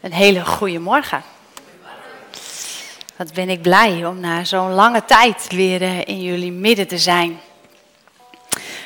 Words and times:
Een 0.00 0.12
hele 0.12 0.44
goede 0.44 0.78
morgen. 0.78 1.22
Wat 3.16 3.32
ben 3.34 3.48
ik 3.48 3.62
blij 3.62 4.06
om 4.06 4.20
na 4.20 4.44
zo'n 4.44 4.72
lange 4.72 5.04
tijd 5.04 5.52
weer 5.52 5.82
eh, 5.82 6.00
in 6.04 6.22
jullie 6.22 6.52
midden 6.52 6.88
te 6.88 6.98
zijn. 6.98 7.40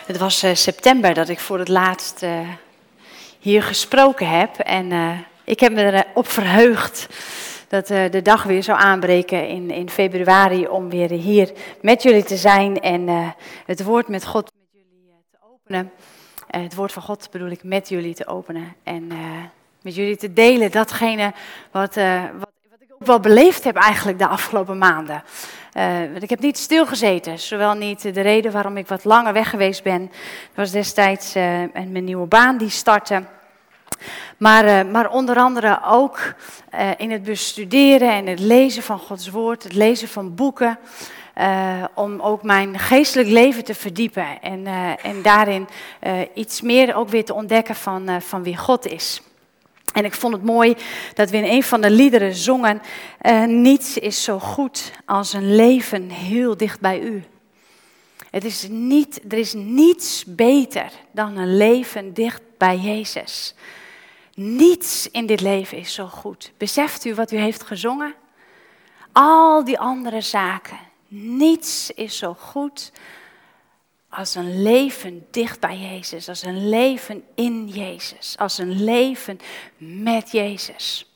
Het 0.07 0.19
was 0.19 0.43
eh, 0.43 0.55
september 0.55 1.15
dat 1.15 1.29
ik 1.29 1.41
voor 1.41 1.59
het 1.59 1.69
laatst 1.69 2.23
eh, 2.23 2.49
hier 3.39 3.63
gesproken 3.63 4.29
heb. 4.29 4.59
En 4.59 4.93
ik 5.45 5.61
heb 5.61 5.73
me 5.73 6.05
erop 6.05 6.29
verheugd 6.29 7.09
dat 7.69 7.87
de 7.87 8.21
dag 8.23 8.43
weer 8.43 8.63
zou 8.63 8.79
aanbreken 8.79 9.49
in, 9.49 9.71
in 9.71 9.91
februari 9.91 10.67
om 10.67 10.91
weer 10.91 11.11
hier 11.11 11.53
met 11.83 12.03
jullie 12.03 12.25
te 12.25 12.37
zijn 12.37 12.81
en 12.81 13.35
het 13.67 13.83
woord 13.83 14.09
met 14.09 14.27
God 14.27 14.45
met 14.45 14.71
jullie 14.73 15.25
te 15.31 15.39
openen. 15.53 15.93
het 16.47 16.75
woord 16.75 16.93
van 16.93 17.03
God 17.03 17.29
bedoel 17.31 17.51
ik 17.51 17.63
met 17.63 17.89
jullie 17.89 18.15
te 18.15 18.27
openen. 18.27 18.75
En 18.83 19.13
met 19.85 19.95
jullie 19.95 20.17
te 20.17 20.33
delen 20.33 20.71
datgene 20.71 21.33
wat, 21.71 21.97
uh, 21.97 22.23
wat, 22.39 22.51
wat, 22.71 22.81
ik 22.81 22.95
ook 22.95 23.07
wel 23.07 23.21
beleefd 23.21 23.65
heb 23.65 23.77
eigenlijk 23.77 24.19
de 24.19 24.27
afgelopen 24.27 24.79
maanden. 24.79 25.23
Uh, 25.77 26.15
ik 26.15 26.31
heb 26.31 26.41
niet 26.41 26.59
stilgezeten, 26.59 27.39
zowel 27.39 27.75
niet 27.75 28.15
de 28.15 28.21
reden 28.21 28.53
waarom 28.53 28.77
ik 28.77 28.89
wat 28.89 29.05
langer 29.05 29.33
weg 29.33 29.51
geweest 29.51 29.83
ben. 29.83 30.11
was 30.55 30.71
destijds 30.71 31.37
uh, 31.37 31.43
mijn 31.73 32.05
nieuwe 32.05 32.27
baan 32.27 32.57
die 32.57 32.69
startte. 32.69 33.23
Maar, 34.37 34.87
maar 34.87 35.11
onder 35.11 35.37
andere 35.37 35.81
ook 35.85 36.35
in 36.97 37.11
het 37.11 37.23
bestuderen 37.23 38.11
en 38.11 38.27
het 38.27 38.41
lezen 38.41 38.83
van 38.83 38.99
Gods 38.99 39.29
woord, 39.29 39.63
het 39.63 39.75
lezen 39.75 40.09
van 40.09 40.35
boeken. 40.35 40.79
om 41.95 42.21
ook 42.21 42.43
mijn 42.43 42.79
geestelijk 42.79 43.29
leven 43.29 43.65
te 43.65 43.75
verdiepen 43.75 44.41
en, 44.41 44.67
en 45.03 45.23
daarin 45.23 45.69
iets 46.35 46.61
meer 46.61 46.95
ook 46.95 47.09
weer 47.09 47.25
te 47.25 47.35
ontdekken 47.35 47.75
van, 47.75 48.23
van 48.23 48.43
wie 48.43 48.57
God 48.57 48.87
is. 48.87 49.23
En 49.95 50.05
ik 50.05 50.15
vond 50.15 50.35
het 50.35 50.45
mooi 50.45 50.77
dat 51.15 51.31
we 51.31 51.37
in 51.37 51.45
een 51.45 51.63
van 51.63 51.81
de 51.81 51.91
liederen 51.91 52.35
zongen: 52.35 52.83
uh, 53.23 53.45
Niets 53.45 53.99
is 53.99 54.25
zo 54.25 54.39
goed 54.39 54.93
als 55.05 55.33
een 55.33 55.55
leven 55.55 56.11
heel 56.11 56.57
dicht 56.57 56.81
bij 56.81 57.01
u. 57.01 57.25
Het 58.31 58.45
is 58.45 58.67
niet, 58.71 59.21
er 59.29 59.39
is 59.39 59.53
niets 59.53 60.25
beter 60.27 60.91
dan 61.13 61.37
een 61.37 61.57
leven 61.57 62.15
dicht 62.15 62.43
bij 62.59 62.77
Jezus. 62.77 63.55
Niets 64.35 65.11
in 65.11 65.27
dit 65.27 65.41
leven 65.41 65.79
is 65.79 65.95
zo 65.95 66.07
goed. 66.07 66.53
Beseft 66.57 67.05
u 67.05 67.15
wat 67.15 67.33
u 67.33 67.37
heeft 67.37 67.63
gezongen? 67.63 68.15
Al 69.13 69.65
die 69.65 69.79
andere 69.79 70.21
zaken. 70.21 70.79
Niets 71.09 71.91
is 71.91 72.19
zo 72.19 72.37
goed 72.39 72.93
als 74.15 74.35
een 74.35 74.63
leven 74.63 75.27
dicht 75.31 75.61
bij 75.61 75.79
Jezus, 75.79 76.29
als 76.29 76.43
een 76.43 76.69
leven 76.69 77.25
in 77.35 77.69
Jezus, 77.69 78.39
als 78.39 78.59
een 78.59 78.85
leven 78.85 79.39
met 79.77 80.31
Jezus. 80.31 81.09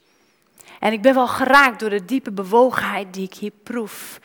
En 0.81 0.93
ik 0.93 1.03
ben 1.03 1.15
wel 1.15 1.29
geraakt 1.29 1.81
door 1.81 1.91
de 1.91 2.05
diepe 2.05 2.33
bewogenheid 2.33 3.15
die 3.15 3.25
ik 3.25 3.35
hier 3.35 3.53
proef. 3.63 4.21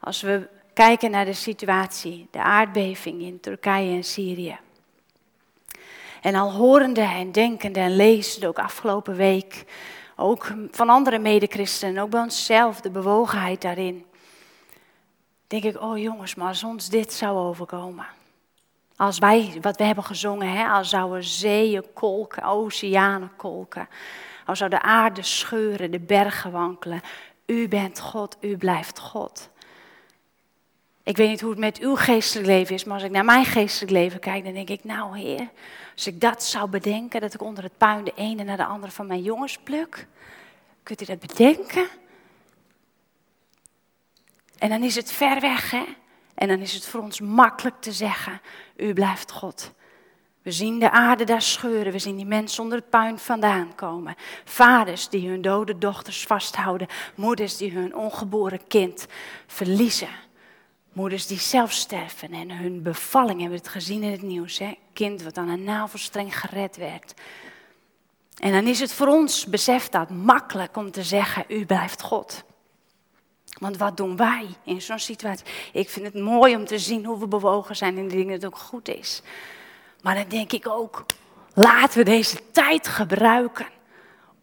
Als 0.00 0.22
we 0.22 0.48
kijken 0.74 1.10
naar 1.10 1.24
de 1.24 1.32
situatie, 1.32 2.28
de 2.30 2.42
aardbeving 2.42 3.22
in 3.22 3.40
Turkije 3.40 3.96
en 3.96 4.04
Syrië. 4.04 4.58
En 6.20 6.34
al 6.34 6.52
horende 6.52 7.00
en 7.00 7.32
denkende 7.32 7.80
en 7.80 7.96
lezende 7.96 8.48
ook 8.48 8.58
afgelopen 8.58 9.16
week, 9.16 9.64
ook 10.16 10.46
van 10.70 10.88
andere 10.88 11.18
medechristenen, 11.18 12.02
ook 12.02 12.10
bij 12.10 12.20
onszelf, 12.20 12.80
de 12.80 12.90
bewogenheid 12.90 13.62
daarin 13.62 14.04
denk 15.60 15.74
ik, 15.74 15.82
oh 15.82 15.98
jongens, 15.98 16.34
maar 16.34 16.48
als 16.48 16.64
ons 16.64 16.88
dit 16.88 17.12
zou 17.12 17.38
overkomen. 17.38 18.06
Als 18.96 19.18
wij, 19.18 19.58
wat 19.60 19.76
we 19.76 19.84
hebben 19.84 20.04
gezongen, 20.04 20.48
hè, 20.48 20.66
als 20.66 20.88
zouden 20.88 21.24
zeeën 21.24 21.84
kolken, 21.92 22.42
oceanen 22.42 23.30
kolken. 23.36 23.88
Als 24.46 24.58
zou 24.58 24.70
de 24.70 24.82
aarde 24.82 25.22
scheuren, 25.22 25.90
de 25.90 26.00
bergen 26.00 26.50
wankelen. 26.52 27.00
U 27.46 27.68
bent 27.68 28.00
God, 28.00 28.36
u 28.40 28.56
blijft 28.56 28.98
God. 28.98 29.50
Ik 31.02 31.16
weet 31.16 31.28
niet 31.28 31.40
hoe 31.40 31.50
het 31.50 31.58
met 31.58 31.78
uw 31.78 31.94
geestelijk 31.94 32.46
leven 32.46 32.74
is, 32.74 32.84
maar 32.84 32.94
als 32.94 33.04
ik 33.04 33.10
naar 33.10 33.24
mijn 33.24 33.44
geestelijk 33.44 33.92
leven 33.92 34.20
kijk, 34.20 34.44
dan 34.44 34.52
denk 34.52 34.70
ik, 34.70 34.84
nou 34.84 35.18
Heer, 35.18 35.48
als 35.94 36.06
ik 36.06 36.20
dat 36.20 36.42
zou 36.42 36.68
bedenken, 36.68 37.20
dat 37.20 37.34
ik 37.34 37.42
onder 37.42 37.64
het 37.64 37.78
puin 37.78 38.04
de 38.04 38.12
ene 38.14 38.44
naar 38.44 38.56
de 38.56 38.64
andere 38.64 38.92
van 38.92 39.06
mijn 39.06 39.22
jongens 39.22 39.58
pluk, 39.58 40.06
kunt 40.82 41.02
u 41.02 41.04
dat 41.04 41.18
bedenken? 41.18 41.86
En 44.64 44.70
dan 44.70 44.82
is 44.82 44.94
het 44.94 45.12
ver 45.12 45.40
weg, 45.40 45.70
hè? 45.70 45.84
En 46.34 46.48
dan 46.48 46.58
is 46.58 46.72
het 46.72 46.86
voor 46.86 47.00
ons 47.00 47.20
makkelijk 47.20 47.80
te 47.80 47.92
zeggen, 47.92 48.40
u 48.76 48.92
blijft 48.92 49.32
God. 49.32 49.72
We 50.42 50.52
zien 50.52 50.78
de 50.78 50.90
aarde 50.90 51.24
daar 51.24 51.42
scheuren, 51.42 51.92
we 51.92 51.98
zien 51.98 52.16
die 52.16 52.26
mensen 52.26 52.62
onder 52.62 52.78
het 52.78 52.90
puin 52.90 53.18
vandaan 53.18 53.74
komen. 53.74 54.14
Vaders 54.44 55.08
die 55.08 55.28
hun 55.28 55.42
dode 55.42 55.78
dochters 55.78 56.22
vasthouden, 56.22 56.86
moeders 57.14 57.56
die 57.56 57.72
hun 57.72 57.96
ongeboren 57.96 58.66
kind 58.66 59.06
verliezen. 59.46 60.08
Moeders 60.92 61.26
die 61.26 61.40
zelf 61.40 61.72
sterven 61.72 62.32
en 62.32 62.50
hun 62.50 62.82
bevalling 62.82 63.40
hebben 63.40 63.58
we 63.58 63.64
het 63.64 63.74
gezien 63.74 64.02
in 64.02 64.12
het 64.12 64.22
nieuws. 64.22 64.58
Hè? 64.58 64.74
Kind 64.92 65.22
wat 65.22 65.36
aan 65.36 65.48
een 65.48 65.64
navelstreng 65.64 66.38
gered 66.38 66.76
werd. 66.76 67.14
En 68.36 68.52
dan 68.52 68.66
is 68.66 68.80
het 68.80 68.92
voor 68.92 69.08
ons, 69.08 69.46
besef 69.46 69.88
dat, 69.88 70.10
makkelijk 70.10 70.76
om 70.76 70.90
te 70.90 71.02
zeggen, 71.02 71.44
u 71.48 71.66
blijft 71.66 72.02
God. 72.02 72.44
Want 73.58 73.76
wat 73.76 73.96
doen 73.96 74.16
wij 74.16 74.46
in 74.64 74.82
zo'n 74.82 74.98
situatie? 74.98 75.46
Ik 75.72 75.90
vind 75.90 76.06
het 76.06 76.22
mooi 76.22 76.56
om 76.56 76.66
te 76.66 76.78
zien 76.78 77.04
hoe 77.04 77.18
we 77.18 77.26
bewogen 77.26 77.76
zijn 77.76 77.98
in 77.98 78.08
de 78.08 78.16
dingen 78.16 78.40
dat 78.40 78.52
ook 78.52 78.58
goed 78.58 78.88
is. 78.88 79.22
Maar 80.02 80.14
dan 80.14 80.28
denk 80.28 80.52
ik 80.52 80.68
ook, 80.68 81.04
laten 81.54 81.98
we 81.98 82.04
deze 82.04 82.38
tijd 82.50 82.88
gebruiken 82.88 83.66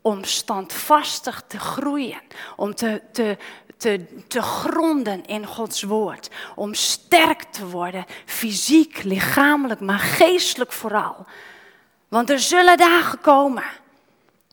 om 0.01 0.23
standvastig 0.23 1.43
te 1.47 1.59
groeien, 1.59 2.21
om 2.55 2.75
te, 2.75 3.01
te, 3.11 3.37
te, 3.77 4.05
te 4.27 4.41
gronden 4.41 5.25
in 5.25 5.45
Gods 5.45 5.83
woord, 5.83 6.29
om 6.55 6.73
sterk 6.73 7.43
te 7.43 7.69
worden, 7.69 8.05
fysiek, 8.25 9.03
lichamelijk, 9.03 9.79
maar 9.79 9.99
geestelijk 9.99 10.71
vooral. 10.71 11.25
Want 12.07 12.29
er 12.29 12.39
zullen 12.39 12.77
dagen 12.77 13.21
komen. 13.21 13.63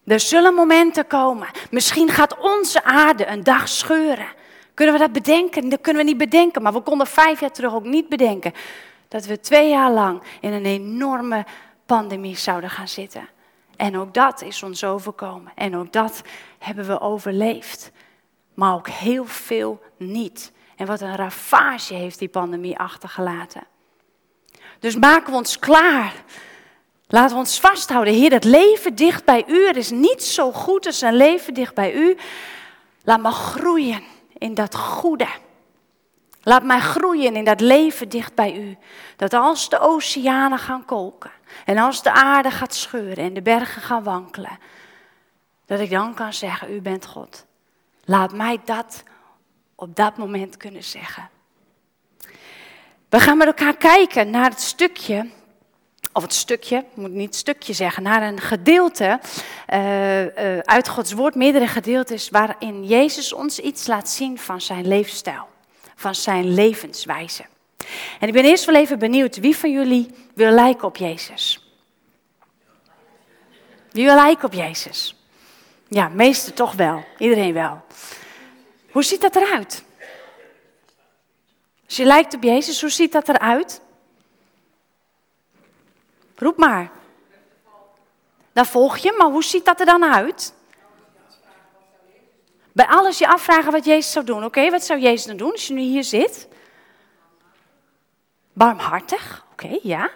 Er 0.04 0.20
zullen 0.20 0.54
momenten 0.54 1.06
komen. 1.06 1.48
Misschien 1.70 2.08
gaat 2.08 2.38
onze 2.38 2.84
aarde 2.84 3.26
een 3.26 3.44
dag 3.44 3.68
scheuren. 3.68 4.36
Kunnen 4.78 4.96
we 4.96 5.02
dat 5.02 5.12
bedenken? 5.12 5.68
Dat 5.68 5.80
kunnen 5.80 6.02
we 6.02 6.08
niet 6.08 6.18
bedenken, 6.18 6.62
maar 6.62 6.72
we 6.72 6.80
konden 6.80 7.06
vijf 7.06 7.40
jaar 7.40 7.50
terug 7.50 7.74
ook 7.74 7.84
niet 7.84 8.08
bedenken 8.08 8.52
dat 9.08 9.26
we 9.26 9.40
twee 9.40 9.68
jaar 9.68 9.92
lang 9.92 10.22
in 10.40 10.52
een 10.52 10.64
enorme 10.64 11.46
pandemie 11.86 12.36
zouden 12.36 12.70
gaan 12.70 12.88
zitten. 12.88 13.28
En 13.76 13.98
ook 13.98 14.14
dat 14.14 14.42
is 14.42 14.62
ons 14.62 14.84
overkomen. 14.84 15.52
En 15.54 15.76
ook 15.76 15.92
dat 15.92 16.22
hebben 16.58 16.86
we 16.86 17.00
overleefd. 17.00 17.90
Maar 18.54 18.74
ook 18.74 18.88
heel 18.88 19.24
veel 19.24 19.82
niet. 19.96 20.52
En 20.76 20.86
wat 20.86 21.00
een 21.00 21.16
ravage 21.16 21.94
heeft 21.94 22.18
die 22.18 22.28
pandemie 22.28 22.78
achtergelaten. 22.78 23.66
Dus 24.78 24.96
maken 24.96 25.30
we 25.30 25.38
ons 25.38 25.58
klaar. 25.58 26.14
Laten 27.06 27.32
we 27.34 27.40
ons 27.40 27.60
vasthouden. 27.60 28.14
Heer, 28.14 28.30
dat 28.30 28.44
leven 28.44 28.94
dicht 28.94 29.24
bij 29.24 29.44
u. 29.48 29.66
Er 29.66 29.76
is 29.76 29.90
niet 29.90 30.22
zo 30.22 30.52
goed 30.52 30.86
als 30.86 31.00
een 31.00 31.16
leven 31.16 31.54
dicht 31.54 31.74
bij 31.74 31.94
u. 31.94 32.16
Laat 33.04 33.20
me 33.20 33.30
groeien 33.30 34.16
in 34.38 34.54
dat 34.54 34.74
goede. 34.76 35.28
Laat 36.42 36.62
mij 36.62 36.80
groeien 36.80 37.36
in 37.36 37.44
dat 37.44 37.60
leven 37.60 38.08
dicht 38.08 38.34
bij 38.34 38.56
u. 38.56 38.76
Dat 39.16 39.34
als 39.34 39.68
de 39.68 39.78
oceanen 39.78 40.58
gaan 40.58 40.84
kolken 40.84 41.30
en 41.64 41.78
als 41.78 42.02
de 42.02 42.12
aarde 42.12 42.50
gaat 42.50 42.74
scheuren 42.74 43.24
en 43.24 43.34
de 43.34 43.42
bergen 43.42 43.82
gaan 43.82 44.02
wankelen, 44.02 44.58
dat 45.66 45.80
ik 45.80 45.90
dan 45.90 46.14
kan 46.14 46.32
zeggen, 46.32 46.74
u 46.74 46.80
bent 46.80 47.06
God. 47.06 47.46
Laat 48.04 48.32
mij 48.32 48.60
dat 48.64 49.02
op 49.74 49.96
dat 49.96 50.16
moment 50.16 50.56
kunnen 50.56 50.84
zeggen. 50.84 51.28
We 53.08 53.20
gaan 53.20 53.36
met 53.36 53.46
elkaar 53.46 53.76
kijken 53.76 54.30
naar 54.30 54.50
het 54.50 54.60
stukje 54.60 55.30
of 56.12 56.22
het 56.22 56.34
stukje, 56.34 56.76
ik 56.76 56.96
moet 56.96 57.10
niet 57.10 57.34
stukje 57.34 57.72
zeggen, 57.72 58.02
naar 58.02 58.22
een 58.22 58.40
gedeelte 58.40 59.20
uh, 59.72 60.22
uh, 60.22 60.58
uit 60.58 60.88
Gods 60.88 61.12
woord, 61.12 61.34
meerdere 61.34 61.66
gedeeltes, 61.66 62.30
waarin 62.30 62.84
Jezus 62.84 63.32
ons 63.32 63.58
iets 63.58 63.86
laat 63.86 64.08
zien 64.08 64.38
van 64.38 64.60
zijn 64.60 64.88
leefstijl, 64.88 65.48
van 65.94 66.14
zijn 66.14 66.54
levenswijze. 66.54 67.44
En 68.20 68.28
ik 68.28 68.34
ben 68.34 68.44
eerst 68.44 68.64
wel 68.64 68.74
even 68.74 68.98
benieuwd, 68.98 69.36
wie 69.36 69.56
van 69.56 69.72
jullie 69.72 70.10
wil 70.34 70.50
lijken 70.50 70.86
op 70.88 70.96
Jezus? 70.96 71.72
Wie 73.90 74.04
wil 74.04 74.14
lijken 74.14 74.44
op 74.44 74.52
Jezus? 74.52 75.16
Ja, 75.88 76.08
meesten 76.08 76.54
toch 76.54 76.72
wel, 76.72 77.04
iedereen 77.18 77.52
wel. 77.52 77.80
Hoe 78.90 79.02
ziet 79.02 79.20
dat 79.20 79.36
eruit? 79.36 79.84
Als 81.86 81.96
je 81.96 82.04
lijkt 82.04 82.34
op 82.34 82.42
Jezus, 82.42 82.80
hoe 82.80 82.90
ziet 82.90 83.12
dat 83.12 83.28
eruit? 83.28 83.80
Roep 86.38 86.56
maar. 86.56 86.90
Dan 88.52 88.66
volg 88.66 88.96
je, 88.96 89.14
maar 89.18 89.26
hoe 89.26 89.44
ziet 89.44 89.64
dat 89.64 89.80
er 89.80 89.86
dan 89.86 90.04
uit? 90.04 90.54
Bij 92.72 92.86
alles 92.86 93.18
je 93.18 93.28
afvragen 93.28 93.72
wat 93.72 93.84
Jezus 93.84 94.12
zou 94.12 94.24
doen. 94.24 94.44
Oké, 94.44 94.70
wat 94.70 94.84
zou 94.84 95.00
Jezus 95.00 95.26
dan 95.26 95.36
doen 95.36 95.52
als 95.52 95.66
je 95.66 95.74
nu 95.74 95.80
hier 95.80 96.04
zit? 96.04 96.48
Barmhartig, 98.52 99.44
oké, 99.52 99.78
ja. 99.82 100.10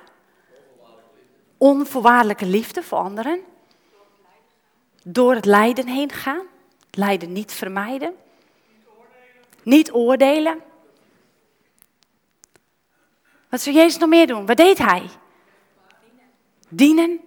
Onvoorwaardelijke 1.59 2.47
liefde 2.47 2.83
voor 2.83 2.99
anderen. 2.99 3.41
door 5.05 5.35
het 5.35 5.45
lijden 5.45 5.87
heen 5.87 6.13
gaan. 6.13 6.47
Lijden 6.91 7.33
niet 7.33 7.53
vermijden. 7.53 8.15
Niet 9.63 9.93
oordelen. 9.93 10.61
Wat 13.49 13.61
zou 13.61 13.77
Jezus 13.77 13.99
nog 13.99 14.09
meer 14.09 14.27
doen? 14.27 14.47
Wat 14.47 14.57
deed 14.57 14.79
hij? 14.79 15.11
Dienen. 16.75 17.21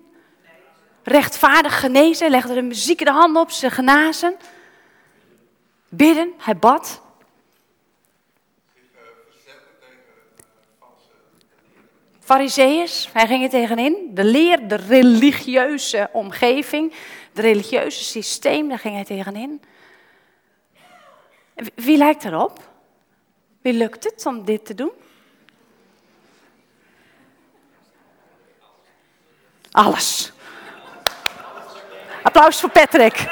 Rechtvaardig 1.04 1.80
genezen. 1.80 2.30
Legde 2.30 2.54
de 2.54 2.62
muziek 2.62 3.06
de 3.06 3.12
handen 3.12 3.42
op, 3.42 3.52
ze 3.52 3.70
genazen. 3.70 4.36
Bidden. 5.90 6.34
Hij 6.38 6.58
bad. 6.58 7.04
Fariseeërs, 12.20 13.10
hij 13.14 13.28
ging 13.28 13.44
er 13.44 13.50
tegenin. 13.50 14.10
De 14.14 14.24
leer, 14.24 14.68
de 14.68 14.76
religieuze 14.76 16.10
omgeving, 16.12 16.94
het 17.34 17.40
religieuze 17.40 18.04
systeem, 18.04 18.70
daar 18.70 18.80
ging 18.80 18.96
hij 18.96 19.04
tegenin. 19.04 19.62
Wie 21.76 21.98
lijkt 21.98 22.24
erop? 22.24 22.70
Wie 23.62 23.74
lukt 23.74 24.04
het 24.04 24.26
om 24.26 24.46
dit 24.46 24.66
te 24.66 24.74
doen? 24.74 24.92
Alles. 29.76 30.32
Applaus 32.24 32.60
voor 32.60 32.70
Patrick. 32.70 33.28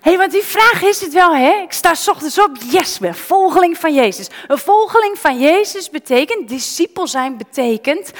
hey, 0.00 0.16
want 0.16 0.32
die 0.32 0.42
vraag 0.42 0.82
is 0.82 1.00
het 1.00 1.12
wel, 1.12 1.34
hè? 1.34 1.50
Ik 1.50 1.72
sta 1.72 1.94
s 1.94 2.08
ochtends 2.08 2.38
op, 2.38 2.50
yes, 2.70 2.98
ben 2.98 3.14
volgeling 3.14 3.78
van 3.78 3.94
Jezus. 3.94 4.28
Een 4.46 4.58
volgeling 4.58 5.18
van 5.18 5.38
Jezus 5.38 5.90
betekent, 5.90 6.48
discipel 6.48 7.06
zijn 7.06 7.36
betekent, 7.36 8.12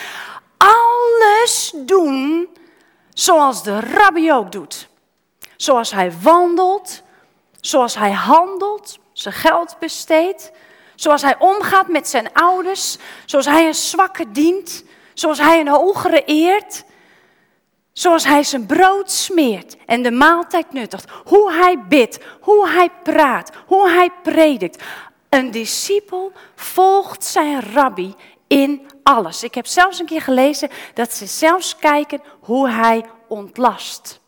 alles 0.56 1.72
doen 1.76 2.48
zoals 3.12 3.62
de 3.62 3.80
rabbi 3.80 4.32
ook 4.32 4.52
doet. 4.52 4.88
Zoals 5.56 5.90
hij 5.90 6.12
wandelt, 6.22 7.02
zoals 7.60 7.94
hij 7.94 8.12
handelt, 8.12 8.98
zijn 9.12 9.34
geld 9.34 9.76
besteedt, 9.78 10.50
zoals 11.00 11.22
hij 11.22 11.38
omgaat 11.38 11.88
met 11.88 12.08
zijn 12.08 12.32
ouders, 12.32 12.96
zoals 13.24 13.46
hij 13.46 13.66
een 13.66 13.74
zwakke 13.74 14.30
dient, 14.30 14.84
zoals 15.14 15.38
hij 15.38 15.60
een 15.60 15.68
hogere 15.68 16.24
eert, 16.24 16.84
zoals 17.92 18.24
hij 18.24 18.42
zijn 18.42 18.66
brood 18.66 19.10
smeert 19.10 19.76
en 19.86 20.02
de 20.02 20.10
maaltijd 20.10 20.72
nuttigt, 20.72 21.10
hoe 21.24 21.52
hij 21.52 21.82
bidt, 21.88 22.18
hoe 22.40 22.68
hij 22.68 22.90
praat, 23.02 23.50
hoe 23.66 23.88
hij 23.88 24.10
predikt. 24.22 24.82
Een 25.28 25.50
discipel 25.50 26.32
volgt 26.54 27.24
zijn 27.24 27.60
rabbi 27.60 28.14
in 28.46 28.86
alles. 29.02 29.42
Ik 29.42 29.54
heb 29.54 29.66
zelfs 29.66 29.98
een 29.98 30.06
keer 30.06 30.22
gelezen 30.22 30.70
dat 30.94 31.12
ze 31.12 31.26
zelfs 31.26 31.76
kijken 31.76 32.22
hoe 32.40 32.70
hij 32.70 33.04
ontlast. 33.28 34.20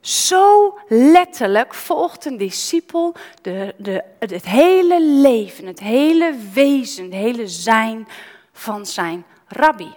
Zo 0.00 0.78
letterlijk 0.88 1.74
volgt 1.74 2.24
een 2.24 2.36
discipel 2.36 3.14
de, 3.42 3.74
de, 3.76 4.04
het 4.18 4.46
hele 4.46 5.02
leven, 5.02 5.66
het 5.66 5.80
hele 5.80 6.34
wezen, 6.52 7.04
het 7.04 7.12
hele 7.12 7.48
zijn 7.48 8.08
van 8.52 8.86
zijn 8.86 9.24
rabbi. 9.46 9.94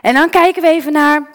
En 0.00 0.14
dan 0.14 0.30
kijken 0.30 0.62
we 0.62 0.68
even 0.68 0.92
naar 0.92 1.28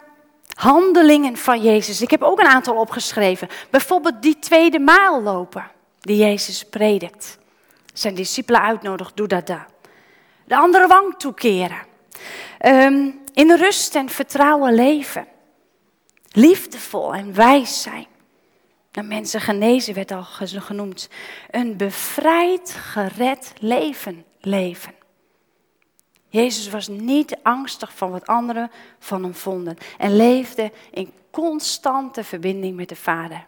handelingen 0.54 1.36
van 1.36 1.62
Jezus. 1.62 2.02
Ik 2.02 2.10
heb 2.10 2.22
ook 2.22 2.40
een 2.40 2.46
aantal 2.46 2.74
opgeschreven. 2.74 3.48
Bijvoorbeeld 3.70 4.22
die 4.22 4.38
tweede 4.38 4.78
maal 4.78 5.22
lopen 5.22 5.70
die 6.00 6.16
Jezus 6.16 6.64
predikt. 6.64 7.38
Zijn 7.92 8.14
discipelen 8.14 8.60
uitnodigt, 8.60 9.16
doe 9.16 9.26
dat 9.26 9.46
daar. 9.46 9.66
De 10.44 10.56
andere 10.56 10.86
wang 10.86 11.14
toekeren. 11.18 11.78
Um, 12.66 13.20
in 13.32 13.52
rust 13.52 13.94
en 13.94 14.08
vertrouwen 14.08 14.74
leven. 14.74 15.26
Liefdevol 16.36 17.14
en 17.14 17.34
wijs 17.34 17.82
zijn. 17.82 18.06
De 18.90 19.02
mensen 19.02 19.40
genezen 19.40 19.94
werd 19.94 20.10
al 20.10 20.22
genoemd. 20.22 21.08
Een 21.50 21.76
bevrijd, 21.76 22.70
gered 22.70 23.52
leven 23.58 24.24
leven. 24.40 24.94
Jezus 26.28 26.68
was 26.68 26.88
niet 26.88 27.36
angstig 27.42 27.96
van 27.96 28.10
wat 28.10 28.26
anderen 28.26 28.70
van 28.98 29.22
hem 29.22 29.34
vonden 29.34 29.76
en 29.98 30.16
leefde 30.16 30.72
in 30.90 31.12
constante 31.30 32.24
verbinding 32.24 32.76
met 32.76 32.88
de 32.88 32.96
Vader. 32.96 33.44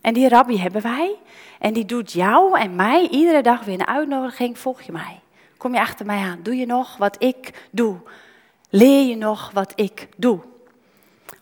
En 0.00 0.14
die 0.14 0.28
rabbi 0.28 0.58
hebben 0.58 0.82
wij 0.82 1.16
en 1.58 1.72
die 1.72 1.84
doet 1.84 2.12
jou 2.12 2.58
en 2.58 2.74
mij 2.74 3.08
iedere 3.08 3.42
dag 3.42 3.64
weer 3.64 3.80
een 3.80 3.86
uitnodiging, 3.86 4.58
volg 4.58 4.82
je 4.82 4.92
mij. 4.92 5.20
Kom 5.56 5.74
je 5.74 5.80
achter 5.80 6.06
mij 6.06 6.22
aan, 6.22 6.42
doe 6.42 6.56
je 6.56 6.66
nog 6.66 6.96
wat 6.96 7.22
ik 7.22 7.68
doe? 7.70 7.96
Leer 8.70 9.06
je 9.06 9.16
nog 9.16 9.50
wat 9.50 9.72
ik 9.74 10.08
doe? 10.16 10.40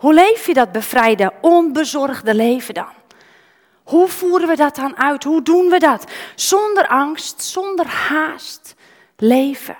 Hoe 0.02 0.14
leef 0.14 0.46
je 0.46 0.54
dat 0.54 0.72
bevrijde, 0.72 1.32
onbezorgde 1.40 2.34
leven 2.34 2.74
dan? 2.74 2.92
Hoe 3.82 4.08
voeren 4.08 4.48
we 4.48 4.56
dat 4.56 4.76
dan 4.76 4.96
uit? 4.96 5.24
Hoe 5.24 5.42
doen 5.42 5.68
we 5.68 5.78
dat? 5.78 6.12
Zonder 6.34 6.86
angst, 6.86 7.42
zonder 7.42 7.86
haast 7.86 8.74
leven. 9.16 9.76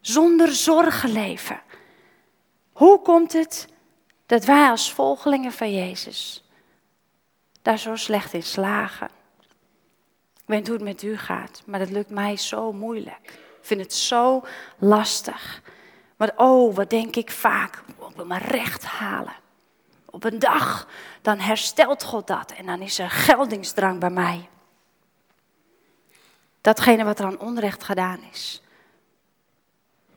Zonder 0.00 0.52
zorgen 0.52 1.12
leven. 1.12 1.60
Hoe 2.72 3.02
komt 3.02 3.32
het 3.32 3.68
dat 4.26 4.44
wij 4.44 4.70
als 4.70 4.92
volgelingen 4.92 5.52
van 5.52 5.74
Jezus 5.74 6.44
daar 7.62 7.78
zo 7.78 7.96
slecht 7.96 8.32
in 8.32 8.42
slagen? 8.42 9.08
Ik 10.36 10.44
weet 10.46 10.66
hoe 10.66 10.76
het 10.76 10.84
met 10.84 11.02
u 11.02 11.16
gaat, 11.16 11.62
maar 11.66 11.78
dat 11.78 11.90
lukt 11.90 12.10
mij 12.10 12.36
zo 12.36 12.72
moeilijk. 12.72 13.24
Ik 13.60 13.66
vind 13.66 13.80
het 13.80 13.94
zo 13.94 14.44
lastig. 14.78 15.62
Maar 16.16 16.32
oh, 16.36 16.74
wat 16.74 16.90
denk 16.90 17.16
ik 17.16 17.30
vaak, 17.30 17.82
mijn 18.26 18.42
recht 18.42 18.84
halen. 18.84 19.36
Op 20.04 20.24
een 20.24 20.38
dag, 20.38 20.88
dan 21.22 21.38
herstelt 21.38 22.02
God 22.02 22.26
dat 22.26 22.52
en 22.52 22.66
dan 22.66 22.80
is 22.80 22.98
er 22.98 23.10
geldingsdrang 23.10 24.00
bij 24.00 24.10
mij. 24.10 24.48
Datgene 26.60 27.04
wat 27.04 27.18
er 27.18 27.24
aan 27.24 27.40
onrecht 27.40 27.84
gedaan 27.84 28.20
is. 28.32 28.62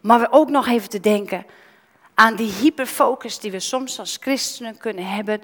Maar 0.01 0.19
we 0.19 0.31
ook 0.31 0.50
nog 0.50 0.68
even 0.68 0.89
te 0.89 1.00
denken 1.00 1.45
aan 2.13 2.36
die 2.36 2.51
hyperfocus 2.51 3.39
die 3.39 3.51
we 3.51 3.59
soms 3.59 4.00
als 4.00 4.18
christenen 4.21 4.77
kunnen 4.77 5.06
hebben 5.06 5.42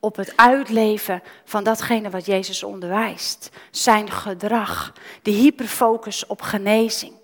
op 0.00 0.16
het 0.16 0.36
uitleven 0.36 1.22
van 1.44 1.64
datgene 1.64 2.10
wat 2.10 2.26
Jezus 2.26 2.62
onderwijst. 2.62 3.50
Zijn 3.70 4.10
gedrag, 4.10 4.92
de 5.22 5.30
hyperfocus 5.30 6.26
op 6.26 6.42
genezing 6.42 7.14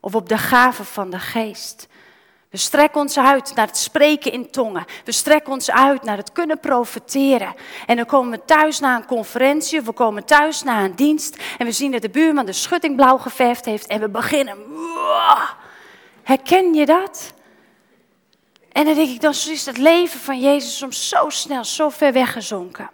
of 0.00 0.14
op 0.14 0.28
de 0.28 0.38
gaven 0.38 0.84
van 0.84 1.10
de 1.10 1.18
geest. 1.18 1.88
We 2.50 2.56
strekken 2.56 3.00
ons 3.00 3.18
uit 3.18 3.54
naar 3.54 3.66
het 3.66 3.76
spreken 3.76 4.32
in 4.32 4.50
tongen. 4.50 4.84
We 5.04 5.12
strekken 5.12 5.52
ons 5.52 5.70
uit 5.70 6.02
naar 6.02 6.16
het 6.16 6.32
kunnen 6.32 6.60
profiteren. 6.60 7.54
En 7.86 7.96
dan 7.96 8.06
komen 8.06 8.30
we 8.30 8.44
thuis 8.44 8.78
na 8.78 8.96
een 8.96 9.06
conferentie 9.06 9.80
we 9.80 9.92
komen 9.92 10.24
thuis 10.24 10.62
na 10.62 10.84
een 10.84 10.94
dienst. 10.94 11.36
En 11.58 11.66
we 11.66 11.72
zien 11.72 11.90
dat 11.90 12.02
de 12.02 12.10
buurman 12.10 12.46
de 12.46 12.52
schutting 12.52 12.96
blauw 12.96 13.18
geverfd 13.18 13.64
heeft. 13.64 13.86
En 13.86 14.00
we 14.00 14.08
beginnen. 14.08 14.56
Herken 16.22 16.74
je 16.74 16.86
dat? 16.86 17.32
En 18.72 18.84
dan 18.84 18.94
denk 18.94 19.08
ik, 19.08 19.20
dan 19.20 19.30
is 19.30 19.66
het 19.66 19.78
leven 19.78 20.20
van 20.20 20.40
Jezus 20.40 20.78
soms 20.78 21.08
zo 21.08 21.28
snel, 21.28 21.64
zo 21.64 21.88
ver 21.88 22.12
weggezonken. 22.12 22.90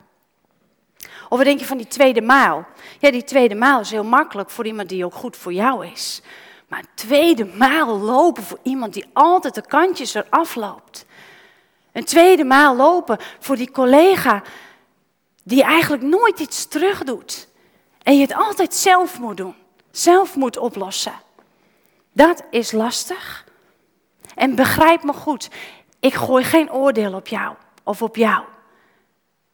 Of 1.28 1.42
denk 1.42 1.58
je 1.58 1.66
van 1.66 1.76
die 1.76 1.86
tweede 1.86 2.20
maal? 2.20 2.66
Ja, 2.98 3.10
die 3.10 3.24
tweede 3.24 3.54
maal 3.54 3.80
is 3.80 3.90
heel 3.90 4.04
makkelijk 4.04 4.50
voor 4.50 4.66
iemand 4.66 4.88
die 4.88 5.04
ook 5.04 5.14
goed 5.14 5.36
voor 5.36 5.52
jou 5.52 5.86
is. 5.86 6.22
Maar 6.68 6.78
een 6.78 6.88
tweede 6.94 7.44
maal 7.44 7.98
lopen 7.98 8.42
voor 8.42 8.58
iemand 8.62 8.92
die 8.92 9.06
altijd 9.12 9.54
de 9.54 9.66
kantjes 9.66 10.14
eraf 10.14 10.54
loopt. 10.54 11.06
Een 11.92 12.04
tweede 12.04 12.44
maal 12.44 12.76
lopen 12.76 13.18
voor 13.38 13.56
die 13.56 13.70
collega 13.70 14.42
die 15.42 15.62
eigenlijk 15.62 16.02
nooit 16.02 16.40
iets 16.40 16.66
terug 16.66 17.04
doet. 17.04 17.48
En 18.02 18.14
je 18.14 18.20
het 18.20 18.34
altijd 18.34 18.74
zelf 18.74 19.18
moet 19.18 19.36
doen. 19.36 19.54
Zelf 19.90 20.36
moet 20.36 20.56
oplossen. 20.56 21.14
Dat 22.12 22.42
is 22.50 22.72
lastig. 22.72 23.44
En 24.34 24.54
begrijp 24.54 25.02
me 25.02 25.12
goed, 25.12 25.48
ik 26.00 26.14
gooi 26.14 26.44
geen 26.44 26.72
oordeel 26.72 27.14
op 27.14 27.28
jou 27.28 27.54
of 27.82 28.02
op 28.02 28.16
jou. 28.16 28.44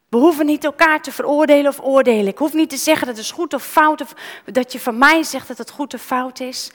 We 0.09 0.17
hoeven 0.17 0.47
niet 0.47 0.65
elkaar 0.65 1.03
te 1.03 1.13
veroordelen 1.13 1.71
of 1.71 1.81
oordelen. 1.81 2.27
Ik 2.27 2.39
hoef 2.39 2.53
niet 2.53 2.71
te 2.71 2.77
zeggen 2.77 3.07
dat 3.07 3.17
het 3.17 3.31
goed 3.31 3.55
of 3.55 3.65
fout, 3.65 4.01
of 4.01 4.15
dat 4.45 4.73
je 4.73 4.81
van 4.81 4.99
mij 4.99 5.23
zegt 5.23 5.49
dat 5.49 5.59
het 5.59 5.71
goed 5.71 5.95
of 5.95 6.03
fout 6.03 6.41
is. 6.41 6.71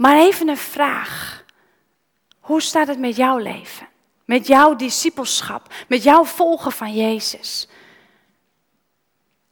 Maar 0.00 0.16
even 0.16 0.48
een 0.48 0.56
vraag. 0.56 1.44
Hoe 2.40 2.62
staat 2.62 2.86
het 2.86 2.98
met 2.98 3.16
jouw 3.16 3.38
leven? 3.38 3.88
Met 4.24 4.46
jouw 4.46 4.76
discipelschap? 4.76 5.74
Met 5.88 6.02
jouw 6.02 6.24
volgen 6.24 6.72
van 6.72 6.94
Jezus? 6.94 7.68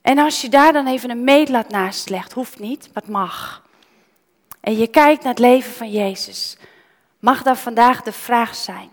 En 0.02 0.18
als 0.18 0.40
je 0.40 0.48
daar 0.48 0.72
dan 0.72 0.86
even 0.86 1.10
een 1.10 1.24
meetlat 1.24 1.68
naast 1.68 2.08
legt, 2.08 2.32
hoeft 2.32 2.58
niet, 2.58 2.90
maar 2.94 3.02
het 3.02 3.12
mag. 3.12 3.62
En 4.60 4.76
je 4.76 4.86
kijkt 4.86 5.22
naar 5.22 5.32
het 5.32 5.42
leven 5.42 5.72
van 5.72 5.90
Jezus. 5.90 6.56
Mag 7.18 7.42
dan 7.42 7.56
vandaag 7.56 8.02
de 8.02 8.12
vraag 8.12 8.54
zijn: 8.54 8.90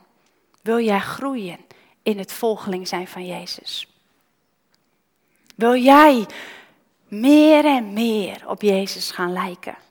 wil 0.61 0.79
jij 0.79 0.99
groeien 0.99 1.59
in 2.03 2.17
het 2.17 2.31
volgeling 2.31 2.87
zijn 2.87 3.07
van 3.07 3.25
Jezus? 3.25 3.87
Wil 5.55 5.75
jij 5.75 6.25
meer 7.07 7.65
en 7.65 7.93
meer 7.93 8.43
op 8.47 8.61
Jezus 8.61 9.11
gaan 9.11 9.33
lijken? 9.33 9.83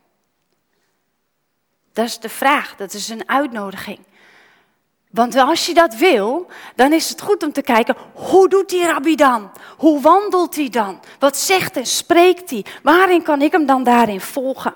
Dat 1.95 2.07
is 2.07 2.19
de 2.19 2.29
vraag, 2.29 2.77
dat 2.77 2.93
is 2.93 3.09
een 3.09 3.29
uitnodiging. 3.29 3.99
Want 5.11 5.37
als 5.37 5.67
je 5.67 5.75
dat 5.75 5.95
wil, 5.95 6.47
dan 6.75 6.93
is 6.93 7.09
het 7.09 7.21
goed 7.21 7.43
om 7.43 7.53
te 7.53 7.63
kijken, 7.63 7.97
hoe 8.15 8.49
doet 8.49 8.69
die 8.69 8.87
rabbi 8.87 9.15
dan? 9.15 9.51
Hoe 9.77 10.01
wandelt 10.01 10.57
hij 10.57 10.69
dan? 10.69 11.01
Wat 11.19 11.37
zegt 11.37 11.77
en 11.77 11.87
spreekt 11.87 12.51
hij? 12.51 12.65
Waarin 12.83 13.23
kan 13.23 13.43
ik 13.43 13.53
hem 13.53 13.67
dan 13.67 13.85
daarin 13.85 14.21
volgen? 14.21 14.75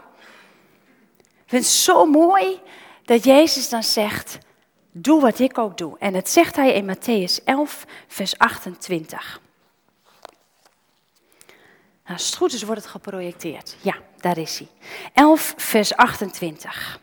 Ik 1.19 1.47
vind 1.47 1.65
het 1.65 1.73
zo 1.73 2.07
mooi 2.07 2.61
dat 3.05 3.25
Jezus 3.25 3.69
dan 3.69 3.83
zegt, 3.83 4.39
doe 4.91 5.21
wat 5.21 5.39
ik 5.39 5.59
ook 5.59 5.79
doe. 5.79 5.97
En 5.99 6.13
dat 6.13 6.29
zegt 6.29 6.57
hij 6.57 6.73
in 6.73 6.97
Matthäus 6.97 7.45
11, 7.45 7.85
vers 8.09 8.39
28. 8.39 9.41
Nou, 12.05 12.21
als 12.21 12.27
het 12.27 12.37
goed 12.37 12.53
is, 12.53 12.63
wordt 12.63 12.83
het 12.83 12.91
geprojecteerd. 12.91 13.77
Ja, 13.81 13.95
daar 14.21 14.39
is 14.39 14.59
hij. 14.59 14.69
11, 15.13 15.55
vers 15.57 15.97
28. 15.97 17.01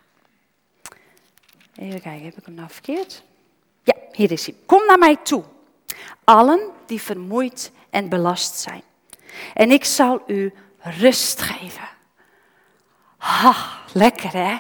Even 1.76 2.02
kijken, 2.02 2.26
heb 2.26 2.38
ik 2.38 2.46
hem 2.46 2.54
nou 2.54 2.70
verkeerd? 2.70 3.24
Ja, 3.84 3.94
hier 4.12 4.32
is 4.32 4.46
hij. 4.46 4.56
Kom 4.66 4.86
naar 4.88 4.98
mij 4.98 5.16
toe, 5.16 5.44
allen 6.24 6.60
die 6.86 7.02
vermoeid 7.02 7.72
en 7.90 8.10
belast 8.10 8.60
zijn. 8.60 8.84
En 9.54 9.72
ik 9.72 9.86
zal 9.86 10.24
u 10.28 10.54
rust 10.80 11.42
geven. 11.42 11.88
Ha, 13.18 13.56
lekker 13.94 14.34
hè? 14.34 14.58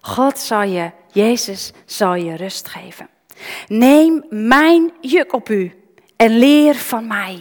God 0.00 0.38
zal 0.38 0.62
je, 0.62 0.90
Jezus 1.12 1.72
zal 1.84 2.14
je 2.14 2.36
rust 2.36 2.68
geven. 2.68 3.08
Neem 3.66 4.24
mijn 4.30 4.92
juk 5.00 5.32
op 5.32 5.48
u 5.48 5.82
en 6.16 6.38
leer 6.38 6.74
van 6.74 7.06
mij. 7.06 7.40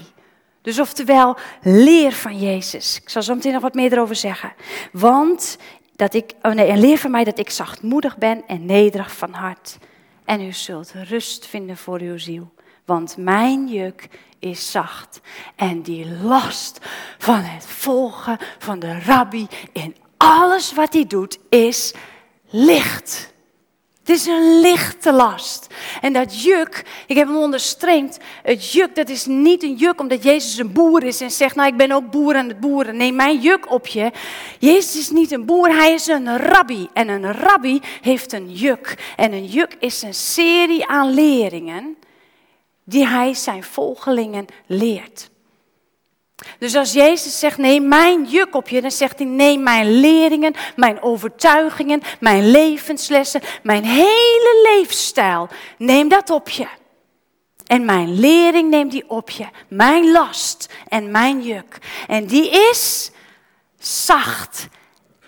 Dus 0.62 0.80
oftewel, 0.80 1.38
leer 1.62 2.12
van 2.12 2.40
Jezus. 2.40 3.00
Ik 3.02 3.10
zal 3.10 3.22
zo 3.22 3.36
meteen 3.36 3.54
nog 3.54 3.62
wat 3.62 3.74
meer 3.74 3.92
erover 3.92 4.16
zeggen. 4.16 4.54
Want 4.92 5.58
dat 5.96 6.14
ik, 6.14 6.34
oh 6.42 6.52
nee, 6.52 6.68
en 6.68 6.80
leer 6.80 6.98
van 6.98 7.12
mij 7.12 7.24
dat 7.24 7.40
ik 7.40 7.50
zachtmoedig 7.50 8.18
ben 8.18 8.48
en 8.48 8.66
nederig 8.66 9.16
van 9.16 9.34
hart. 9.34 9.78
En 10.26 10.42
u 10.42 10.52
zult 10.52 10.94
rust 11.08 11.46
vinden 11.46 11.78
voor 11.78 12.00
uw 12.00 12.18
ziel. 12.18 12.54
Want 12.86 13.18
mijn 13.18 13.68
juk 13.68 14.08
is 14.40 14.72
zacht. 14.72 15.22
En 15.56 15.82
die 15.82 16.08
last 16.22 16.80
van 17.18 17.40
het 17.40 17.66
volgen 17.66 18.38
van 18.58 18.80
de 18.80 19.00
rabbi 19.00 19.48
in 19.72 19.96
alles 20.18 20.74
wat 20.74 20.94
hij 20.94 21.06
doet 21.08 21.40
is 21.50 21.94
licht. 22.50 23.34
Het 24.06 24.16
is 24.16 24.26
een 24.26 24.60
lichte 24.60 25.12
last. 25.12 25.68
En 26.02 26.14
dat 26.14 26.44
juk, 26.44 26.86
ik 27.08 27.16
heb 27.16 27.28
hem 27.28 27.38
onderstreept. 27.38 28.18
Het 28.44 28.72
juk, 28.72 28.96
dat 28.96 29.10
is 29.10 29.26
niet 29.26 29.64
een 29.64 29.76
juk 29.76 30.00
omdat 30.00 30.24
Jezus 30.24 30.58
een 30.58 30.72
boer 30.72 31.04
is 31.04 31.22
en 31.22 31.32
zegt, 31.32 31.56
nou 31.56 31.68
ik 31.68 31.78
ben 31.78 31.92
ook 31.92 32.12
boer 32.12 32.36
aan 32.36 32.48
het 32.48 32.60
boeren. 32.60 32.98
Neem 32.98 33.16
mijn 33.16 33.40
juk 33.40 33.72
op 33.72 33.88
je. 33.88 34.12
Jezus 34.60 34.98
is 34.98 35.10
niet 35.10 35.32
een 35.32 35.46
boer, 35.46 35.76
hij 35.76 35.94
is 35.94 36.08
een 36.08 36.38
rabbi. 36.38 36.90
En 36.94 37.08
een 37.08 37.32
rabbi 37.32 37.80
heeft 38.02 38.34
een 38.34 38.52
juk. 38.52 39.14
En 39.16 39.34
een 39.34 39.46
juk 39.46 39.76
is 39.80 40.02
een 40.02 40.14
serie 40.14 40.88
aan 40.88 41.14
leringen 41.14 41.98
die 42.84 43.08
hij 43.08 43.34
zijn 43.34 43.64
volgelingen 43.64 44.46
leert. 44.66 45.30
Dus 46.60 46.76
als 46.76 46.94
Jezus 46.94 47.40
zegt, 47.40 47.58
neem 47.58 47.88
mijn 47.88 48.24
juk 48.24 48.56
op 48.56 48.70
je, 48.70 48.82
dan 48.82 48.92
zegt 48.92 49.20
hij, 49.20 49.28
neem 49.28 49.64
mijn 49.64 50.00
leringen, 50.00 50.54
mijn 50.76 51.02
overtuigingen, 51.02 52.02
mijn 52.20 52.52
levenslessen, 52.52 53.42
mijn 53.64 53.84
hele 53.84 54.76
leefstijl, 54.76 55.50
neem 55.78 56.08
dat 56.08 56.30
op 56.30 56.50
je. 56.50 56.68
En 57.66 57.86
mijn 57.86 58.20
lering 58.20 58.70
neemt 58.70 58.92
die 58.92 59.10
op 59.10 59.30
je, 59.30 59.46
mijn 59.68 60.12
last 60.12 60.74
en 60.88 61.12
mijn 61.12 61.42
juk. 61.42 61.78
En 62.08 62.26
die 62.26 62.50
is 62.50 63.12
zacht 63.80 64.68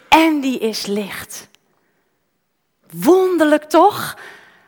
en 0.09 0.39
die 0.39 0.59
is 0.59 0.85
licht. 0.85 1.47
Wonderlijk 2.91 3.63
toch? 3.63 4.17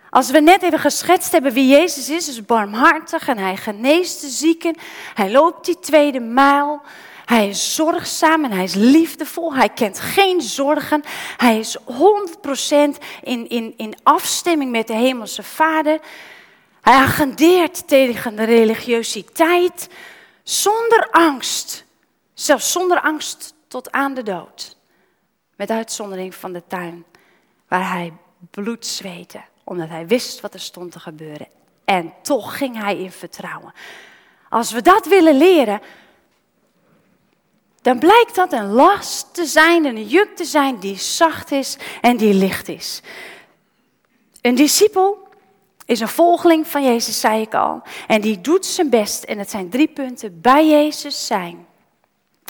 Als 0.10 0.32
we 0.32 0.40
net 0.40 0.62
even 0.62 0.80
geschetst 0.80 1.32
hebben 1.32 1.54
wie 1.54 1.68
Jezus 1.68 2.10
is, 2.10 2.28
is 2.28 2.46
barmhartig 2.46 3.28
en 3.28 3.38
hij 3.38 3.58
geneest 3.58 4.22
de 4.22 4.30
zieken. 4.30 4.76
Hij 5.14 5.32
loopt 5.32 5.66
die 5.66 5.80
tweede 5.80 6.20
mijl. 6.20 6.82
Hij 7.26 7.50
is 7.50 7.76
zorgzaam 7.76 8.44
en 8.46 8.52
hij 8.52 8.64
is 8.64 8.74
liefdevol. 8.74 9.54
Hij 9.54 9.70
kent 9.70 10.00
geen 10.00 10.42
zorgen. 10.42 11.04
Hij 11.38 11.60
is 11.60 11.78
100% 11.78 11.82
in, 13.24 13.50
in, 13.50 13.74
in 13.78 13.94
afstemming 14.04 14.72
met 14.72 14.88
de 14.88 14.94
Hemelse 14.94 15.44
Vader. 15.44 16.00
Hij 16.82 16.94
agendeert 16.94 17.88
tegen 17.88 18.36
de 18.36 18.44
religiositeit 18.44 19.90
zonder 20.44 21.08
angst. 21.12 21.86
Zelfs 22.34 22.72
zonder 22.72 23.02
angst 23.02 23.54
tot 23.68 23.92
aan 23.92 24.14
de 24.14 24.24
dood. 24.24 24.78
Met 25.56 25.70
uitzondering 25.70 26.36
van 26.36 26.54
de 26.54 26.64
tuin 26.68 27.06
waar 27.68 27.92
hij 27.92 28.14
bloed 28.52 28.86
zweette 28.86 29.42
omdat 29.70 29.90
hij 29.90 30.08
wist 30.08 30.42
wat 30.42 30.54
er 30.54 30.60
stond 30.60 30.92
te 30.92 31.00
gebeuren. 31.00 31.48
En 31.86 32.14
toch 32.22 32.58
ging 32.58 32.78
hij 32.82 32.98
in 32.98 33.12
vertrouwen. 33.12 33.74
Als 34.50 34.72
we 34.72 34.82
dat 34.82 35.06
willen 35.06 35.38
leren, 35.38 35.82
dan 37.82 38.00
blijkt 38.00 38.36
dat 38.36 38.54
een 38.54 38.72
last 38.72 39.34
te 39.34 39.46
zijn, 39.46 39.86
een 39.86 40.08
juk 40.08 40.36
te 40.36 40.46
zijn 40.46 40.80
die 40.80 40.98
zacht 40.98 41.52
is 41.52 41.78
en 42.02 42.18
die 42.18 42.34
licht 42.34 42.68
is. 42.68 43.02
Een 44.42 44.56
discipel 44.56 45.28
is 45.86 46.00
een 46.00 46.08
volgeling 46.08 46.68
van 46.68 46.84
Jezus, 46.84 47.20
zei 47.20 47.42
ik 47.42 47.54
al. 47.54 47.82
En 48.08 48.22
die 48.22 48.42
doet 48.42 48.66
zijn 48.66 48.90
best, 48.90 49.24
en 49.24 49.38
het 49.38 49.50
zijn 49.50 49.70
drie 49.70 49.88
punten, 49.88 50.42
bij 50.42 50.68
Jezus 50.68 51.26
zijn 51.26 51.68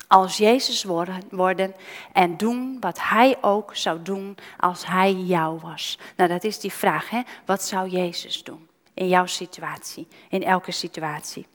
als 0.10 0.38
Jezus 0.38 0.84
worden, 1.30 1.74
en 2.14 2.38
doen 2.38 2.78
wat 2.80 3.00
Hij 3.02 3.38
ook 3.42 3.76
zou 3.76 4.02
doen 4.02 4.38
als 4.58 4.86
Hij 4.86 5.14
jou 5.14 5.60
was. 5.60 5.98
Nou, 6.16 6.30
dat 6.30 6.44
is 6.44 6.60
die 6.60 6.72
vraag, 6.72 7.10
hè? 7.10 7.22
Wat 7.46 7.64
zou 7.64 7.90
Jezus 7.90 8.44
doen 8.44 8.68
in 8.94 9.08
jouw 9.08 9.26
situatie, 9.26 10.08
in 10.30 10.44
elke 10.44 10.72
situatie? 10.72 11.46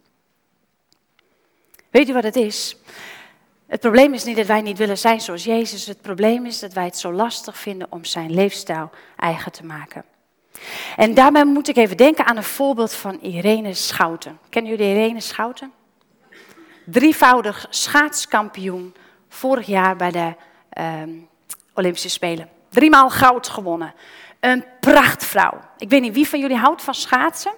Weet 1.91 2.09
u 2.09 2.13
wat 2.13 2.23
het 2.23 2.37
is? 2.37 2.77
Het 3.67 3.81
probleem 3.81 4.15
is 4.15 4.25
niet 4.25 4.37
dat 4.37 4.47
wij 4.47 4.61
niet 4.61 4.79
willen 4.79 4.99
zijn 4.99 5.21
zoals 5.21 5.45
Jezus. 5.45 5.87
Het 5.87 6.01
probleem 6.01 6.47
is 6.47 6.59
dat 6.59 6.73
wij 6.73 6.85
het 6.85 6.99
zo 6.99 7.13
lastig 7.13 7.59
vinden 7.59 7.87
om 7.91 8.05
zijn 8.05 8.35
leefstijl 8.35 8.91
eigen 9.17 9.53
te 9.53 9.65
maken. 9.65 10.05
En 10.97 11.15
daarbij 11.15 11.45
moet 11.45 11.69
ik 11.69 11.77
even 11.77 11.97
denken 11.97 12.27
aan 12.27 12.37
een 12.37 12.43
voorbeeld 12.43 12.95
van 12.95 13.21
Irene 13.21 13.75
Schouten. 13.75 14.39
Kennen 14.49 14.71
jullie 14.71 14.95
Irene 14.95 15.21
Schouten? 15.21 15.73
Drievoudig 16.85 17.67
schaatskampioen 17.71 18.95
vorig 19.29 19.67
jaar 19.67 19.97
bij 19.97 20.11
de 20.11 20.35
ehm, 20.71 21.11
Olympische 21.75 22.09
Spelen. 22.09 22.49
Driemaal 22.69 23.11
goud 23.11 23.49
gewonnen. 23.49 23.95
Een 24.41 24.64
prachtvrouw. 24.81 25.61
Ik 25.79 25.88
weet 25.88 26.00
niet 26.00 26.14
wie 26.14 26.29
van 26.29 26.41
jullie 26.41 26.57
houdt 26.57 26.83
van 26.83 26.95
schaatsen. 26.95 27.53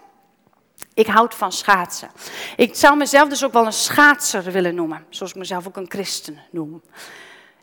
Ik 0.94 1.06
houd 1.06 1.34
van 1.34 1.52
schaatsen. 1.52 2.10
Ik 2.56 2.74
zou 2.74 2.96
mezelf 2.96 3.28
dus 3.28 3.44
ook 3.44 3.52
wel 3.52 3.66
een 3.66 3.72
schaatser 3.72 4.42
willen 4.42 4.74
noemen. 4.74 5.06
Zoals 5.10 5.32
ik 5.32 5.38
mezelf 5.38 5.66
ook 5.66 5.76
een 5.76 5.90
christen 5.90 6.38
noem. 6.50 6.82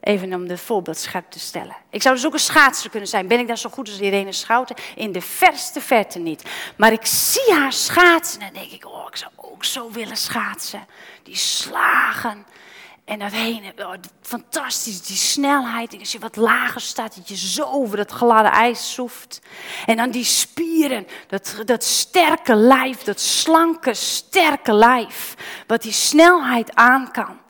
Even 0.03 0.33
om 0.33 0.47
de 0.47 0.57
voorbeeld 0.57 0.97
scherp 0.97 1.31
te 1.31 1.39
stellen. 1.39 1.75
Ik 1.89 2.01
zou 2.01 2.15
dus 2.15 2.25
ook 2.25 2.33
een 2.33 2.39
schaatser 2.39 2.89
kunnen 2.89 3.09
zijn. 3.09 3.27
Ben 3.27 3.39
ik 3.39 3.47
dan 3.47 3.57
zo 3.57 3.69
goed 3.69 3.89
als 3.89 3.99
Irene 3.99 4.31
Schouten? 4.31 4.75
In 4.95 5.11
de 5.11 5.21
verste 5.21 5.81
verte 5.81 6.19
niet. 6.19 6.43
Maar 6.77 6.91
ik 6.91 7.05
zie 7.05 7.53
haar 7.53 7.73
schaatsen 7.73 8.41
en 8.41 8.53
denk 8.53 8.71
ik, 8.71 8.85
oh, 8.85 9.07
ik 9.07 9.15
zou 9.15 9.31
ook 9.35 9.63
zo 9.63 9.91
willen 9.91 10.17
schaatsen. 10.17 10.87
Die 11.23 11.35
slagen 11.35 12.45
en 13.05 13.19
dat 13.19 13.31
heen, 13.31 13.71
oh, 13.77 13.93
fantastisch, 14.21 15.01
die 15.01 15.15
snelheid. 15.15 15.93
En 15.93 15.99
als 15.99 16.11
je 16.11 16.19
wat 16.19 16.35
lager 16.35 16.81
staat, 16.81 17.15
dat 17.15 17.27
je 17.27 17.35
zo 17.35 17.63
over 17.63 17.97
dat 17.97 18.11
gladde 18.11 18.49
ijs 18.49 18.93
soeft. 18.93 19.41
En 19.85 19.97
dan 19.97 20.11
die 20.11 20.23
spieren, 20.23 21.07
dat, 21.27 21.55
dat 21.65 21.83
sterke 21.83 22.55
lijf, 22.55 23.03
dat 23.03 23.19
slanke, 23.19 23.93
sterke 23.93 24.73
lijf. 24.73 25.35
Wat 25.67 25.81
die 25.81 25.91
snelheid 25.91 26.75
aan 26.75 27.11
kan. 27.11 27.41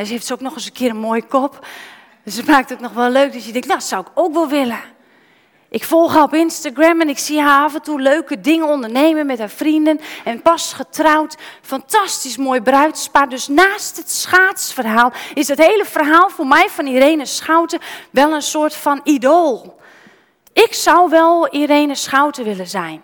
En 0.00 0.06
ze 0.06 0.12
heeft 0.12 0.32
ook 0.32 0.40
nog 0.40 0.54
eens 0.54 0.66
een 0.66 0.72
keer 0.72 0.90
een 0.90 0.96
mooie 0.96 1.26
kop. 1.26 1.66
Dus 2.24 2.42
maakt 2.42 2.68
het 2.68 2.80
nog 2.80 2.92
wel 2.92 3.10
leuk 3.10 3.32
dat 3.32 3.44
je 3.44 3.52
denkt, 3.52 3.66
nou, 3.66 3.78
dat 3.78 3.88
zou 3.88 4.02
ik 4.02 4.10
ook 4.14 4.34
wel 4.34 4.48
willen. 4.48 4.80
Ik 5.68 5.84
volg 5.84 6.12
haar 6.12 6.22
op 6.22 6.34
Instagram 6.34 7.00
en 7.00 7.08
ik 7.08 7.18
zie 7.18 7.40
haar 7.40 7.64
af 7.64 7.74
en 7.74 7.82
toe 7.82 8.00
leuke 8.00 8.40
dingen 8.40 8.66
ondernemen 8.66 9.26
met 9.26 9.38
haar 9.38 9.50
vrienden. 9.50 10.00
En 10.24 10.42
pas 10.42 10.72
getrouwd, 10.72 11.36
fantastisch 11.62 12.36
mooi 12.36 12.60
bruidspaar. 12.60 13.28
Dus 13.28 13.48
naast 13.48 13.96
het 13.96 14.10
schaatsverhaal 14.10 15.12
is 15.34 15.48
het 15.48 15.58
hele 15.58 15.84
verhaal 15.84 16.30
voor 16.30 16.46
mij 16.46 16.68
van 16.68 16.86
Irene 16.86 17.26
Schouten 17.26 17.80
wel 18.10 18.32
een 18.32 18.42
soort 18.42 18.74
van 18.74 19.00
idool. 19.04 19.80
Ik 20.52 20.74
zou 20.74 21.10
wel 21.10 21.48
Irene 21.48 21.94
Schouten 21.94 22.44
willen 22.44 22.68
zijn. 22.68 23.02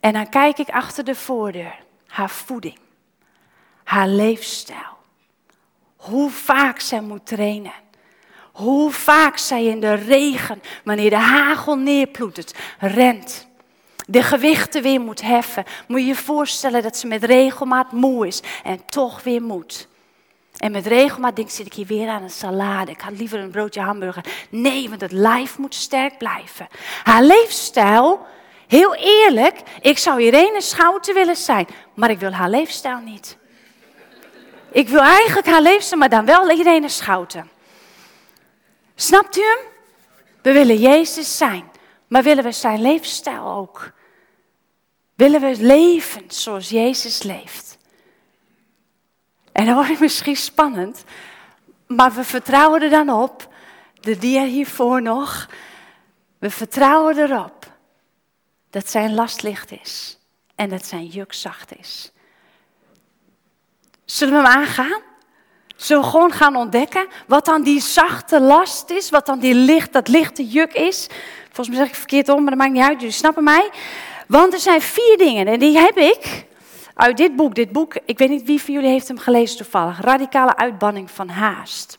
En 0.00 0.12
dan 0.12 0.28
kijk 0.28 0.58
ik 0.58 0.68
achter 0.68 1.04
de 1.04 1.14
voordeur, 1.14 1.74
haar 2.06 2.30
voeding, 2.30 2.78
haar 3.84 4.08
leefstijl 4.08 4.96
hoe 5.98 6.30
vaak 6.30 6.80
zij 6.80 7.00
moet 7.00 7.26
trainen. 7.26 7.72
Hoe 8.52 8.90
vaak 8.90 9.38
zij 9.38 9.64
in 9.64 9.80
de 9.80 9.94
regen, 9.94 10.62
wanneer 10.84 11.10
de 11.10 11.16
hagel 11.16 11.76
neerploetert, 11.76 12.54
rent. 12.78 13.46
De 14.06 14.22
gewichten 14.22 14.82
weer 14.82 15.00
moet 15.00 15.22
heffen. 15.22 15.64
Moet 15.88 16.00
je 16.00 16.06
je 16.06 16.14
voorstellen 16.14 16.82
dat 16.82 16.96
ze 16.96 17.06
met 17.06 17.24
regelmaat 17.24 17.92
moe 17.92 18.26
is 18.26 18.42
en 18.64 18.80
toch 18.88 19.22
weer 19.22 19.42
moet. 19.42 19.88
En 20.56 20.72
met 20.72 20.86
regelmaat 20.86 21.36
denk, 21.36 21.50
zit 21.50 21.66
ik 21.66 21.74
hier 21.74 21.86
weer 21.86 22.08
aan 22.08 22.22
een 22.22 22.30
salade. 22.30 22.90
Ik 22.90 23.00
had 23.00 23.18
liever 23.18 23.38
een 23.38 23.50
broodje 23.50 23.80
hamburger. 23.80 24.24
Nee, 24.50 24.88
want 24.88 25.00
het 25.00 25.12
lijf 25.12 25.58
moet 25.58 25.74
sterk 25.74 26.18
blijven. 26.18 26.66
Haar 27.02 27.22
leefstijl, 27.22 28.26
heel 28.68 28.94
eerlijk, 28.94 29.62
ik 29.80 29.98
zou 29.98 30.22
Irene 30.22 30.60
Schouten 30.60 31.14
willen 31.14 31.36
zijn, 31.36 31.66
maar 31.94 32.10
ik 32.10 32.18
wil 32.18 32.32
haar 32.32 32.50
leefstijl 32.50 32.98
niet. 32.98 33.38
Ik 34.70 34.88
wil 34.88 35.00
eigenlijk 35.00 35.46
haar 35.46 35.62
leefstijl, 35.62 36.00
maar 36.00 36.08
dan 36.08 36.24
wel 36.24 36.50
Irene 36.50 36.88
Schouten. 36.88 37.50
Snapt 38.94 39.36
u 39.36 39.40
hem? 39.40 39.58
We 40.42 40.52
willen 40.52 40.76
Jezus 40.76 41.36
zijn, 41.36 41.70
maar 42.06 42.22
willen 42.22 42.44
we 42.44 42.52
zijn 42.52 42.80
leefstijl 42.80 43.46
ook? 43.46 43.92
Willen 45.14 45.40
we 45.40 45.56
leven 45.58 46.24
zoals 46.28 46.68
Jezus 46.68 47.22
leeft? 47.22 47.78
En 49.52 49.66
dan 49.66 49.74
wordt 49.74 50.00
misschien 50.00 50.36
spannend, 50.36 51.04
maar 51.86 52.12
we 52.12 52.24
vertrouwen 52.24 52.82
er 52.82 52.90
dan 52.90 53.10
op, 53.10 53.54
de 54.00 54.18
dia 54.18 54.44
hiervoor 54.44 55.02
nog, 55.02 55.48
we 56.38 56.50
vertrouwen 56.50 57.18
erop 57.18 57.72
dat 58.70 58.90
zijn 58.90 59.14
last 59.14 59.42
licht 59.42 59.70
is 59.70 60.18
en 60.54 60.68
dat 60.68 60.86
zijn 60.86 61.06
juk 61.06 61.32
zacht 61.32 61.78
is. 61.78 62.12
Zullen 64.10 64.42
we 64.42 64.48
hem 64.48 64.58
aangaan? 64.58 65.00
Zullen 65.76 66.02
we 66.02 66.08
gewoon 66.08 66.32
gaan 66.32 66.56
ontdekken 66.56 67.06
wat 67.26 67.44
dan 67.44 67.62
die 67.62 67.80
zachte 67.80 68.40
last 68.40 68.90
is, 68.90 69.10
wat 69.10 69.26
dan 69.26 69.38
die 69.38 69.54
licht, 69.54 69.92
dat 69.92 70.08
lichte 70.08 70.46
juk 70.46 70.72
is? 70.72 71.06
Volgens 71.44 71.68
mij 71.68 71.76
zeg 71.76 71.88
ik 71.88 71.94
verkeerd 71.94 72.28
om, 72.28 72.40
maar 72.40 72.50
dat 72.50 72.58
maakt 72.58 72.72
niet 72.72 72.82
uit, 72.82 73.00
jullie 73.00 73.14
snappen 73.14 73.44
mij. 73.44 73.70
Want 74.26 74.52
er 74.52 74.58
zijn 74.58 74.80
vier 74.80 75.16
dingen 75.18 75.46
en 75.46 75.58
die 75.58 75.78
heb 75.78 75.96
ik 75.96 76.46
uit 76.94 77.16
dit 77.16 77.36
boek. 77.36 77.54
Dit 77.54 77.72
boek, 77.72 77.94
ik 78.04 78.18
weet 78.18 78.28
niet 78.28 78.46
wie 78.46 78.62
van 78.62 78.74
jullie 78.74 78.90
heeft 78.90 79.08
hem 79.08 79.18
gelezen 79.18 79.56
toevallig. 79.56 80.00
Radicale 80.00 80.56
uitbanning 80.56 81.10
van 81.10 81.28
haast. 81.28 81.98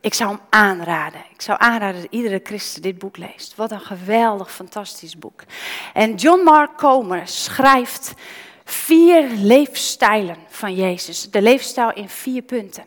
Ik 0.00 0.14
zou 0.14 0.30
hem 0.30 0.40
aanraden. 0.50 1.20
Ik 1.32 1.42
zou 1.42 1.58
aanraden 1.60 2.00
dat 2.02 2.10
iedere 2.10 2.40
christen 2.42 2.82
dit 2.82 2.98
boek 2.98 3.16
leest. 3.16 3.56
Wat 3.56 3.70
een 3.70 3.80
geweldig, 3.80 4.52
fantastisch 4.52 5.18
boek. 5.18 5.42
En 5.92 6.14
John 6.14 6.42
Mark 6.42 6.76
Comer 6.76 7.28
schrijft 7.28 8.14
vier 8.70 9.28
leefstijlen 9.30 10.36
van 10.48 10.74
Jezus. 10.74 11.30
De 11.30 11.42
leefstijl 11.42 11.92
in 11.92 12.08
vier 12.08 12.42
punten. 12.42 12.84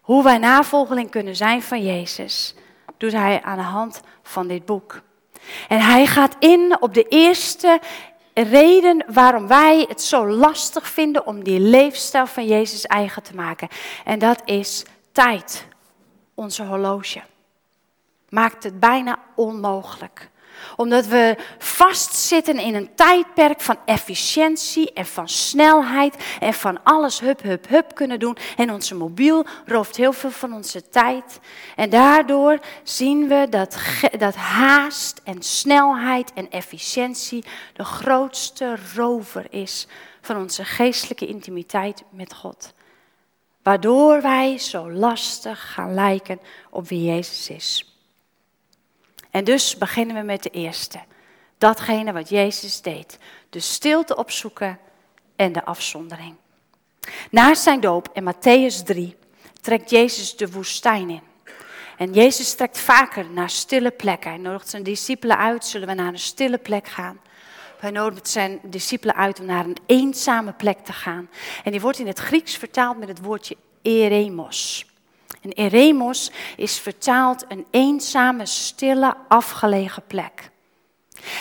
Hoe 0.00 0.22
wij 0.22 0.38
navolgeling 0.38 1.10
kunnen 1.10 1.36
zijn 1.36 1.62
van 1.62 1.84
Jezus, 1.84 2.54
doet 2.96 3.12
hij 3.12 3.42
aan 3.42 3.56
de 3.56 3.62
hand 3.62 4.00
van 4.22 4.46
dit 4.46 4.64
boek. 4.64 5.02
En 5.68 5.80
hij 5.80 6.06
gaat 6.06 6.36
in 6.38 6.76
op 6.80 6.94
de 6.94 7.02
eerste 7.08 7.80
reden 8.34 9.04
waarom 9.06 9.46
wij 9.46 9.84
het 9.88 10.02
zo 10.02 10.28
lastig 10.28 10.88
vinden 10.88 11.26
om 11.26 11.44
die 11.44 11.60
leefstijl 11.60 12.26
van 12.26 12.46
Jezus 12.46 12.86
eigen 12.86 13.22
te 13.22 13.34
maken. 13.34 13.68
En 14.04 14.18
dat 14.18 14.42
is 14.44 14.84
tijd. 15.12 15.66
Onze 16.34 16.64
horloge. 16.64 17.22
Maakt 18.28 18.64
het 18.64 18.80
bijna 18.80 19.18
onmogelijk 19.34 20.30
omdat 20.76 21.06
we 21.06 21.36
vastzitten 21.58 22.58
in 22.58 22.74
een 22.74 22.94
tijdperk 22.94 23.60
van 23.60 23.76
efficiëntie 23.84 24.92
en 24.92 25.06
van 25.06 25.28
snelheid 25.28 26.16
en 26.40 26.54
van 26.54 26.82
alles 26.82 27.20
hup, 27.20 27.42
hup, 27.42 27.68
hup 27.68 27.94
kunnen 27.94 28.18
doen. 28.18 28.36
En 28.56 28.72
onze 28.72 28.94
mobiel 28.94 29.46
rooft 29.66 29.96
heel 29.96 30.12
veel 30.12 30.30
van 30.30 30.52
onze 30.52 30.88
tijd. 30.88 31.40
En 31.76 31.90
daardoor 31.90 32.58
zien 32.82 33.28
we 33.28 33.46
dat, 33.50 33.76
dat 34.18 34.34
haast 34.34 35.20
en 35.24 35.42
snelheid 35.42 36.32
en 36.32 36.50
efficiëntie 36.50 37.44
de 37.72 37.84
grootste 37.84 38.76
rover 38.94 39.46
is 39.50 39.86
van 40.20 40.36
onze 40.36 40.64
geestelijke 40.64 41.26
intimiteit 41.26 42.02
met 42.10 42.34
God. 42.34 42.72
Waardoor 43.62 44.22
wij 44.22 44.58
zo 44.58 44.90
lastig 44.90 45.72
gaan 45.72 45.94
lijken 45.94 46.40
op 46.70 46.88
wie 46.88 47.04
Jezus 47.04 47.50
is. 47.50 47.91
En 49.32 49.44
dus 49.44 49.76
beginnen 49.76 50.16
we 50.16 50.22
met 50.22 50.42
de 50.42 50.50
eerste. 50.50 50.98
Datgene 51.58 52.12
wat 52.12 52.28
Jezus 52.28 52.80
deed. 52.80 53.18
De 53.50 53.60
stilte 53.60 54.16
opzoeken 54.16 54.78
en 55.36 55.52
de 55.52 55.64
afzondering. 55.64 56.34
Na 57.30 57.54
zijn 57.54 57.80
doop 57.80 58.08
in 58.12 58.34
Matthäus 58.34 58.82
3 58.84 59.16
trekt 59.60 59.90
Jezus 59.90 60.36
de 60.36 60.50
woestijn 60.50 61.10
in. 61.10 61.22
En 61.96 62.12
Jezus 62.12 62.54
trekt 62.54 62.78
vaker 62.78 63.30
naar 63.30 63.50
stille 63.50 63.90
plekken. 63.90 64.30
Hij 64.30 64.40
nodigt 64.40 64.68
zijn 64.68 64.82
discipelen 64.82 65.38
uit, 65.38 65.64
zullen 65.64 65.88
we 65.88 65.94
naar 65.94 66.12
een 66.12 66.18
stille 66.18 66.58
plek 66.58 66.88
gaan. 66.88 67.20
Hij 67.78 67.90
nodigt 67.90 68.28
zijn 68.28 68.60
discipelen 68.62 69.14
uit 69.14 69.40
om 69.40 69.46
naar 69.46 69.64
een 69.64 69.76
eenzame 69.86 70.52
plek 70.52 70.78
te 70.78 70.92
gaan. 70.92 71.28
En 71.64 71.70
die 71.70 71.80
wordt 71.80 71.98
in 71.98 72.06
het 72.06 72.18
Grieks 72.18 72.56
vertaald 72.56 72.98
met 72.98 73.08
het 73.08 73.20
woordje 73.20 73.56
eremos. 73.82 74.86
En 75.42 75.52
Eremos 75.52 76.30
is 76.56 76.78
vertaald 76.78 77.44
een 77.48 77.66
eenzame, 77.70 78.46
stille, 78.46 79.14
afgelegen 79.28 80.02
plek. 80.06 80.50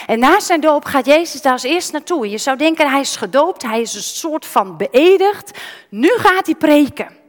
En 0.08 0.20
na 0.20 0.40
zijn 0.40 0.62
doop 0.62 0.86
gaat 0.86 1.06
Jezus 1.06 1.42
daar 1.42 1.52
als 1.52 1.64
eerst 1.64 1.92
naartoe. 1.92 2.30
Je 2.30 2.38
zou 2.38 2.58
denken, 2.58 2.90
hij 2.90 3.00
is 3.00 3.16
gedoopt, 3.16 3.62
hij 3.62 3.82
is 3.82 3.94
een 3.94 4.02
soort 4.02 4.46
van 4.46 4.78
beëdigd. 4.78 5.60
Nu 5.90 6.10
gaat 6.18 6.46
hij 6.46 6.56
preken. 6.56 7.20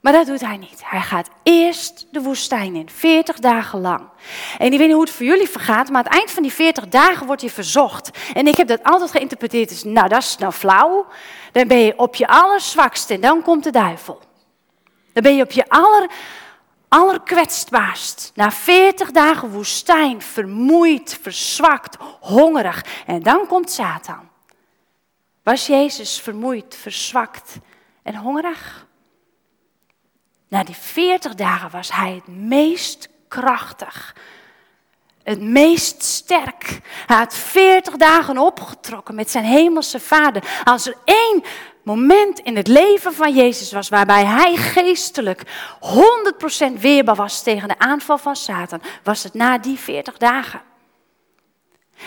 Maar 0.00 0.12
dat 0.12 0.26
doet 0.26 0.40
hij 0.40 0.56
niet. 0.56 0.80
Hij 0.84 1.00
gaat 1.00 1.28
eerst 1.42 2.06
de 2.10 2.22
woestijn 2.22 2.74
in, 2.74 2.90
40 2.90 3.38
dagen 3.38 3.80
lang. 3.80 4.08
En 4.58 4.72
ik 4.72 4.78
weet 4.78 4.86
niet 4.86 4.92
hoe 4.92 5.04
het 5.04 5.10
voor 5.10 5.26
jullie 5.26 5.48
vergaat, 5.48 5.88
maar 5.88 5.96
aan 5.96 6.04
het 6.04 6.12
eind 6.12 6.30
van 6.30 6.42
die 6.42 6.52
40 6.52 6.88
dagen 6.88 7.26
wordt 7.26 7.42
je 7.42 7.50
verzocht. 7.50 8.10
En 8.34 8.46
ik 8.46 8.56
heb 8.56 8.68
dat 8.68 8.82
altijd 8.82 9.10
geïnterpreteerd 9.10 9.70
als, 9.70 9.84
nou 9.84 10.08
dat 10.08 10.22
is 10.22 10.36
nou 10.38 10.52
flauw. 10.52 11.06
Dan 11.52 11.68
ben 11.68 11.78
je 11.78 11.98
op 11.98 12.14
je 12.14 12.26
allerzwakste 12.26 13.14
en 13.14 13.20
dan 13.20 13.42
komt 13.42 13.64
de 13.64 13.70
duivel. 13.70 14.20
Dan 15.12 15.22
ben 15.22 15.36
je 15.36 15.42
op 15.42 15.50
je 15.50 15.68
aller, 15.68 16.10
allerkwetsbaarst. 16.88 18.32
Na 18.34 18.50
40 18.50 19.10
dagen 19.10 19.50
woestijn, 19.50 20.22
vermoeid, 20.22 21.18
verzwakt, 21.22 21.96
hongerig. 22.20 22.84
En 23.06 23.22
dan 23.22 23.46
komt 23.46 23.70
Satan. 23.70 24.28
Was 25.42 25.66
Jezus 25.66 26.20
vermoeid, 26.20 26.76
verzwakt 26.76 27.56
en 28.02 28.14
hongerig? 28.14 28.86
Na 30.48 30.64
die 30.64 30.74
40 30.74 31.34
dagen 31.34 31.70
was 31.70 31.92
hij 31.92 32.14
het 32.14 32.26
meest 32.26 33.08
krachtig. 33.28 34.16
Het 35.22 35.40
meest 35.40 36.02
sterk. 36.02 36.80
Hij 37.06 37.16
had 37.16 37.34
40 37.34 37.96
dagen 37.96 38.38
opgetrokken 38.38 39.14
met 39.14 39.30
zijn 39.30 39.44
hemelse 39.44 40.00
vader. 40.00 40.62
Als 40.64 40.86
er 40.86 40.96
één 41.04 41.44
moment 41.82 42.38
in 42.38 42.56
het 42.56 42.66
leven 42.66 43.12
van 43.12 43.34
Jezus 43.34 43.72
was 43.72 43.88
waarbij 43.88 44.24
hij 44.24 44.56
geestelijk 44.56 45.42
100% 46.76 46.80
weerbaar 46.80 47.14
was 47.14 47.42
tegen 47.42 47.68
de 47.68 47.78
aanval 47.78 48.18
van 48.18 48.36
Satan, 48.36 48.82
was 49.02 49.22
het 49.22 49.34
na 49.34 49.58
die 49.58 49.78
40 49.78 50.16
dagen. 50.16 50.60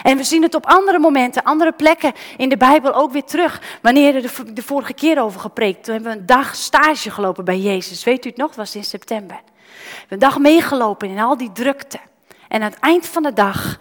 En 0.03 0.17
we 0.17 0.23
zien 0.23 0.41
het 0.41 0.55
op 0.55 0.65
andere 0.65 0.99
momenten, 0.99 1.43
andere 1.43 1.71
plekken 1.71 2.13
in 2.38 2.49
de 2.49 2.57
Bijbel 2.57 2.93
ook 2.93 3.12
weer 3.12 3.23
terug. 3.23 3.62
Wanneer 3.81 4.15
er 4.15 4.53
de, 4.53 4.63
vorige 4.63 4.93
keer 4.93 5.21
over 5.21 5.39
gepreekt, 5.39 5.83
toen 5.83 5.93
hebben 5.93 6.12
we 6.12 6.19
een 6.19 6.25
dag 6.25 6.55
stage 6.55 7.12
gelopen 7.12 7.45
bij 7.45 7.59
Jezus. 7.59 8.03
Weet 8.03 8.25
u 8.25 8.29
het 8.29 8.38
nog? 8.38 8.47
Het 8.47 8.57
was 8.57 8.75
in 8.75 8.83
september. 8.83 9.38
We 9.45 9.99
hebben 9.99 10.09
een 10.09 10.19
dag 10.19 10.38
meegelopen 10.39 11.09
in 11.09 11.19
al 11.19 11.38
die 11.38 11.51
drukte. 11.51 11.99
En 12.47 12.62
aan 12.62 12.71
het 12.71 12.79
eind 12.79 13.07
van 13.07 13.23
de 13.23 13.33
dag 13.33 13.79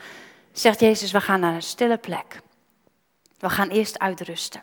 zegt 0.53 0.81
Jezus, 0.81 1.11
we 1.11 1.21
gaan 1.21 1.41
naar 1.41 1.55
een 1.55 1.63
stille 1.63 1.99
plek. 1.99 2.41
We 3.39 3.51
gaan 3.51 3.69
eerst 3.69 3.99
uitrusten. 3.99 4.63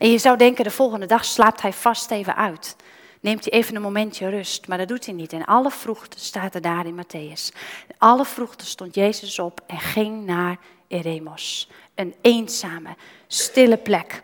En 0.00 0.10
je 0.10 0.18
zou 0.18 0.36
denken, 0.36 0.64
de 0.64 0.70
volgende 0.70 1.06
dag 1.06 1.24
slaapt 1.24 1.62
hij 1.62 1.72
vast 1.72 2.10
even 2.10 2.36
uit. 2.36 2.76
Neemt 3.20 3.44
hij 3.44 3.52
even 3.52 3.76
een 3.76 3.82
momentje 3.82 4.28
rust, 4.28 4.68
maar 4.68 4.78
dat 4.78 4.88
doet 4.88 5.06
hij 5.06 5.14
niet. 5.14 5.32
En 5.32 5.44
alle 5.44 5.70
vroegte 5.70 6.20
staat 6.20 6.54
er 6.54 6.60
daar 6.60 6.86
in 6.86 7.04
Matthäus. 7.04 7.56
alle 7.98 8.24
vroegte 8.24 8.66
stond 8.66 8.94
Jezus 8.94 9.38
op 9.38 9.60
en 9.66 9.78
ging 9.78 10.26
naar 10.26 10.58
Eremos. 10.88 11.68
Een 11.94 12.14
eenzame, 12.20 12.96
stille 13.26 13.76
plek 13.76 14.22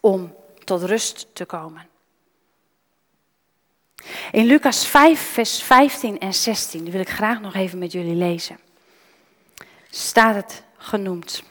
om 0.00 0.34
tot 0.64 0.82
rust 0.82 1.26
te 1.32 1.44
komen. 1.44 1.88
In 4.32 4.44
Lucas 4.44 4.86
5, 4.86 5.20
vers 5.20 5.62
15 5.62 6.18
en 6.18 6.34
16, 6.34 6.82
die 6.82 6.92
wil 6.92 7.00
ik 7.00 7.10
graag 7.10 7.40
nog 7.40 7.54
even 7.54 7.78
met 7.78 7.92
jullie 7.92 8.14
lezen, 8.14 8.58
staat 9.90 10.34
het 10.34 10.62
genoemd. 10.76 11.42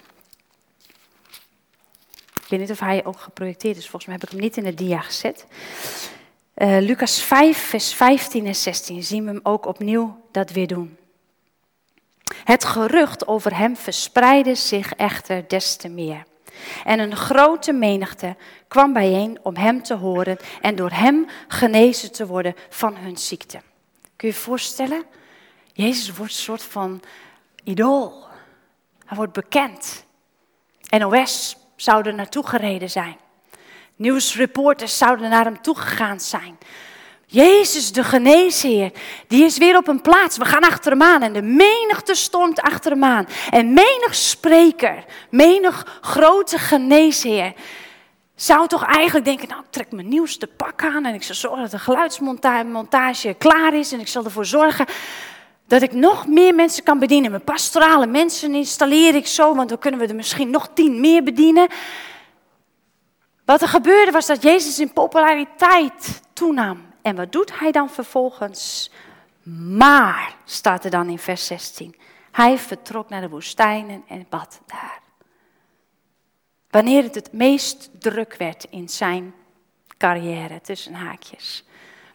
Ik 2.49 2.57
weet 2.57 2.67
niet 2.67 2.77
of 2.77 2.87
hij 2.87 3.05
ook 3.05 3.19
geprojecteerd 3.19 3.77
is. 3.77 3.89
Volgens 3.89 4.05
mij 4.05 4.15
heb 4.15 4.23
ik 4.23 4.29
hem 4.29 4.39
niet 4.39 4.57
in 4.57 4.63
de 4.63 4.73
dia 4.73 4.99
gezet. 4.99 5.45
Uh, 6.55 6.77
Lucas 6.79 7.21
5, 7.21 7.57
vers 7.57 7.93
15 7.93 8.45
en 8.45 8.55
16 8.55 9.03
zien 9.03 9.23
we 9.23 9.29
hem 9.29 9.39
ook 9.43 9.65
opnieuw 9.65 10.21
dat 10.31 10.51
weer 10.51 10.67
doen. 10.67 10.97
Het 12.43 12.65
gerucht 12.65 13.27
over 13.27 13.57
hem 13.57 13.75
verspreidde 13.77 14.55
zich 14.55 14.93
echter 14.93 15.47
des 15.47 15.75
te 15.75 15.89
meer. 15.89 16.23
En 16.85 16.99
een 16.99 17.15
grote 17.15 17.73
menigte 17.73 18.35
kwam 18.67 18.93
bijeen 18.93 19.39
om 19.43 19.55
hem 19.55 19.83
te 19.83 19.95
horen 19.95 20.37
en 20.61 20.75
door 20.75 20.91
hem 20.91 21.27
genezen 21.47 22.11
te 22.11 22.27
worden 22.27 22.55
van 22.69 22.95
hun 22.95 23.17
ziekte. 23.17 23.61
Kun 24.15 24.27
je 24.27 24.33
je 24.33 24.39
voorstellen? 24.39 25.03
Jezus 25.73 26.11
wordt 26.15 26.31
een 26.31 26.39
soort 26.39 26.63
van 26.63 27.01
idool. 27.63 28.23
Hij 29.05 29.17
wordt 29.17 29.33
bekend. 29.33 30.05
NOS 30.89 31.58
zou 31.81 32.05
er 32.05 32.13
naartoe 32.13 32.47
gereden 32.47 32.89
zijn. 32.89 33.17
Nieuwsreporters 33.95 34.97
zouden 34.97 35.29
naar 35.29 35.43
hem 35.43 35.61
toegegaan 35.61 36.19
zijn. 36.19 36.57
Jezus, 37.25 37.91
de 37.91 38.03
geneesheer, 38.03 38.91
die 39.27 39.43
is 39.43 39.57
weer 39.57 39.77
op 39.77 39.87
een 39.87 40.01
plaats. 40.01 40.37
We 40.37 40.45
gaan 40.45 40.63
achter 40.63 40.91
hem 40.91 41.01
aan 41.01 41.21
en 41.21 41.33
de 41.33 41.41
menigte 41.41 42.15
stormt 42.15 42.61
achter 42.61 42.91
hem 42.91 43.03
aan. 43.03 43.27
En 43.49 43.73
menig 43.73 44.15
spreker, 44.15 45.05
menig 45.29 45.99
grote 46.01 46.57
geneesheer, 46.57 47.53
zou 48.35 48.67
toch 48.67 48.83
eigenlijk 48.83 49.25
denken, 49.25 49.47
nou 49.47 49.61
ik 49.61 49.71
trek 49.71 49.91
mijn 49.91 50.07
nieuwste 50.07 50.47
pak 50.47 50.83
aan 50.83 51.05
en 51.05 51.13
ik 51.13 51.23
zal 51.23 51.35
zorgen 51.35 51.61
dat 51.61 51.71
de 51.71 51.79
geluidsmontage 51.79 53.33
klaar 53.37 53.73
is 53.73 53.91
en 53.91 53.99
ik 53.99 54.07
zal 54.07 54.23
ervoor 54.23 54.45
zorgen 54.45 54.85
dat 55.69 55.81
ik 55.81 55.93
nog 55.93 56.27
meer 56.27 56.55
mensen 56.55 56.83
kan 56.83 56.99
bedienen. 56.99 57.31
Mijn 57.31 57.43
pastorale 57.43 58.07
mensen 58.07 58.55
installeer 58.55 59.15
ik 59.15 59.27
zo, 59.27 59.55
want 59.55 59.69
dan 59.69 59.79
kunnen 59.79 59.99
we 59.99 60.07
er 60.07 60.15
misschien 60.15 60.49
nog 60.49 60.69
tien 60.73 60.99
meer 60.99 61.23
bedienen. 61.23 61.67
Wat 63.45 63.61
er 63.61 63.67
gebeurde 63.67 64.11
was 64.11 64.25
dat 64.25 64.43
Jezus 64.43 64.79
in 64.79 64.93
populariteit 64.93 66.21
toenam. 66.33 66.85
En 67.01 67.15
wat 67.15 67.31
doet 67.31 67.59
hij 67.59 67.71
dan 67.71 67.89
vervolgens? 67.89 68.91
Maar, 69.77 70.35
staat 70.45 70.83
er 70.83 70.91
dan 70.91 71.09
in 71.09 71.19
vers 71.19 71.45
16, 71.45 71.95
hij 72.31 72.57
vertrok 72.57 73.09
naar 73.09 73.21
de 73.21 73.29
woestijnen 73.29 74.03
en 74.07 74.25
bad 74.29 74.61
daar. 74.65 75.01
Wanneer 76.69 77.03
het 77.03 77.15
het 77.15 77.33
meest 77.33 77.89
druk 77.99 78.35
werd 78.37 78.65
in 78.69 78.89
zijn 78.89 79.33
carrière, 79.97 80.61
tussen 80.61 80.93
haakjes. 80.93 81.63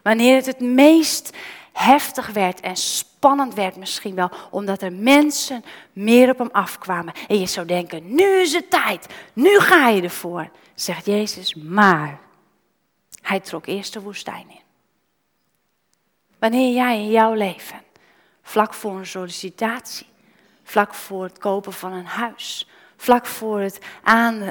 Wanneer 0.01 0.35
het 0.35 0.45
het 0.45 0.59
meest 0.59 1.37
heftig 1.73 2.29
werd 2.29 2.59
en 2.59 2.75
spannend 2.75 3.14
werd 3.55 3.75
misschien 3.75 4.15
wel, 4.15 4.31
omdat 4.51 4.81
er 4.81 4.93
mensen 4.93 5.63
meer 5.93 6.29
op 6.29 6.37
hem 6.37 6.49
afkwamen. 6.51 7.13
En 7.27 7.39
je 7.39 7.45
zou 7.45 7.67
denken, 7.67 8.15
nu 8.15 8.23
is 8.23 8.53
het 8.53 8.69
tijd, 8.69 9.07
nu 9.33 9.59
ga 9.59 9.89
je 9.89 10.01
ervoor, 10.01 10.49
zegt 10.75 11.05
Jezus. 11.05 11.55
Maar 11.55 12.19
hij 13.21 13.39
trok 13.39 13.65
eerst 13.65 13.93
de 13.93 14.01
woestijn 14.01 14.45
in. 14.49 14.63
Wanneer 16.39 16.73
jij 16.73 16.97
in 16.97 17.11
jouw 17.11 17.33
leven, 17.33 17.81
vlak 18.41 18.73
voor 18.73 18.97
een 18.97 19.05
sollicitatie, 19.05 20.07
vlak 20.63 20.93
voor 20.93 21.23
het 21.23 21.37
kopen 21.37 21.73
van 21.73 21.93
een 21.93 22.05
huis, 22.05 22.67
vlak 22.97 23.25
voor 23.25 23.59
het 23.59 23.79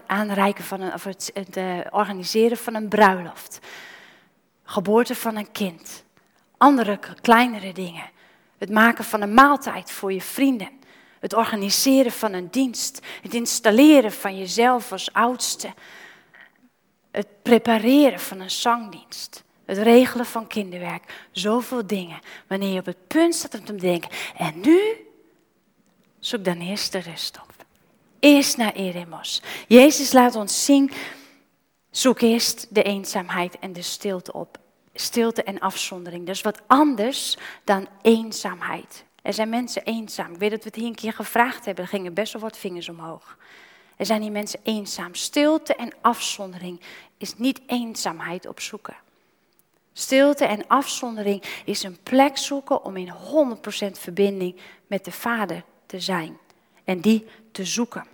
aanreiken 0.07 0.65
van 0.65 0.81
een, 0.81 0.93
of 0.93 1.05
het, 1.05 1.31
het 1.35 1.57
uh, 1.57 1.79
organiseren 1.91 2.57
van 2.57 2.75
een 2.75 2.89
bruiloft, 2.89 3.59
geboorte 4.65 5.15
van 5.15 5.37
een 5.37 5.53
kind, 5.53 6.05
andere 6.57 6.99
kleinere 7.21 7.73
dingen, 7.73 8.13
het 8.65 8.73
maken 8.73 9.05
van 9.05 9.21
een 9.21 9.35
maaltijd 9.35 9.91
voor 9.91 10.13
je 10.13 10.21
vrienden, 10.21 10.69
het 11.21 11.35
organiseren 11.35 12.13
van 12.13 12.33
een 12.33 12.51
dienst, 12.51 13.01
het 13.23 13.35
installeren 13.35 14.13
van 14.13 14.39
jezelf 14.39 14.93
als 14.93 15.13
oudste, 15.13 15.75
het 17.11 17.43
prepareren 17.43 18.21
van 18.21 18.41
een 18.41 18.51
zangdienst. 18.51 19.43
Het 19.65 19.79
regelen 19.79 20.27
van 20.27 20.47
kinderwerk. 20.47 21.27
Zoveel 21.31 21.87
dingen. 21.87 22.19
Wanneer 22.47 22.73
je 22.73 22.79
op 22.79 22.87
het 22.87 23.07
punt 23.07 23.35
staat 23.35 23.55
om 23.55 23.65
te 23.65 23.75
denken. 23.75 24.11
En 24.37 24.61
nu 24.61 24.81
zoek 26.19 26.45
dan 26.45 26.61
eerst 26.61 26.93
de 26.93 26.99
rust 26.99 27.41
op. 27.43 27.67
Eerst 28.19 28.57
naar 28.57 28.73
Eremos. 28.73 29.43
Jezus 29.69 30.13
laat 30.13 30.35
ons 30.35 30.65
zien. 30.65 30.91
Zoek 31.91 32.21
eerst 32.21 32.67
de 32.71 32.83
eenzaamheid 32.83 33.59
en 33.59 33.73
de 33.73 33.83
stilte 33.83 34.33
op. 34.33 34.59
Stilte 34.95 35.43
en 35.43 35.59
afzondering. 35.59 36.27
Dus 36.27 36.41
wat 36.41 36.63
anders 36.67 37.37
dan 37.65 37.89
eenzaamheid. 38.03 39.05
Er 39.23 39.33
zijn 39.33 39.49
mensen 39.49 39.83
eenzaam. 39.85 40.33
Ik 40.33 40.39
weet 40.39 40.51
dat 40.51 40.63
we 40.63 40.69
het 40.69 40.75
hier 40.75 40.87
een 40.87 40.95
keer 40.95 41.13
gevraagd 41.13 41.65
hebben. 41.65 41.85
Er 41.85 41.91
gingen 41.91 42.15
best 42.15 42.33
wel 42.33 42.43
wat 42.43 42.59
vingers 42.59 42.89
omhoog. 42.89 43.37
Er 43.97 44.07
zijn 44.07 44.21
die 44.21 44.31
mensen 44.31 44.61
eenzaam. 44.63 45.15
Stilte 45.15 45.75
en 45.75 45.93
afzondering 46.01 46.81
is 47.19 47.37
niet 47.37 47.61
eenzaamheid 47.67 48.47
opzoeken. 48.47 48.97
Stilte 49.93 50.45
en 50.45 50.67
afzondering 50.67 51.43
is 51.65 51.83
een 51.83 51.99
plek 52.03 52.39
zoeken 52.39 52.85
om 52.85 52.97
in 52.97 53.13
100% 53.13 53.17
verbinding 53.93 54.57
met 54.87 55.05
de 55.05 55.13
Vader 55.13 55.65
te 55.87 56.01
zijn 56.01 56.39
en 56.85 57.01
die 57.01 57.27
te 57.53 57.65
zoeken. 57.65 58.07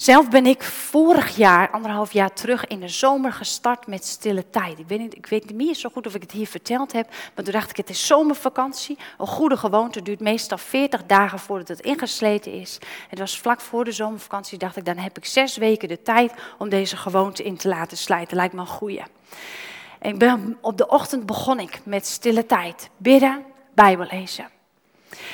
Zelf 0.00 0.28
ben 0.28 0.46
ik 0.46 0.62
vorig 0.62 1.36
jaar, 1.36 1.70
anderhalf 1.70 2.12
jaar 2.12 2.32
terug, 2.32 2.66
in 2.66 2.80
de 2.80 2.88
zomer 2.88 3.32
gestart 3.32 3.86
met 3.86 4.04
stille 4.04 4.50
tijd. 4.50 4.78
Ik 4.78 4.88
weet, 4.88 4.98
niet, 4.98 5.16
ik 5.16 5.26
weet 5.26 5.46
niet 5.46 5.54
meer 5.54 5.74
zo 5.74 5.88
goed 5.88 6.06
of 6.06 6.14
ik 6.14 6.22
het 6.22 6.30
hier 6.32 6.46
verteld 6.46 6.92
heb, 6.92 7.08
maar 7.34 7.44
toen 7.44 7.52
dacht 7.52 7.70
ik, 7.70 7.76
het 7.76 7.90
is 7.90 8.06
zomervakantie. 8.06 8.98
Een 9.18 9.26
goede 9.26 9.56
gewoonte 9.56 10.02
duurt 10.02 10.20
meestal 10.20 10.58
40 10.58 11.06
dagen 11.06 11.38
voordat 11.38 11.68
het 11.68 11.80
ingesleten 11.80 12.52
is. 12.52 12.78
Het 13.08 13.18
was 13.18 13.38
vlak 13.38 13.60
voor 13.60 13.84
de 13.84 13.92
zomervakantie, 13.92 14.58
dacht 14.58 14.76
ik, 14.76 14.84
dan 14.84 14.96
heb 14.96 15.16
ik 15.16 15.24
zes 15.24 15.56
weken 15.56 15.88
de 15.88 16.02
tijd 16.02 16.32
om 16.58 16.68
deze 16.68 16.96
gewoonte 16.96 17.42
in 17.42 17.56
te 17.56 17.68
laten 17.68 17.96
slijten. 17.96 18.36
Lijkt 18.36 18.54
me 18.54 18.60
een 18.60 18.66
goeie. 18.66 19.02
En 19.98 20.56
op 20.60 20.76
de 20.76 20.88
ochtend 20.88 21.26
begon 21.26 21.60
ik 21.60 21.80
met 21.84 22.06
stille 22.06 22.46
tijd. 22.46 22.90
Bidden, 22.96 23.44
Bijbel 23.74 24.06
lezen. 24.10 24.57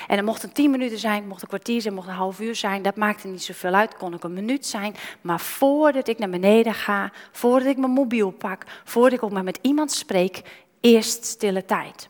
En 0.07 0.17
het 0.17 0.25
mocht 0.25 0.43
een 0.43 0.53
tien 0.53 0.71
minuten 0.71 0.99
zijn, 0.99 1.27
mocht 1.27 1.43
een 1.43 1.49
kwartier 1.49 1.81
zijn, 1.81 1.95
mocht 1.95 2.09
een 2.09 2.15
half 2.15 2.41
uur 2.41 2.55
zijn. 2.55 2.83
Dat 2.83 2.97
maakte 2.97 3.29
niet 3.29 3.43
zoveel 3.43 3.75
uit, 3.75 3.97
kon 3.97 4.15
ook 4.15 4.25
een 4.25 4.33
minuut 4.33 4.67
zijn. 4.67 4.97
Maar 5.21 5.41
voordat 5.41 6.09
ik 6.09 6.19
naar 6.19 6.31
beneden 6.31 6.75
ga, 6.75 7.13
voordat 7.33 7.69
ik 7.69 7.77
mijn 7.77 7.93
mobiel 7.93 8.31
pak, 8.31 8.65
voordat 8.85 9.13
ik 9.13 9.23
ook 9.23 9.33
maar 9.33 9.45
met 9.45 9.59
iemand 9.63 9.93
spreek, 9.93 10.43
eerst 10.81 11.25
stille 11.25 11.65
tijd. 11.65 12.09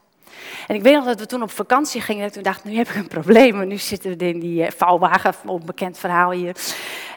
En 0.66 0.74
ik 0.74 0.82
weet 0.82 0.94
nog 0.94 1.04
dat 1.04 1.20
we 1.20 1.26
toen 1.26 1.42
op 1.42 1.50
vakantie 1.50 2.00
gingen. 2.00 2.24
En 2.24 2.32
toen 2.32 2.42
dacht 2.42 2.58
ik, 2.58 2.64
nu 2.64 2.76
heb 2.76 2.88
ik 2.88 2.94
een 2.94 3.08
probleem. 3.08 3.56
Want 3.56 3.68
nu 3.68 3.78
zitten 3.78 4.18
we 4.18 4.28
in 4.28 4.40
die 4.40 4.62
uh, 4.62 4.70
vouwwagen, 4.70 5.34
een 5.46 5.62
bekend 5.64 5.98
verhaal 5.98 6.30
hier. 6.30 6.56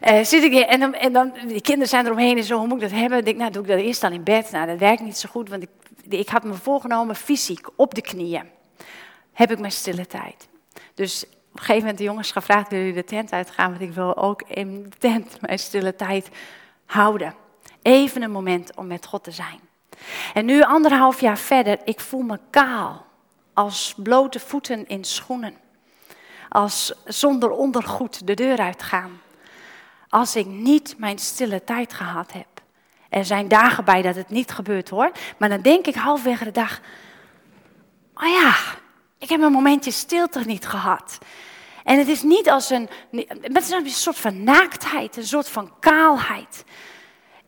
Uh, 0.07 0.23
zit 0.23 0.43
ik 0.43 0.51
hier, 0.51 0.65
en 0.65 0.79
dan, 0.79 0.93
en 0.93 1.13
dan, 1.13 1.33
die 1.47 1.61
kinderen 1.61 1.87
zijn 1.87 2.05
eromheen 2.05 2.37
en 2.37 2.43
zo, 2.43 2.57
hoe 2.57 2.67
moet 2.67 2.81
ik 2.81 2.89
dat 2.89 2.99
hebben? 2.99 3.17
Ik 3.17 3.25
denk, 3.25 3.37
nou 3.37 3.51
doe 3.51 3.61
ik 3.61 3.67
dat 3.67 3.79
eerst 3.79 4.01
dan 4.01 4.11
in 4.11 4.23
bed. 4.23 4.51
Nou, 4.51 4.67
dat 4.67 4.79
werkt 4.79 5.01
niet 5.01 5.17
zo 5.17 5.29
goed, 5.31 5.49
want 5.49 5.63
ik, 5.63 5.69
ik 6.09 6.29
had 6.29 6.43
me 6.43 6.53
voorgenomen 6.53 7.15
fysiek, 7.15 7.67
op 7.75 7.95
de 7.95 8.01
knieën. 8.01 8.56
Heb 9.37 9.51
ik 9.51 9.59
mijn 9.59 9.71
stille 9.71 10.07
tijd. 10.07 10.47
Dus 10.93 11.23
op 11.25 11.31
een 11.53 11.59
gegeven 11.59 11.79
moment 11.79 11.97
de 11.97 12.03
jongens 12.03 12.31
gevraagd, 12.31 12.69
willen 12.69 12.85
jullie 12.85 13.01
de 13.01 13.07
tent 13.07 13.31
uitgaan? 13.31 13.69
Want 13.69 13.81
ik 13.81 13.91
wil 13.91 14.17
ook 14.17 14.41
in 14.41 14.83
de 14.83 14.97
tent 14.97 15.41
mijn 15.41 15.59
stille 15.59 15.95
tijd 15.95 16.29
houden. 16.85 17.35
Even 17.81 18.21
een 18.21 18.31
moment 18.31 18.75
om 18.75 18.87
met 18.87 19.05
God 19.05 19.23
te 19.23 19.31
zijn. 19.31 19.59
En 20.33 20.45
nu 20.45 20.61
anderhalf 20.61 21.21
jaar 21.21 21.37
verder, 21.37 21.79
ik 21.83 21.99
voel 21.99 22.21
me 22.21 22.39
kaal 22.49 23.05
als 23.53 23.93
blote 23.97 24.39
voeten 24.39 24.87
in 24.87 25.03
schoenen. 25.03 25.53
Als 26.49 26.93
zonder 27.05 27.51
ondergoed 27.51 28.27
de 28.27 28.33
deur 28.33 28.57
uitgaan. 28.57 29.21
Als 30.09 30.35
ik 30.35 30.45
niet 30.45 30.95
mijn 30.97 31.19
stille 31.19 31.63
tijd 31.63 31.93
gehad 31.93 32.31
heb. 32.31 32.61
Er 33.09 33.25
zijn 33.25 33.47
dagen 33.47 33.85
bij 33.85 34.01
dat 34.01 34.15
het 34.15 34.29
niet 34.29 34.51
gebeurt 34.51 34.89
hoor. 34.89 35.11
Maar 35.37 35.49
dan 35.49 35.61
denk 35.61 35.87
ik 35.87 35.95
halfweg 35.95 36.43
de 36.43 36.51
dag. 36.51 36.79
Oh 38.13 38.27
ja, 38.27 38.55
ik 39.17 39.29
heb 39.29 39.41
een 39.41 39.51
momentje 39.51 39.91
stilte 39.91 40.39
niet 40.39 40.67
gehad. 40.67 41.17
En 41.83 41.97
het 41.97 42.07
is 42.07 42.21
niet 42.21 42.49
als 42.49 42.69
een. 42.69 42.89
Het 43.41 43.57
is 43.57 43.69
een 43.69 43.89
soort 43.89 44.17
van 44.17 44.43
naaktheid, 44.43 45.17
een 45.17 45.27
soort 45.27 45.49
van 45.49 45.71
kaalheid. 45.79 46.63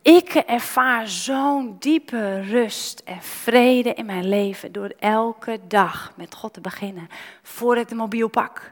Ik 0.01 0.34
ervaar 0.34 1.08
zo'n 1.08 1.75
diepe 1.79 2.41
rust 2.41 3.01
en 3.05 3.21
vrede 3.21 3.93
in 3.93 4.05
mijn 4.05 4.29
leven 4.29 4.71
door 4.71 4.93
elke 4.99 5.60
dag 5.67 6.13
met 6.15 6.36
God 6.36 6.53
te 6.53 6.62
beginnen. 6.62 7.08
Voordat 7.43 7.84
ik 7.84 7.89
de 7.89 7.95
mobiel 7.95 8.27
pak, 8.27 8.71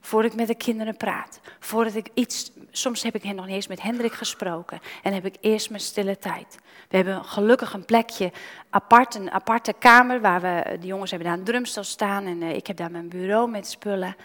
voordat 0.00 0.32
ik 0.32 0.38
met 0.38 0.46
de 0.46 0.54
kinderen 0.54 0.96
praat, 0.96 1.40
voordat 1.58 1.94
ik 1.94 2.08
iets. 2.14 2.50
Soms 2.70 3.02
heb 3.02 3.14
ik 3.14 3.24
nog 3.24 3.46
niet 3.46 3.54
eens 3.54 3.66
met 3.66 3.82
Hendrik 3.82 4.12
gesproken 4.12 4.80
en 5.02 5.12
heb 5.12 5.24
ik 5.24 5.36
eerst 5.40 5.70
mijn 5.70 5.82
stille 5.82 6.18
tijd. 6.18 6.58
We 6.88 6.96
hebben 6.96 7.24
gelukkig 7.24 7.72
een 7.72 7.84
plekje 7.84 8.32
apart, 8.70 9.14
een 9.14 9.30
aparte 9.30 9.74
kamer 9.78 10.20
waar 10.20 10.40
we. 10.40 10.78
De 10.80 10.86
jongens 10.86 11.10
hebben 11.10 11.28
daar 11.28 11.38
een 11.38 11.44
drumstel 11.44 11.84
staan 11.84 12.26
en 12.26 12.42
eh, 12.42 12.54
ik 12.54 12.66
heb 12.66 12.76
daar 12.76 12.90
mijn 12.90 13.08
bureau 13.08 13.50
met 13.50 13.66
spullen. 13.66 14.16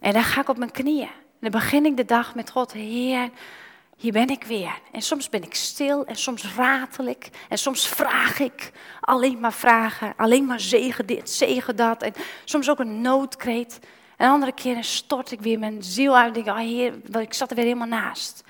En 0.00 0.12
dan 0.12 0.22
ga 0.22 0.40
ik 0.40 0.48
op 0.48 0.58
mijn 0.58 0.70
knieën. 0.70 1.08
En 1.08 1.50
dan 1.50 1.60
begin 1.60 1.86
ik 1.86 1.96
de 1.96 2.04
dag 2.04 2.34
met 2.34 2.50
God, 2.50 2.72
Heer 2.72 3.30
hier 4.00 4.12
ben 4.12 4.28
ik 4.28 4.44
weer. 4.44 4.80
En 4.92 5.02
soms 5.02 5.28
ben 5.28 5.42
ik 5.42 5.54
stil 5.54 6.04
en 6.04 6.16
soms 6.16 6.54
ratel 6.54 7.06
ik 7.06 7.28
en 7.48 7.58
soms 7.58 7.88
vraag 7.88 8.38
ik. 8.38 8.72
Alleen 9.00 9.40
maar 9.40 9.52
vragen, 9.52 10.12
alleen 10.16 10.44
maar 10.44 10.60
zegen 10.60 11.06
dit, 11.06 11.30
zegen 11.30 11.76
dat. 11.76 12.02
En 12.02 12.12
soms 12.44 12.70
ook 12.70 12.78
een 12.78 13.00
noodkreet. 13.00 13.78
En 14.20 14.30
andere 14.30 14.52
keren 14.52 14.84
stort 14.84 15.30
ik 15.30 15.40
weer 15.40 15.58
mijn 15.58 15.82
ziel 15.82 16.16
uit 16.16 16.36
en 16.36 16.44
denk, 16.44 16.58
heer, 16.58 16.94
ik 17.20 17.34
zat 17.34 17.50
er 17.50 17.56
weer 17.56 17.64
helemaal 17.64 17.86
naast. 17.86 18.44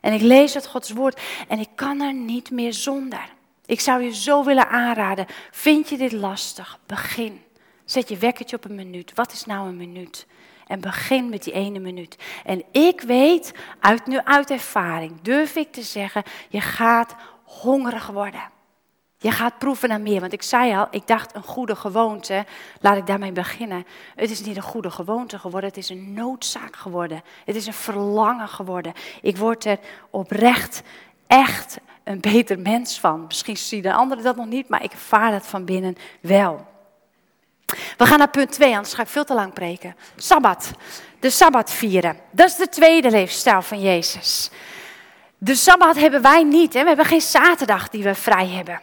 En 0.00 0.12
ik 0.12 0.20
lees 0.20 0.54
het 0.54 0.66
Gods 0.66 0.90
woord 0.90 1.20
en 1.48 1.58
ik 1.58 1.68
kan 1.74 2.00
er 2.00 2.14
niet 2.14 2.50
meer 2.50 2.72
zonder. 2.72 3.28
Ik 3.66 3.80
zou 3.80 4.02
je 4.02 4.14
zo 4.14 4.44
willen 4.44 4.68
aanraden, 4.68 5.26
vind 5.50 5.88
je 5.88 5.96
dit 5.96 6.12
lastig? 6.12 6.78
Begin. 6.86 7.42
Zet 7.84 8.08
je 8.08 8.16
wekkertje 8.16 8.56
op 8.56 8.64
een 8.64 8.74
minuut. 8.74 9.12
Wat 9.14 9.32
is 9.32 9.44
nou 9.44 9.68
een 9.68 9.76
minuut? 9.76 10.26
En 10.66 10.80
begin 10.80 11.28
met 11.28 11.42
die 11.42 11.52
ene 11.52 11.78
minuut. 11.78 12.16
En 12.44 12.64
ik 12.72 13.00
weet, 13.00 13.52
uit, 13.80 14.06
nu 14.06 14.18
uit 14.18 14.50
ervaring, 14.50 15.20
durf 15.22 15.56
ik 15.56 15.72
te 15.72 15.82
zeggen, 15.82 16.22
je 16.48 16.60
gaat 16.60 17.14
hongerig 17.44 18.06
worden. 18.06 18.50
Je 19.22 19.30
gaat 19.30 19.58
proeven 19.58 19.88
naar 19.88 20.00
meer. 20.00 20.20
Want 20.20 20.32
ik 20.32 20.42
zei 20.42 20.76
al, 20.76 20.86
ik 20.90 21.06
dacht 21.06 21.34
een 21.34 21.42
goede 21.42 21.76
gewoonte. 21.76 22.44
Laat 22.80 22.96
ik 22.96 23.06
daarmee 23.06 23.32
beginnen. 23.32 23.86
Het 24.14 24.30
is 24.30 24.40
niet 24.40 24.56
een 24.56 24.62
goede 24.62 24.90
gewoonte 24.90 25.38
geworden. 25.38 25.68
Het 25.68 25.78
is 25.78 25.88
een 25.88 26.12
noodzaak 26.12 26.76
geworden. 26.76 27.22
Het 27.44 27.56
is 27.56 27.66
een 27.66 27.72
verlangen 27.72 28.48
geworden. 28.48 28.92
Ik 29.22 29.36
word 29.36 29.64
er 29.64 29.78
oprecht 30.10 30.82
echt 31.26 31.78
een 32.04 32.20
beter 32.20 32.58
mens 32.58 33.00
van. 33.00 33.24
Misschien 33.26 33.56
zien 33.56 33.82
de 33.82 33.92
anderen 33.92 34.24
dat 34.24 34.36
nog 34.36 34.46
niet, 34.46 34.68
maar 34.68 34.82
ik 34.82 34.92
ervaar 34.92 35.30
dat 35.30 35.46
van 35.46 35.64
binnen 35.64 35.96
wel. 36.20 36.66
We 37.96 38.06
gaan 38.06 38.18
naar 38.18 38.30
punt 38.30 38.52
2, 38.52 38.74
anders 38.74 38.94
ga 38.94 39.02
ik 39.02 39.08
veel 39.08 39.24
te 39.24 39.34
lang 39.34 39.52
preken. 39.52 39.96
Sabbat. 40.16 40.70
De 41.20 41.30
Sabbat 41.30 41.70
vieren. 41.70 42.16
Dat 42.30 42.48
is 42.48 42.56
de 42.56 42.68
tweede 42.68 43.10
leefstijl 43.10 43.62
van 43.62 43.80
Jezus. 43.80 44.50
De 45.38 45.54
Sabbat 45.54 45.96
hebben 45.96 46.22
wij 46.22 46.42
niet. 46.42 46.72
Hè? 46.72 46.80
We 46.80 46.88
hebben 46.88 47.06
geen 47.06 47.20
zaterdag 47.20 47.88
die 47.88 48.02
we 48.02 48.14
vrij 48.14 48.48
hebben. 48.48 48.80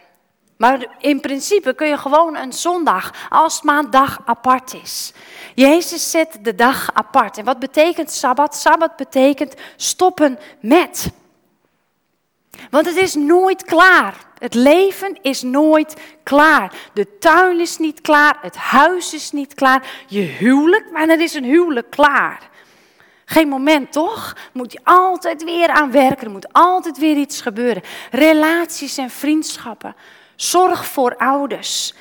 Maar 0.60 0.86
in 0.98 1.20
principe 1.20 1.74
kun 1.74 1.86
je 1.86 1.98
gewoon 1.98 2.36
een 2.36 2.52
zondag, 2.52 3.12
als 3.28 3.54
het 3.54 3.62
maar 3.62 3.78
een 3.78 3.90
dag 3.90 4.20
apart 4.24 4.74
is. 4.82 5.12
Jezus 5.54 6.10
zet 6.10 6.38
de 6.42 6.54
dag 6.54 6.90
apart. 6.94 7.38
En 7.38 7.44
wat 7.44 7.58
betekent 7.58 8.10
Sabbat? 8.10 8.56
Sabbat 8.56 8.96
betekent 8.96 9.54
stoppen 9.76 10.38
met. 10.60 11.10
Want 12.70 12.86
het 12.86 12.96
is 12.96 13.14
nooit 13.14 13.64
klaar. 13.64 14.14
Het 14.38 14.54
leven 14.54 15.18
is 15.22 15.42
nooit 15.42 15.96
klaar. 16.22 16.72
De 16.92 17.18
tuin 17.18 17.60
is 17.60 17.78
niet 17.78 18.00
klaar. 18.00 18.38
Het 18.40 18.56
huis 18.56 19.14
is 19.14 19.32
niet 19.32 19.54
klaar. 19.54 20.04
Je 20.06 20.20
huwelijk, 20.20 20.84
wanneer 20.92 21.20
is 21.20 21.34
een 21.34 21.44
huwelijk 21.44 21.90
klaar? 21.90 22.48
Geen 23.24 23.48
moment, 23.48 23.92
toch? 23.92 24.36
Moet 24.52 24.72
je 24.72 24.80
altijd 24.84 25.44
weer 25.44 25.68
aan 25.68 25.90
werken. 25.90 26.26
Er 26.26 26.32
moet 26.32 26.52
altijd 26.52 26.98
weer 26.98 27.16
iets 27.16 27.40
gebeuren. 27.40 27.82
Relaties 28.10 28.96
en 28.96 29.10
vriendschappen. 29.10 29.94
Zorg 30.40 30.86
voor 30.86 31.16
ouders. 31.16 31.94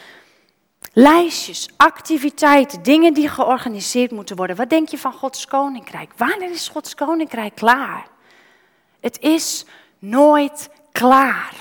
Lijstjes, 0.93 1.69
activiteiten, 1.77 2.83
dingen 2.83 3.13
die 3.13 3.29
georganiseerd 3.29 4.11
moeten 4.11 4.35
worden. 4.35 4.55
Wat 4.55 4.69
denk 4.69 4.89
je 4.89 4.97
van 4.97 5.13
Gods 5.13 5.45
koninkrijk? 5.45 6.11
Wanneer 6.17 6.51
is 6.51 6.67
Gods 6.67 6.95
koninkrijk 6.95 7.55
klaar? 7.55 8.07
Het 8.99 9.19
is 9.19 9.65
nooit 9.99 10.69
klaar. 10.91 11.53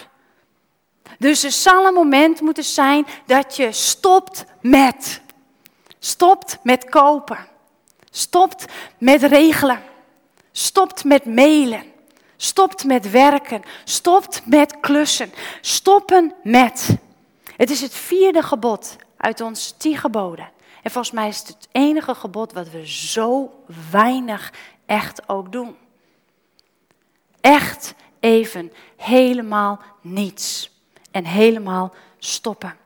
Dus 1.19 1.45
er 1.45 1.51
zal 1.51 1.87
een 1.87 1.95
moment 1.95 2.41
moeten 2.41 2.65
zijn 2.65 3.07
dat 3.27 3.57
je 3.57 3.73
stopt 3.73 4.45
met. 4.61 5.21
Stopt 5.99 6.59
met 6.63 6.85
kopen. 6.85 7.49
Stopt 8.11 8.65
met 8.99 9.23
regelen. 9.23 9.83
Stopt 10.53 11.05
met 11.05 11.25
mailen. 11.25 11.85
Stopt 12.41 12.85
met 12.85 13.11
werken. 13.11 13.63
Stopt 13.85 14.43
met 14.47 14.81
klussen. 14.81 15.33
Stoppen 15.61 16.35
met. 16.43 16.97
Het 17.57 17.71
is 17.71 17.81
het 17.81 17.95
vierde 17.95 18.43
gebod 18.43 18.97
uit 19.17 19.41
ons 19.41 19.75
tien 19.77 19.97
geboden. 19.97 20.51
En 20.83 20.91
volgens 20.91 21.15
mij 21.15 21.29
is 21.29 21.39
het 21.39 21.49
het 21.49 21.69
enige 21.73 22.15
gebod 22.15 22.53
wat 22.53 22.71
we 22.71 22.89
zo 22.89 23.55
weinig 23.91 24.53
echt 24.87 25.29
ook 25.29 25.53
doen. 25.53 25.77
Echt 27.41 27.95
even 28.21 28.73
helemaal 28.97 29.81
niets. 30.01 30.71
En 31.11 31.25
helemaal 31.25 31.95
stoppen. 32.19 32.77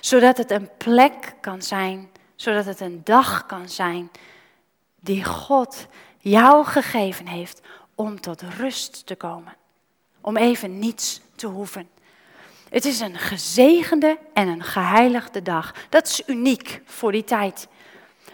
Zodat 0.00 0.36
het 0.36 0.50
een 0.50 0.68
plek 0.76 1.34
kan 1.40 1.62
zijn, 1.62 2.10
zodat 2.36 2.64
het 2.64 2.80
een 2.80 3.00
dag 3.04 3.46
kan 3.46 3.68
zijn 3.68 4.10
die 5.00 5.24
God 5.24 5.86
jou 6.18 6.64
gegeven 6.64 7.26
heeft 7.26 7.60
om 8.02 8.20
tot 8.20 8.42
rust 8.58 9.06
te 9.06 9.14
komen. 9.14 9.54
Om 10.20 10.36
even 10.36 10.78
niets 10.78 11.20
te 11.34 11.46
hoeven. 11.46 11.88
Het 12.70 12.84
is 12.84 13.00
een 13.00 13.18
gezegende 13.18 14.18
en 14.34 14.48
een 14.48 14.62
geheiligde 14.62 15.42
dag. 15.42 15.74
Dat 15.88 16.06
is 16.06 16.22
uniek 16.26 16.82
voor 16.84 17.12
die 17.12 17.24
tijd. 17.24 17.68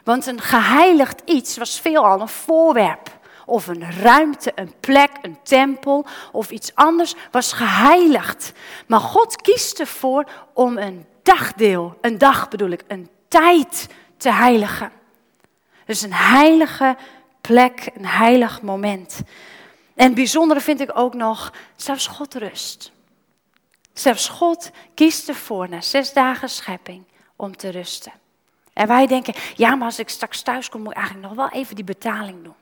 Want 0.05 0.27
een 0.27 0.41
geheiligd 0.41 1.23
iets 1.25 1.57
was 1.57 1.81
veelal 1.81 2.21
een 2.21 2.29
voorwerp. 2.29 3.19
Of 3.47 3.67
een 3.67 3.93
ruimte, 3.93 4.53
een 4.55 4.73
plek, 4.81 5.11
een 5.23 5.39
tempel 5.43 6.07
of 6.33 6.51
iets 6.51 6.75
anders 6.75 7.15
was 7.31 7.53
geheiligd. 7.53 8.53
Maar 8.87 9.01
God 9.01 9.37
kiest 9.37 9.81
ervoor 9.81 10.25
om 10.53 10.79
een 10.79 11.07
dagdeel, 11.23 11.99
een 12.01 12.19
dag 12.19 12.49
bedoel 12.49 12.71
ik, 12.71 12.85
een 12.87 13.09
tijd 13.29 13.87
te 14.17 14.33
heiligen. 14.33 14.93
Dus 15.85 16.03
een 16.03 16.15
heilige 16.15 16.97
plek, 17.41 17.91
een 17.95 18.07
heilig 18.07 18.63
moment. 18.63 19.21
En 19.99 20.05
het 20.05 20.15
bijzondere 20.15 20.61
vind 20.61 20.81
ik 20.81 20.91
ook 20.95 21.15
nog, 21.15 21.53
zelfs 21.77 22.07
God 22.07 22.35
rust. 22.35 22.93
Zelfs 23.93 24.29
God 24.29 24.71
kiest 24.95 25.29
ervoor 25.29 25.69
na 25.69 25.81
zes 25.81 26.13
dagen 26.13 26.49
schepping 26.49 27.05
om 27.37 27.57
te 27.57 27.69
rusten. 27.69 28.13
En 28.73 28.87
wij 28.87 29.07
denken, 29.07 29.35
ja, 29.57 29.75
maar 29.75 29.87
als 29.87 29.99
ik 29.99 30.09
straks 30.09 30.43
thuis 30.43 30.69
kom, 30.69 30.83
moet 30.83 30.91
ik 30.91 30.97
eigenlijk 30.97 31.29
nog 31.29 31.37
wel 31.37 31.61
even 31.61 31.75
die 31.75 31.85
betaling 31.85 32.45
doen. 32.45 32.55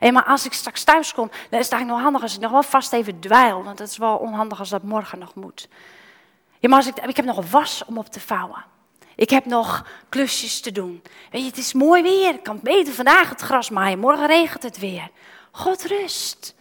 En 0.00 0.12
maar 0.12 0.24
als 0.24 0.46
ik 0.46 0.52
straks 0.52 0.84
thuis 0.84 1.14
kom, 1.14 1.28
dan 1.28 1.60
is 1.60 1.64
het 1.64 1.72
eigenlijk 1.72 1.86
nog 1.86 2.00
handig 2.00 2.22
als 2.22 2.34
ik 2.34 2.40
nog 2.40 2.50
wel 2.50 2.62
vast 2.62 2.92
even 2.92 3.20
dweil. 3.20 3.62
Want 3.62 3.78
het 3.78 3.88
is 3.88 3.96
wel 3.96 4.16
onhandig 4.16 4.58
als 4.58 4.68
dat 4.68 4.82
morgen 4.82 5.18
nog 5.18 5.34
moet. 5.34 5.68
Ja, 6.58 6.68
maar 6.68 6.78
als 6.78 6.86
ik, 6.86 6.96
ik 6.96 7.16
heb 7.16 7.24
nog 7.24 7.50
was 7.50 7.84
om 7.84 7.98
op 7.98 8.06
te 8.06 8.20
vouwen. 8.20 8.64
Ik 9.16 9.30
heb 9.30 9.44
nog 9.44 9.86
klusjes 10.08 10.60
te 10.60 10.72
doen. 10.72 11.02
Weet 11.30 11.42
je, 11.42 11.48
het 11.48 11.58
is 11.58 11.72
mooi 11.72 12.02
weer. 12.02 12.34
Ik 12.34 12.42
kan 12.42 12.60
beter 12.62 12.94
vandaag 12.94 13.28
het 13.28 13.40
gras 13.40 13.70
maaien. 13.70 13.98
Morgen 13.98 14.26
regent 14.26 14.62
het 14.62 14.78
weer. 14.78 15.10
God 15.50 15.84
rust. 15.84 16.54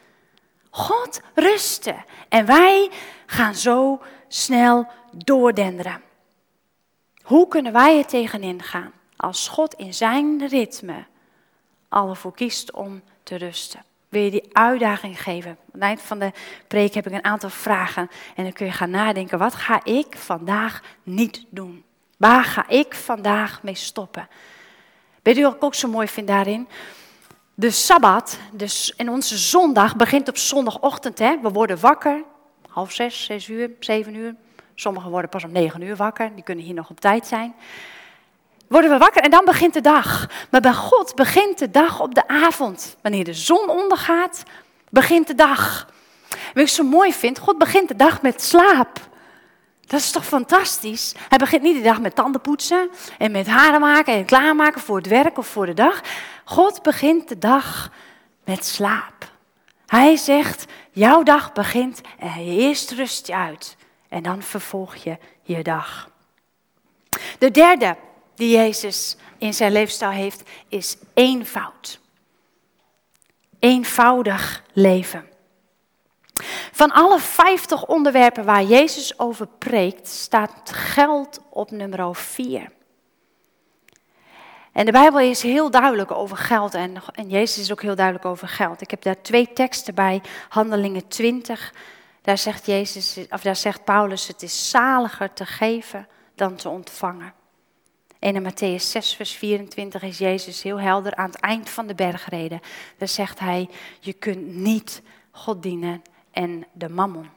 God 0.75 1.21
rusten. 1.33 2.05
En 2.29 2.45
wij 2.45 2.91
gaan 3.25 3.55
zo 3.55 4.01
snel 4.27 4.87
doordenderen. 5.11 6.01
Hoe 7.21 7.47
kunnen 7.47 7.73
wij 7.73 7.97
er 7.97 8.05
tegenin 8.05 8.61
gaan 8.61 8.91
als 9.15 9.47
God 9.47 9.73
in 9.73 9.93
zijn 9.93 10.47
ritme 10.47 11.05
al 11.89 12.09
ervoor 12.09 12.33
kiest 12.33 12.71
om 12.71 13.01
te 13.23 13.35
rusten? 13.35 13.83
Wil 14.09 14.21
je 14.21 14.31
die 14.31 14.49
uitdaging 14.51 15.21
geven? 15.21 15.49
Aan 15.49 15.57
het 15.71 15.81
eind 15.81 16.01
van 16.01 16.19
de 16.19 16.31
preek 16.67 16.93
heb 16.93 17.07
ik 17.07 17.13
een 17.13 17.23
aantal 17.23 17.49
vragen 17.49 18.09
en 18.35 18.43
dan 18.43 18.53
kun 18.53 18.65
je 18.65 18.71
gaan 18.71 18.89
nadenken, 18.89 19.37
wat 19.37 19.55
ga 19.55 19.83
ik 19.83 20.17
vandaag 20.17 20.81
niet 21.03 21.45
doen? 21.49 21.83
Waar 22.17 22.43
ga 22.43 22.67
ik 22.67 22.93
vandaag 22.93 23.63
mee 23.63 23.75
stoppen? 23.75 24.27
Weet 25.21 25.37
u 25.37 25.43
wat 25.43 25.55
ik 25.55 25.63
ook 25.63 25.75
zo 25.75 25.87
mooi 25.87 26.07
vind 26.07 26.27
daarin? 26.27 26.67
De 27.55 27.71
Sabbat, 27.71 28.39
dus 28.51 28.95
en 28.95 29.09
onze 29.09 29.37
zondag, 29.37 29.95
begint 29.95 30.27
op 30.27 30.37
zondagochtend. 30.37 31.19
Hè? 31.19 31.39
We 31.41 31.49
worden 31.49 31.79
wakker, 31.79 32.23
half 32.69 32.91
zes, 32.91 33.23
zes 33.23 33.47
uur, 33.47 33.71
zeven 33.79 34.15
uur. 34.15 34.35
Sommigen 34.75 35.09
worden 35.09 35.29
pas 35.29 35.43
om 35.43 35.51
negen 35.51 35.81
uur 35.81 35.95
wakker, 35.95 36.35
die 36.35 36.43
kunnen 36.43 36.65
hier 36.65 36.73
nog 36.73 36.89
op 36.89 36.99
tijd 36.99 37.27
zijn. 37.27 37.55
Worden 38.67 38.89
we 38.89 38.97
wakker 38.97 39.21
en 39.21 39.31
dan 39.31 39.45
begint 39.45 39.73
de 39.73 39.81
dag. 39.81 40.29
Maar 40.51 40.61
bij 40.61 40.73
God 40.73 41.15
begint 41.15 41.59
de 41.59 41.71
dag 41.71 41.99
op 41.99 42.15
de 42.15 42.27
avond. 42.27 42.95
Wanneer 43.01 43.23
de 43.23 43.33
zon 43.33 43.69
ondergaat, 43.69 44.43
begint 44.89 45.27
de 45.27 45.35
dag. 45.35 45.89
Wat 46.29 46.63
ik 46.63 46.67
zo 46.67 46.83
mooi 46.83 47.13
vind, 47.13 47.39
God 47.39 47.57
begint 47.57 47.87
de 47.87 47.95
dag 47.95 48.21
met 48.21 48.41
slaap. 48.41 48.99
Dat 49.85 49.99
is 49.99 50.11
toch 50.11 50.25
fantastisch? 50.25 51.13
Hij 51.29 51.37
begint 51.37 51.61
niet 51.61 51.75
de 51.75 51.81
dag 51.81 52.01
met 52.01 52.15
tanden 52.15 52.41
poetsen 52.41 52.89
en 53.17 53.31
met 53.31 53.47
haren 53.47 53.79
maken 53.79 54.13
en 54.13 54.25
klaarmaken 54.25 54.81
voor 54.81 54.97
het 54.97 55.07
werk 55.07 55.37
of 55.37 55.47
voor 55.47 55.65
de 55.65 55.73
dag. 55.73 56.01
God 56.43 56.81
begint 56.81 57.27
de 57.27 57.37
dag 57.37 57.91
met 58.43 58.65
slaap. 58.65 59.31
Hij 59.85 60.15
zegt, 60.15 60.65
jouw 60.91 61.23
dag 61.23 61.53
begint 61.53 62.01
en 62.19 62.33
eerst 62.37 62.91
rust 62.91 63.27
je 63.27 63.35
uit 63.35 63.77
en 64.09 64.23
dan 64.23 64.41
vervolg 64.41 64.95
je 64.95 65.17
je 65.41 65.63
dag. 65.63 66.09
De 67.39 67.51
derde 67.51 67.95
die 68.35 68.55
Jezus 68.55 69.15
in 69.37 69.53
zijn 69.53 69.71
leefstijl 69.71 70.11
heeft, 70.11 70.49
is 70.67 70.97
eenvoud. 71.13 71.99
Eenvoudig 73.59 74.63
leven. 74.73 75.27
Van 76.71 76.91
alle 76.91 77.19
50 77.19 77.85
onderwerpen 77.85 78.45
waar 78.45 78.63
Jezus 78.63 79.19
over 79.19 79.47
preekt, 79.47 80.07
staat 80.07 80.71
geld 80.71 81.39
op 81.49 81.71
nummer 81.71 82.15
4. 82.15 82.71
En 84.73 84.85
de 84.85 84.91
Bijbel 84.91 85.19
is 85.19 85.41
heel 85.41 85.71
duidelijk 85.71 86.11
over 86.11 86.37
geld 86.37 86.73
en, 86.73 86.95
en 87.11 87.29
Jezus 87.29 87.57
is 87.57 87.71
ook 87.71 87.81
heel 87.81 87.95
duidelijk 87.95 88.25
over 88.25 88.47
geld. 88.47 88.81
Ik 88.81 88.91
heb 88.91 89.01
daar 89.01 89.21
twee 89.21 89.53
teksten 89.53 89.95
bij, 89.95 90.21
Handelingen 90.49 91.07
20. 91.07 91.73
Daar 92.21 92.37
zegt, 92.37 92.65
Jezus, 92.65 93.19
of 93.29 93.41
daar 93.41 93.55
zegt 93.55 93.83
Paulus, 93.83 94.27
het 94.27 94.41
is 94.41 94.69
zaliger 94.69 95.33
te 95.33 95.45
geven 95.45 96.07
dan 96.35 96.55
te 96.55 96.69
ontvangen. 96.69 97.33
En 98.19 98.35
in 98.35 98.51
Matthäus 98.51 98.83
6, 98.83 99.15
vers 99.15 99.31
24 99.31 100.01
is 100.01 100.17
Jezus 100.17 100.63
heel 100.63 100.79
helder 100.79 101.15
aan 101.15 101.29
het 101.29 101.39
eind 101.39 101.69
van 101.69 101.87
de 101.87 101.95
bergreden. 101.95 102.61
Daar 102.97 103.07
zegt 103.07 103.39
hij, 103.39 103.69
je 103.99 104.13
kunt 104.13 104.55
niet 104.55 105.01
God 105.31 105.63
dienen 105.63 106.01
en 106.31 106.67
de 106.71 106.89
mammon. 106.89 107.29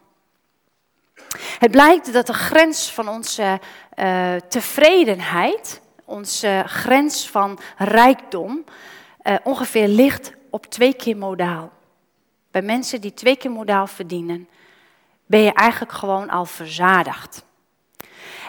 Het 1.58 1.70
blijkt 1.70 2.12
dat 2.12 2.26
de 2.26 2.34
grens 2.34 2.92
van 2.92 3.08
onze 3.08 3.60
uh, 3.98 4.34
tevredenheid, 4.48 5.80
onze 6.06 6.62
grens 6.66 7.30
van 7.30 7.58
rijkdom, 7.76 8.64
uh, 9.22 9.34
ongeveer 9.42 9.88
ligt 9.88 10.32
op 10.50 10.66
twee 10.66 10.94
keer 10.94 11.16
modaal. 11.16 11.72
Bij 12.50 12.62
mensen 12.62 13.00
die 13.00 13.14
twee 13.14 13.36
keer 13.36 13.50
modaal 13.50 13.86
verdienen, 13.86 14.48
ben 15.26 15.40
je 15.40 15.52
eigenlijk 15.52 15.92
gewoon 15.92 16.30
al 16.30 16.44
verzadigd. 16.44 17.44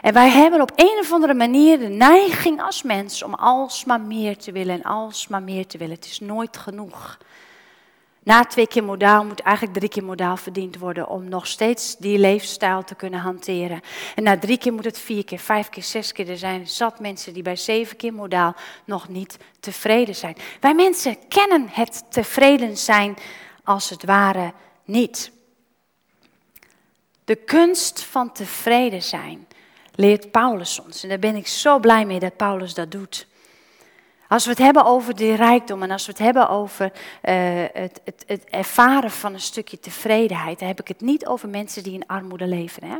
En 0.02 0.14
wij 0.14 0.30
hebben 0.30 0.62
op 0.62 0.72
een 0.76 0.98
of 1.00 1.12
andere 1.12 1.34
manier 1.34 1.80
de 1.80 1.88
neiging 1.88 2.62
als 2.62 2.84
mens 2.84 3.24
om 3.24 3.34
alsmaar 3.34 4.02
meer 4.02 4.38
te 4.38 4.52
willen 4.52 4.76
en 4.76 4.84
alsmaar 4.84 5.44
meer 5.44 5.68
te 5.68 5.78
willen. 5.78 5.96
Het 5.96 6.06
is 6.06 6.20
nooit 6.20 6.58
genoeg. 6.58 7.18
Na 8.28 8.46
twee 8.46 8.68
keer 8.68 8.84
modaal 8.84 9.26
moet 9.26 9.40
eigenlijk 9.40 9.78
drie 9.78 9.90
keer 9.90 10.04
modaal 10.04 10.38
verdiend 10.38 10.78
worden 10.78 11.08
om 11.08 11.30
nog 11.30 11.48
steeds 11.48 11.98
die 11.98 12.18
leefstijl 12.18 12.84
te 12.84 12.96
kunnen 12.96 13.20
hanteren. 13.20 13.82
En 14.16 14.24
na 14.24 14.38
drie 14.40 14.58
keer 14.58 14.74
moet 14.74 14.86
het 14.86 15.00
vier 15.00 15.24
keer, 15.26 15.40
vijf 15.40 15.70
keer, 15.70 15.84
zes 15.84 16.12
keer. 16.12 16.30
Er 16.30 16.38
zijn 16.38 16.68
zat 16.68 17.00
mensen 17.00 17.34
die 17.34 17.44
bij 17.44 17.56
zeven 17.56 17.98
keer 17.98 18.14
modaal 18.14 18.56
nog 18.86 19.08
niet 19.08 19.38
tevreden 19.60 20.16
zijn. 20.16 20.36
Wij 20.60 20.76
mensen 20.76 21.28
kennen 21.28 21.68
het 21.72 22.04
tevreden 22.10 22.78
zijn 22.78 23.18
als 23.64 23.90
het 23.90 24.06
ware 24.06 24.54
niet. 24.86 25.32
De 27.24 27.36
kunst 27.36 28.04
van 28.04 28.32
tevreden 28.32 29.04
zijn 29.04 29.48
leert 29.96 30.32
Paulus 30.32 30.80
ons. 30.80 31.04
En 31.04 31.10
daar 31.10 31.20
ben 31.20 31.36
ik 31.36 31.48
zo 31.48 31.80
blij 31.80 32.06
mee 32.06 32.20
dat 32.20 32.38
Paulus 32.38 32.74
dat 32.74 32.92
doet. 32.92 33.28
Als 34.28 34.44
we 34.44 34.50
het 34.50 34.60
hebben 34.60 34.86
over 34.86 35.16
die 35.16 35.36
rijkdom 35.36 35.84
en 35.84 35.92
als 35.92 36.06
we 36.06 36.12
het 36.12 36.22
hebben 36.22 36.50
over 36.50 36.92
uh, 37.24 37.66
het, 37.74 38.02
het, 38.26 38.44
ervaren 38.44 39.12
van 39.12 39.34
een 39.34 39.40
stukje 39.40 39.80
tevredenheid, 39.80 40.60
dan 40.60 40.68
heb 40.68 40.80
ik 40.80 40.88
het 40.88 41.02
niet 41.02 41.26
over 41.26 41.50
mensen 41.50 41.84
die 41.84 41.94
in 41.94 42.08
armoede 42.08 42.48
leven. 42.48 42.84
Hè? 42.84 42.98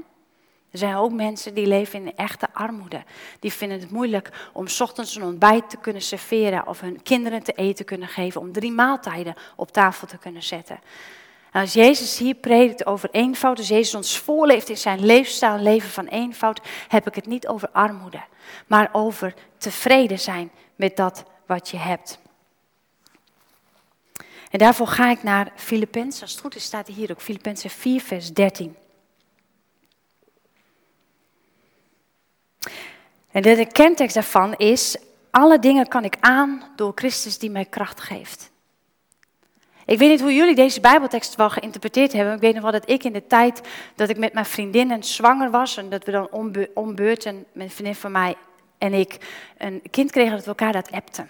Er 0.72 0.78
zijn 0.78 0.96
ook 0.96 1.12
mensen 1.12 1.54
die 1.54 1.68
leven 1.68 2.06
in 2.06 2.16
echte 2.16 2.48
armoede. 2.54 3.04
Die 3.40 3.54
vinden 3.54 3.80
het 3.80 3.92
moeilijk 3.92 4.50
om 4.54 4.66
ochtends 4.80 5.16
een 5.16 5.24
ontbijt 5.24 5.70
te 5.70 5.78
kunnen 5.78 6.02
serveren 6.02 6.68
of 6.68 6.80
hun 6.80 7.04
kinderen 7.04 7.44
te 7.44 7.52
eten 7.52 7.86
kunnen 7.86 8.08
geven, 8.08 8.42
om 8.42 8.52
drie 8.52 8.72
maaltijden 8.72 9.36
op 9.56 9.72
tafel 9.72 10.08
te 10.08 10.18
kunnen 10.18 10.44
zetten. 10.44 10.80
En 11.52 11.62
als 11.62 11.74
Jezus 11.74 12.18
hier 12.18 12.36
predikt 12.36 12.86
over 12.86 13.10
eenvoud, 13.12 13.58
als 13.58 13.68
Jezus 13.68 13.96
ons 13.96 14.18
voorleeft 14.18 14.70
in 14.70 14.78
zijn 14.78 15.06
leefstijl, 15.06 15.54
een 15.54 15.64
leven 15.64 15.90
van 15.90 16.06
eenvoud, 16.06 16.62
heb 16.88 17.08
ik 17.08 17.16
het 17.16 17.26
niet 17.26 17.48
over 17.48 17.70
armoede, 17.72 18.22
maar 18.68 18.90
over 18.92 19.34
tevreden 19.58 20.20
zijn 20.20 20.52
met 20.78 20.96
dat 20.96 21.24
wat 21.46 21.70
je 21.70 21.78
hebt. 21.78 22.20
En 24.52 24.60
daarvoor 24.60 24.88
ga 24.88 25.10
ik 25.10 25.24
naar 25.24 25.52
Filippenzen. 25.56 26.22
Als 26.22 26.32
het 26.32 26.42
goed 26.42 26.56
is, 26.56 26.64
staat 26.64 26.88
hier 26.88 27.12
ook 27.12 27.22
Filippenzen 27.22 27.70
4, 27.70 28.02
vers 28.02 28.34
13. 28.34 28.76
En 33.32 33.42
de 33.42 33.68
kentekst 33.72 34.14
daarvan 34.14 34.56
is: 34.56 34.98
alle 35.30 35.60
dingen 35.60 35.88
kan 35.88 36.04
ik 36.04 36.16
aan 36.20 36.64
door 36.76 36.92
Christus 36.96 37.38
die 37.38 37.50
mij 37.50 37.66
kracht 37.66 38.02
geeft. 38.02 38.52
Ik 39.86 39.98
weet 39.98 40.10
niet 40.10 40.22
hoe 40.22 40.34
jullie 40.34 40.56
deze 40.56 40.80
Bijbeltekst 40.80 41.36
wel 41.36 41.50
geïnterpreteerd 41.50 42.14
hebben. 42.14 42.34
Ik 42.34 42.40
weet 42.40 42.54
nog 42.54 42.64
wel 42.64 42.72
dat 42.72 42.90
ik 42.90 43.04
in 43.04 43.14
de 43.14 43.28
tijd 43.28 43.62
dat 43.96 44.10
ik 44.10 44.18
met 44.18 44.34
mijn 44.34 44.46
vriendinnen 44.46 45.04
zwanger 45.04 45.50
was 45.50 45.78
en 45.78 45.90
dat 45.90 46.04
we 46.04 46.12
dan 46.12 46.30
ombeurt 46.74 47.26
en 47.26 47.46
mijn 47.52 47.70
vriendin 47.70 47.96
van 47.96 48.12
mij 48.12 48.36
en 48.78 48.94
ik 48.94 49.18
een 49.58 49.82
kind 49.92 50.12
kregen 50.12 50.32
dat 50.32 50.42
we 50.42 50.48
elkaar 50.48 50.72
dat 50.72 50.92
appten. 50.92 51.30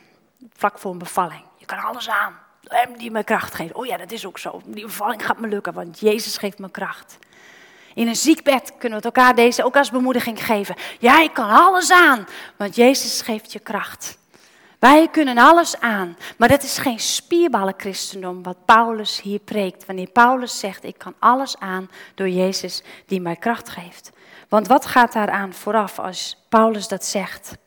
Vlak 0.53 0.79
voor 0.79 0.91
een 0.91 0.97
bevalling. 0.97 1.41
Je 1.57 1.65
kan 1.65 1.79
alles 1.79 2.09
aan. 2.09 2.39
Hem 2.63 2.97
die 2.97 3.11
me 3.11 3.23
kracht 3.23 3.55
geeft. 3.55 3.73
Oh 3.73 3.85
ja, 3.85 3.97
dat 3.97 4.11
is 4.11 4.25
ook 4.25 4.37
zo. 4.37 4.61
Die 4.65 4.85
bevalling 4.85 5.25
gaat 5.25 5.39
me 5.39 5.47
lukken, 5.47 5.73
want 5.73 5.99
Jezus 5.99 6.37
geeft 6.37 6.59
me 6.59 6.71
kracht. 6.71 7.17
In 7.93 8.07
een 8.07 8.15
ziekbed 8.15 8.71
kunnen 8.77 8.99
we 8.99 9.07
het 9.07 9.15
elkaar 9.15 9.35
deze 9.35 9.63
ook 9.63 9.75
als 9.75 9.89
bemoediging 9.89 10.45
geven. 10.45 10.75
Jij 10.99 11.29
kan 11.29 11.49
alles 11.49 11.91
aan, 11.91 12.27
want 12.55 12.75
Jezus 12.75 13.21
geeft 13.21 13.51
je 13.51 13.59
kracht. 13.59 14.17
Wij 14.79 15.07
kunnen 15.07 15.37
alles 15.37 15.79
aan, 15.79 16.17
maar 16.37 16.47
dat 16.47 16.63
is 16.63 16.77
geen 16.77 16.99
spierballen 16.99 17.73
christendom 17.77 18.43
wat 18.43 18.65
Paulus 18.65 19.21
hier 19.21 19.39
preekt. 19.39 19.85
Wanneer 19.85 20.09
Paulus 20.09 20.59
zegt, 20.59 20.83
ik 20.83 20.97
kan 20.97 21.13
alles 21.19 21.57
aan 21.57 21.89
door 22.15 22.29
Jezus 22.29 22.83
die 23.05 23.21
mij 23.21 23.35
kracht 23.35 23.69
geeft. 23.69 24.11
Want 24.49 24.67
wat 24.67 24.85
gaat 24.85 25.13
daaraan 25.13 25.53
vooraf 25.53 25.99
als 25.99 26.37
Paulus 26.49 26.87
dat 26.87 27.05
zegt? 27.05 27.57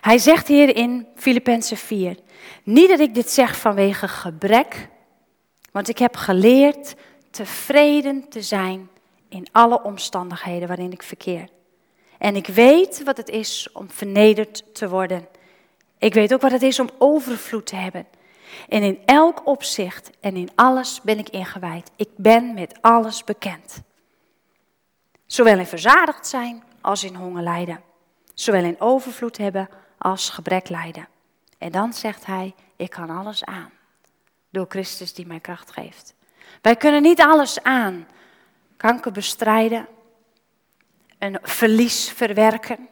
Hij 0.00 0.18
zegt 0.18 0.48
hier 0.48 0.76
in 0.76 1.06
Filippenzen 1.16 1.76
4, 1.76 2.16
niet 2.62 2.88
dat 2.88 3.00
ik 3.00 3.14
dit 3.14 3.30
zeg 3.30 3.56
vanwege 3.56 4.08
gebrek, 4.08 4.88
want 5.72 5.88
ik 5.88 5.98
heb 5.98 6.16
geleerd 6.16 6.94
tevreden 7.30 8.28
te 8.28 8.42
zijn 8.42 8.88
in 9.28 9.46
alle 9.52 9.82
omstandigheden 9.82 10.68
waarin 10.68 10.92
ik 10.92 11.02
verkeer. 11.02 11.48
En 12.18 12.36
ik 12.36 12.46
weet 12.46 13.02
wat 13.02 13.16
het 13.16 13.28
is 13.28 13.68
om 13.72 13.90
vernederd 13.90 14.74
te 14.74 14.88
worden. 14.88 15.28
Ik 15.98 16.14
weet 16.14 16.34
ook 16.34 16.40
wat 16.40 16.50
het 16.50 16.62
is 16.62 16.78
om 16.78 16.90
overvloed 16.98 17.66
te 17.66 17.76
hebben. 17.76 18.06
En 18.68 18.82
in 18.82 19.02
elk 19.04 19.46
opzicht 19.46 20.10
en 20.20 20.36
in 20.36 20.50
alles 20.54 21.00
ben 21.00 21.18
ik 21.18 21.28
ingewijd. 21.28 21.90
Ik 21.96 22.08
ben 22.16 22.54
met 22.54 22.78
alles 22.80 23.24
bekend. 23.24 23.82
Zowel 25.26 25.58
in 25.58 25.66
verzadigd 25.66 26.26
zijn 26.26 26.62
als 26.80 27.04
in 27.04 27.14
honger 27.14 27.42
lijden. 27.42 27.80
Zowel 28.34 28.64
in 28.64 28.80
overvloed 28.80 29.36
hebben 29.36 29.68
als 29.98 30.30
gebrek 30.30 30.68
lijden. 30.68 31.08
En 31.58 31.72
dan 31.72 31.92
zegt 31.92 32.26
hij, 32.26 32.54
ik 32.76 32.90
kan 32.90 33.10
alles 33.10 33.44
aan. 33.44 33.70
Door 34.50 34.66
Christus 34.68 35.14
die 35.14 35.26
mij 35.26 35.40
kracht 35.40 35.70
geeft. 35.70 36.14
Wij 36.62 36.76
kunnen 36.76 37.02
niet 37.02 37.20
alles 37.20 37.62
aan. 37.62 38.06
Kanker 38.76 39.12
bestrijden. 39.12 39.86
Een 41.18 41.38
verlies 41.42 42.10
verwerken. 42.10 42.88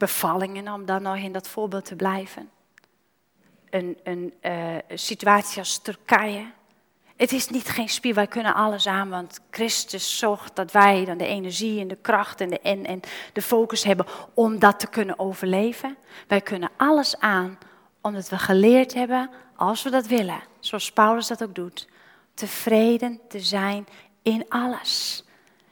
Bevallingen, 0.00 0.72
om 0.72 0.84
dan 0.84 1.02
nog 1.02 1.16
in 1.16 1.32
dat 1.32 1.48
voorbeeld 1.48 1.84
te 1.84 1.96
blijven. 1.96 2.50
Een, 3.70 3.98
een 4.02 4.32
uh, 4.42 4.76
situatie 4.94 5.58
als 5.58 5.78
Turkije. 5.78 6.50
Het 7.16 7.32
is 7.32 7.48
niet 7.48 7.68
geen 7.68 7.88
spier, 7.88 8.14
wij 8.14 8.26
kunnen 8.26 8.54
alles 8.54 8.86
aan, 8.86 9.08
want 9.08 9.40
Christus 9.50 10.18
zorgt 10.18 10.56
dat 10.56 10.72
wij 10.72 11.04
dan 11.04 11.18
de 11.18 11.26
energie 11.26 11.80
en 11.80 11.88
de 11.88 11.98
kracht 12.00 12.40
en 12.40 12.48
de, 12.48 12.60
en, 12.60 12.86
en 12.86 13.00
de 13.32 13.42
focus 13.42 13.84
hebben 13.84 14.06
om 14.34 14.58
dat 14.58 14.78
te 14.78 14.86
kunnen 14.86 15.18
overleven. 15.18 15.96
Wij 16.28 16.40
kunnen 16.40 16.70
alles 16.76 17.18
aan, 17.18 17.58
omdat 18.00 18.28
we 18.28 18.38
geleerd 18.38 18.94
hebben, 18.94 19.30
als 19.56 19.82
we 19.82 19.90
dat 19.90 20.06
willen, 20.06 20.40
zoals 20.60 20.92
Paulus 20.92 21.26
dat 21.26 21.42
ook 21.42 21.54
doet, 21.54 21.88
tevreden 22.34 23.20
te 23.28 23.40
zijn 23.40 23.86
in 24.22 24.44
alles. 24.48 25.24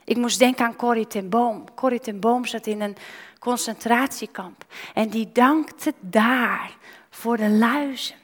Ik 0.05 0.17
moest 0.17 0.39
denken 0.39 0.67
aan 0.67 0.77
Corrie 0.77 1.07
ten 1.07 1.29
Boom. 1.29 1.75
Corrie 1.75 2.01
ten 2.01 2.21
Boom 2.21 2.47
zat 2.47 2.67
in 2.67 2.81
een 2.81 2.97
concentratiekamp 3.39 4.65
en 4.95 5.09
die 5.09 5.33
dankte 5.33 5.95
daar 6.01 6.77
voor 7.11 7.37
de 7.37 7.49
luizen. 7.49 8.17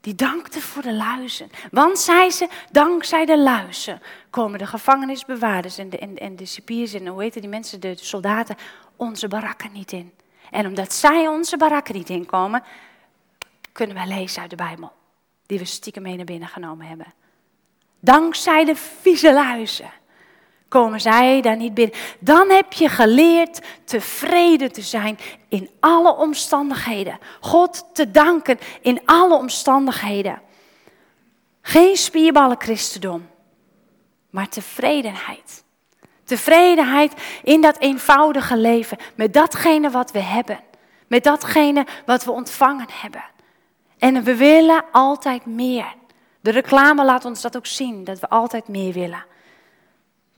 Die 0.00 0.14
dankte 0.14 0.60
voor 0.60 0.82
de 0.82 0.92
luizen. 0.92 1.50
Want, 1.70 1.98
zei 1.98 2.30
ze, 2.30 2.48
dankzij 2.70 3.24
de 3.24 3.38
luizen 3.38 4.02
komen 4.30 4.58
de 4.58 4.66
gevangenisbewaarders 4.66 5.78
en 5.78 5.90
de, 5.90 5.98
en, 5.98 6.16
en 6.16 6.36
de 6.36 6.46
cipiers 6.46 6.92
en 6.92 7.06
hoe 7.06 7.22
heet 7.22 7.32
die 7.32 7.48
mensen, 7.48 7.80
de, 7.80 7.94
soldaten, 7.96 8.56
onze 8.96 9.28
barakken 9.28 9.72
niet 9.72 9.92
in. 9.92 10.12
En 10.50 10.66
omdat 10.66 10.92
zij 10.92 11.28
onze 11.28 11.56
barakken 11.56 11.94
niet 11.94 12.08
inkomen, 12.08 12.62
kunnen 13.72 13.96
wij 13.96 14.06
lezen 14.06 14.40
uit 14.40 14.50
de 14.50 14.56
Bijbel. 14.56 14.92
Die 15.46 15.58
we 15.58 15.64
stiekem 15.64 16.02
mee 16.02 16.16
naar 16.16 16.24
binnen 16.24 16.48
genomen 16.48 16.86
hebben. 16.86 17.14
Dankzij 18.00 18.64
de 18.64 18.76
vieze 18.76 19.32
luizen 19.32 19.90
komen 20.70 21.00
zij 21.00 21.40
daar 21.40 21.56
niet 21.56 21.74
binnen. 21.74 21.96
Dan 22.18 22.50
heb 22.50 22.72
je 22.72 22.88
geleerd 22.88 23.60
tevreden 23.84 24.72
te 24.72 24.82
zijn 24.82 25.18
in 25.48 25.70
alle 25.80 26.16
omstandigheden. 26.16 27.18
God 27.40 27.84
te 27.92 28.10
danken 28.10 28.58
in 28.80 29.00
alle 29.04 29.34
omstandigheden. 29.34 30.42
Geen 31.62 31.96
spierballen 31.96 32.60
christendom, 32.60 33.28
maar 34.30 34.48
tevredenheid. 34.48 35.64
Tevredenheid 36.24 37.12
in 37.42 37.60
dat 37.60 37.78
eenvoudige 37.78 38.56
leven 38.56 38.98
met 39.14 39.32
datgene 39.32 39.90
wat 39.90 40.10
we 40.10 40.20
hebben. 40.20 40.60
Met 41.06 41.24
datgene 41.24 41.86
wat 42.06 42.24
we 42.24 42.30
ontvangen 42.30 42.88
hebben. 42.90 43.24
En 43.98 44.22
we 44.22 44.36
willen 44.36 44.84
altijd 44.92 45.46
meer. 45.46 45.94
De 46.40 46.50
reclame 46.50 47.04
laat 47.04 47.24
ons 47.24 47.40
dat 47.40 47.56
ook 47.56 47.66
zien, 47.66 48.04
dat 48.04 48.20
we 48.20 48.28
altijd 48.28 48.68
meer 48.68 48.92
willen. 48.92 49.24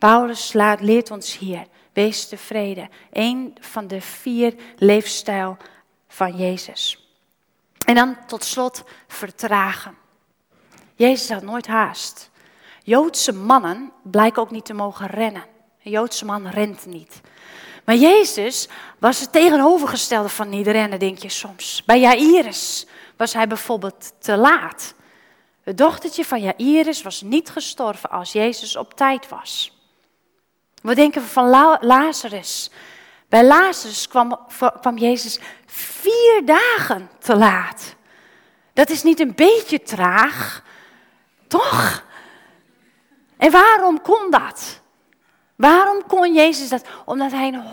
Paulus 0.02 0.52
leert 0.78 1.10
ons 1.10 1.38
hier, 1.38 1.66
wees 1.92 2.28
tevreden. 2.28 2.88
Een 3.12 3.56
van 3.60 3.86
de 3.86 4.00
vier 4.00 4.54
leefstijl 4.76 5.56
van 6.08 6.36
Jezus. 6.36 7.08
En 7.86 7.94
dan 7.94 8.16
tot 8.26 8.44
slot 8.44 8.84
vertragen. 9.08 9.96
Jezus 10.94 11.30
had 11.30 11.42
nooit 11.42 11.66
haast. 11.66 12.30
Joodse 12.84 13.32
mannen 13.32 13.92
blijken 14.02 14.42
ook 14.42 14.50
niet 14.50 14.64
te 14.64 14.74
mogen 14.74 15.06
rennen. 15.06 15.44
Een 15.82 15.90
Joodse 15.90 16.24
man 16.24 16.46
rent 16.46 16.86
niet. 16.86 17.20
Maar 17.84 17.96
Jezus 17.96 18.68
was 18.98 19.20
het 19.20 19.32
tegenovergestelde 19.32 20.28
van 20.28 20.48
niet 20.48 20.66
rennen, 20.66 20.98
denk 20.98 21.18
je 21.18 21.28
soms. 21.28 21.82
Bij 21.84 22.00
Jairus 22.00 22.86
was 23.16 23.32
hij 23.32 23.46
bijvoorbeeld 23.46 24.12
te 24.18 24.36
laat. 24.36 24.94
Het 25.62 25.78
dochtertje 25.78 26.24
van 26.24 26.40
Jairus 26.40 27.02
was 27.02 27.20
niet 27.20 27.50
gestorven 27.50 28.10
als 28.10 28.32
Jezus 28.32 28.76
op 28.76 28.94
tijd 28.94 29.28
was. 29.28 29.80
We 30.82 30.94
denken 30.94 31.22
van 31.22 31.48
Lazarus. 31.80 32.70
Bij 33.28 33.44
Lazarus 33.44 34.08
kwam, 34.08 34.38
kwam 34.80 34.98
Jezus 34.98 35.38
vier 35.66 36.42
dagen 36.44 37.10
te 37.18 37.36
laat. 37.36 37.94
Dat 38.72 38.90
is 38.90 39.02
niet 39.02 39.20
een 39.20 39.34
beetje 39.34 39.82
traag, 39.82 40.62
toch? 41.46 42.04
En 43.36 43.50
waarom 43.50 44.00
kon 44.00 44.30
dat? 44.30 44.80
Waarom 45.56 46.06
kon 46.06 46.34
Jezus 46.34 46.68
dat? 46.68 46.86
Omdat 47.04 47.30
hij 47.30 47.52
een 47.52 47.64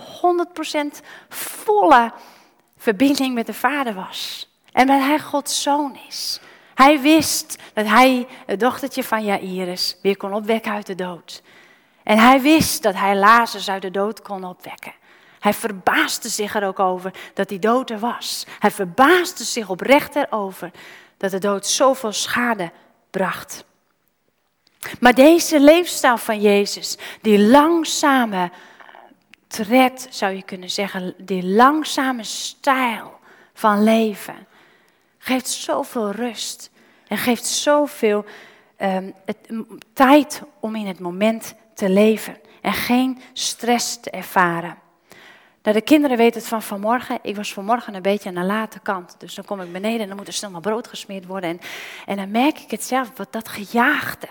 100% 1.00 1.06
volle 1.30 2.12
verbinding 2.78 3.34
met 3.34 3.46
de 3.46 3.54
Vader 3.54 3.94
was. 3.94 4.50
En 4.72 4.88
dat 4.88 5.00
hij 5.00 5.20
Gods 5.20 5.62
zoon 5.62 5.98
is. 6.08 6.40
Hij 6.76 7.02
wist 7.02 7.58
dat 7.74 7.86
hij 7.86 8.28
het 8.46 8.60
dochtertje 8.60 9.04
van 9.04 9.26
Jairus 9.26 9.98
weer 10.02 10.18
kon 10.18 10.34
opwekken 10.34 10.72
uit 10.72 10.86
de 10.86 10.96
dood. 10.96 11.42
En 12.10 12.18
hij 12.18 12.42
wist 12.42 12.84
dat 12.84 12.96
hij 12.96 13.16
Lazarus 13.16 13.70
uit 13.70 13.82
de 13.82 13.92
dood 13.92 14.22
kon 14.22 14.44
opwekken. 14.44 14.94
Hij 15.40 15.54
verbaasde 15.54 16.30
zich 16.30 16.56
er 16.56 16.66
ook 16.66 16.80
over 16.80 17.14
dat 17.34 17.50
die 17.50 17.60
dood 17.60 17.90
er 17.90 18.00
was. 18.00 18.46
Hij 18.60 18.72
verbaasde 18.72 19.44
zich 19.44 19.70
oprecht 19.70 20.16
erover 20.16 20.72
dat 21.18 21.32
de 21.32 21.40
dood 21.40 21.68
zoveel 21.68 22.12
schade 22.12 22.72
bracht. 23.10 23.66
Maar 25.00 25.14
deze 25.14 25.60
leefstijl 25.60 26.18
van 26.18 26.42
Jezus, 26.42 26.98
die 27.22 27.40
langzame 27.40 28.52
tred, 29.48 30.08
zou 30.10 30.36
je 30.36 30.44
kunnen 30.44 30.70
zeggen, 30.70 31.14
die 31.18 31.46
langzame 31.46 32.24
stijl 32.24 33.20
van 33.54 33.84
leven, 33.84 34.48
geeft 35.18 35.50
zoveel 35.50 36.12
rust 36.12 36.72
en 37.08 37.18
geeft 37.18 37.46
zoveel 37.46 38.26
het, 39.26 39.38
tijd 39.94 40.42
om 40.60 40.76
in 40.76 40.88
het 40.88 41.00
moment 41.00 41.56
te 41.80 41.90
leven 41.90 42.38
en 42.62 42.74
geen 42.74 43.22
stress 43.34 44.00
te 44.00 44.10
ervaren. 44.10 44.78
Nou, 45.64 45.76
de 45.76 45.82
kinderen 45.84 46.18
weten 46.18 46.40
het 46.40 46.50
van 46.50 46.62
vanmorgen. 46.62 47.20
Ik 47.22 47.36
was 47.36 47.54
vanmorgen 47.54 47.94
een 47.94 48.02
beetje 48.02 48.30
aan 48.30 48.36
de 48.36 48.44
late 48.44 48.80
kant. 48.80 49.16
Dus 49.18 49.36
dan 49.36 49.46
kom 49.46 49.62
ik 49.62 49.72
beneden 49.72 50.00
en 50.00 50.08
dan 50.08 50.18
moet 50.18 50.28
er 50.28 50.34
snel 50.34 50.50
maar 50.50 50.62
brood 50.62 50.88
gesmeerd 50.88 51.26
worden. 51.26 51.50
En, 51.50 51.60
en 52.06 52.16
dan 52.16 52.32
merk 52.32 52.60
ik 52.60 52.72
het 52.72 52.84
zelf, 52.84 53.12
wat 53.16 53.32
dat 53.32 53.48
gejaagde. 53.48 54.28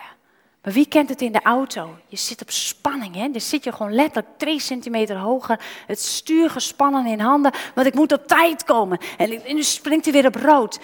Maar 0.62 0.72
wie 0.72 0.88
kent 0.88 1.08
het 1.08 1.22
in 1.22 1.32
de 1.32 1.42
auto? 1.42 1.96
Je 2.06 2.16
zit 2.16 2.42
op 2.42 2.50
spanning, 2.50 3.14
hè? 3.14 3.30
Dan 3.30 3.40
zit 3.40 3.64
je 3.64 3.72
gewoon 3.72 3.94
letterlijk 3.94 4.38
twee 4.38 4.60
centimeter 4.60 5.16
hoger. 5.16 5.60
Het 5.86 6.00
stuur 6.00 6.50
gespannen 6.50 7.06
in 7.06 7.20
handen, 7.20 7.52
want 7.74 7.86
ik 7.86 7.94
moet 7.94 8.12
op 8.12 8.26
tijd 8.26 8.64
komen. 8.64 8.98
En, 9.16 9.40
nu 9.46 9.62
springt 9.62 10.04
hij 10.04 10.14
weer 10.14 10.26
op 10.26 10.34
rood. 10.34 10.78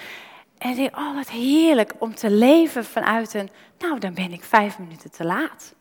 En 0.59 0.71
ik 0.71 0.77
denk, 0.77 0.97
oh 0.97 1.15
wat 1.15 1.31
heerlijk 1.31 1.93
om 1.99 2.15
te 2.15 2.31
leven 2.31 2.85
vanuit 2.85 3.35
een, 3.35 3.51
nou 3.79 3.99
dan 3.99 4.15
ben 4.15 4.33
ik 4.33 4.45
vijf 4.45 4.79
minuten 4.79 5.11
te 5.11 5.25
laat. 5.25 5.75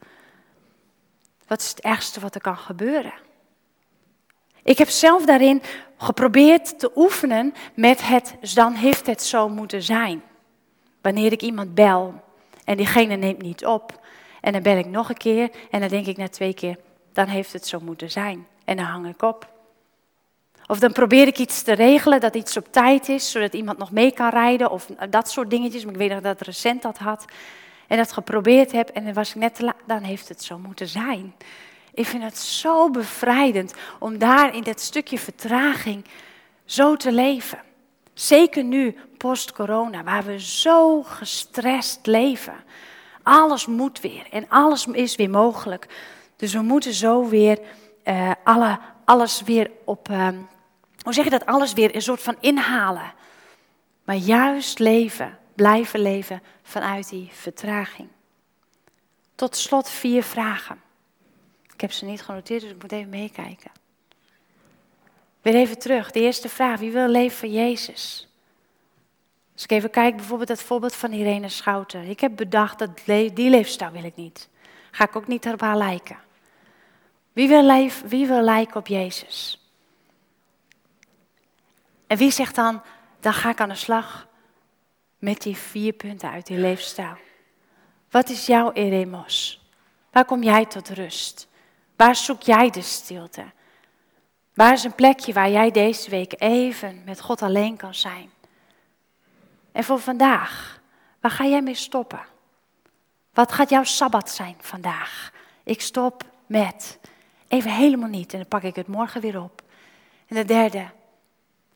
Wat 1.48 1.62
is 1.62 1.70
het 1.70 1.80
ergste 1.80 2.20
wat 2.20 2.36
er 2.36 2.42
kan 2.42 2.58
gebeuren? 2.58 3.14
Ik 4.64 4.78
heb 4.78 4.90
zelf 4.90 5.26
daarin 5.26 5.62
geprobeerd 5.98 6.80
te 6.80 6.92
oefenen 6.96 7.54
met 7.74 8.08
het, 8.08 8.36
dan 8.54 8.74
heeft 8.74 9.06
het 9.06 9.24
zo 9.24 9.50
moeten 9.50 9.84
zijn. 9.84 10.24
Wanneer 11.02 11.32
ik 11.32 11.42
iemand 11.42 11.74
bel 11.74 12.22
en 12.66 12.78
diegene 12.78 13.16
neemt 13.16 13.42
niet 13.42 13.66
op. 13.66 14.02
En 14.42 14.52
dan 14.54 14.62
bel 14.62 14.78
ik 14.78 14.86
nog 14.86 15.10
een 15.10 15.18
keer 15.18 15.50
en 15.72 15.80
dan 15.80 15.90
denk 15.90 16.06
ik 16.06 16.18
na 16.18 16.28
twee 16.28 16.54
keer, 16.54 16.78
dan 17.14 17.28
heeft 17.28 17.54
het 17.54 17.68
zo 17.68 17.80
moeten 17.80 18.12
zijn. 18.12 18.48
En 18.66 18.78
dan 18.78 18.86
hang 18.86 19.08
ik 19.08 19.22
op. 19.22 19.52
Of 20.68 20.80
dan 20.80 20.92
probeer 20.92 21.28
ik 21.28 21.38
iets 21.38 21.62
te 21.62 21.74
regelen 21.74 22.20
dat 22.20 22.36
iets 22.36 22.58
op 22.58 22.68
tijd 22.72 23.10
is, 23.10 23.32
zodat 23.32 23.54
iemand 23.54 23.78
nog 23.78 23.92
mee 23.92 24.12
kan 24.12 24.30
rijden. 24.30 24.72
Of 24.72 24.86
dat 25.10 25.30
soort 25.30 25.50
dingetjes. 25.50 25.84
Maar 25.84 25.94
ik 25.94 26.00
weet 26.00 26.10
nog 26.10 26.22
dat 26.22 26.42
recent 26.42 26.82
dat 26.82 26.98
had. 26.98 27.26
En 27.88 27.98
dat 27.98 28.12
geprobeerd 28.12 28.72
heb 28.72 28.90
en 28.90 29.04
dan 29.04 29.14
was 29.14 29.30
ik 29.30 29.36
net 29.36 29.56
te 29.56 29.64
laat. 29.64 29.76
Dan 29.86 30.02
heeft 30.02 30.30
het 30.30 30.44
zo 30.44 30.58
moeten 30.58 30.88
zijn. 30.88 31.34
Ik 31.94 32.06
vind 32.06 32.24
het 32.24 32.38
zo 32.38 32.90
bevrijdend 32.90 33.74
om 34.00 34.18
daar 34.18 34.56
in 34.56 34.64
dat 34.64 34.82
stukje 34.82 35.20
vertraging 35.20 36.06
zo 36.66 36.96
te 36.96 37.12
leven. 37.12 37.60
Zeker 38.14 38.64
nu, 38.64 38.96
post-corona, 39.18 40.04
waar 40.04 40.24
we 40.24 40.40
zo 40.40 41.04
gestrest 41.04 42.06
leven. 42.06 42.56
Alles 43.24 43.66
moet 43.66 44.00
weer 44.00 44.28
en 44.32 44.46
alles 44.50 44.88
is 44.88 45.16
weer 45.16 45.30
mogelijk. 45.30 45.88
Dus 46.36 46.54
we 46.54 46.62
moeten 46.62 46.94
zo 46.94 47.28
weer 47.28 47.60
uh, 48.04 48.32
alle, 48.44 48.80
alles 49.06 49.42
weer 49.42 49.72
op, 49.86 50.10
uh, 50.10 50.28
hoe 51.02 51.14
zeg 51.14 51.24
je 51.24 51.30
dat, 51.30 51.46
alles 51.46 51.74
weer 51.74 51.96
een 51.96 52.02
soort 52.02 52.22
van 52.22 52.36
inhalen. 52.40 53.14
Maar 54.04 54.16
juist 54.16 54.80
leven, 54.80 55.38
blijven 55.56 56.00
leven 56.00 56.42
vanuit 56.64 57.10
die 57.10 57.30
vertraging. 57.32 58.08
Tot 59.36 59.56
slot 59.56 59.90
vier 59.90 60.24
vragen. 60.24 60.82
Ik 61.74 61.82
heb 61.82 61.92
ze 61.92 62.06
niet 62.06 62.22
genoteerd, 62.22 62.62
dus 62.62 62.72
ik 62.72 62.82
moet 62.82 62.92
even 62.92 63.10
meekijken. 63.10 63.72
Weer 65.42 65.56
even 65.56 65.80
terug. 65.80 66.12
De 66.12 66.20
eerste 66.20 66.50
vraag. 66.50 66.80
Wie 66.80 66.92
wil 66.92 67.08
leven 67.08 67.38
voor 67.38 67.50
Jezus? 67.50 68.28
Als 69.54 69.64
ik 69.64 69.72
even 69.72 69.90
kijk, 69.90 70.16
bijvoorbeeld 70.16 70.50
het 70.50 70.64
voorbeeld 70.64 70.96
van 70.96 71.12
Irene 71.12 71.50
Schouten. 71.50 72.10
Ik 72.10 72.20
heb 72.20 72.36
bedacht 72.36 72.80
dat 72.80 72.90
die 73.06 73.50
leefstijl 73.50 73.92
wil 73.92 74.04
ik 74.04 74.16
niet. 74.16 74.50
Ga 74.92 75.04
ik 75.04 75.16
ook 75.16 75.28
niet 75.28 75.48
op 75.48 75.62
haar 75.62 75.78
lijken. 75.78 76.18
Wie 77.34 77.48
wil, 77.48 77.64
leven, 77.64 78.08
wie 78.08 78.28
wil 78.28 78.42
lijken 78.42 78.76
op 78.76 78.88
Jezus? 78.88 79.68
En 82.08 82.18
wie 82.18 82.32
zegt 82.32 82.56
dan, 82.56 82.82
dan 83.20 83.34
ga 83.34 83.50
ik 83.50 83.60
aan 83.60 83.70
de 83.70 83.76
slag 83.76 84.28
met 85.24 85.42
die 85.42 85.58
vier 85.58 85.94
punten 85.94 86.30
uit 86.30 86.48
die 86.48 86.58
leefstijl. 86.58 87.18
Wat 88.10 88.30
is 88.30 88.46
jouw 88.46 88.72
eremos? 88.72 89.66
Waar 90.12 90.26
kom 90.26 90.44
jij 90.44 90.66
tot 90.66 90.90
rust? 90.90 91.48
Waar 91.96 92.16
zoek 92.16 92.42
jij 92.42 92.70
de 92.70 92.82
stilte? 92.82 93.44
Waar 94.54 94.74
is 94.74 94.84
een 94.84 94.96
plekje 94.96 95.34
waar 95.34 95.50
jij 95.50 95.72
deze 95.72 96.10
week 96.10 96.34
even 96.38 97.02
met 97.06 97.22
God 97.22 97.42
alleen 97.42 97.78
kan 97.78 97.96
zijn? 97.96 98.30
En 99.72 99.84
voor 99.84 100.00
vandaag, 100.00 100.82
waar 101.20 101.32
ga 101.32 101.46
jij 101.46 101.62
mee 101.62 101.76
stoppen? 101.76 102.26
Wat 103.34 103.52
gaat 103.52 103.70
jouw 103.70 103.84
sabbat 103.84 104.30
zijn 104.30 104.56
vandaag? 104.60 105.32
Ik 105.64 105.82
stop 105.82 106.24
met. 106.46 107.00
Even 107.48 107.72
helemaal 107.72 108.10
niet 108.10 108.32
en 108.32 108.40
dan 108.40 108.48
pak 108.48 108.64
ik 108.64 108.76
het 108.76 108.88
morgen 108.88 109.22
weer 109.22 109.42
op. 109.42 109.62
En 110.28 110.36
de 110.36 110.46
derde, 110.46 110.86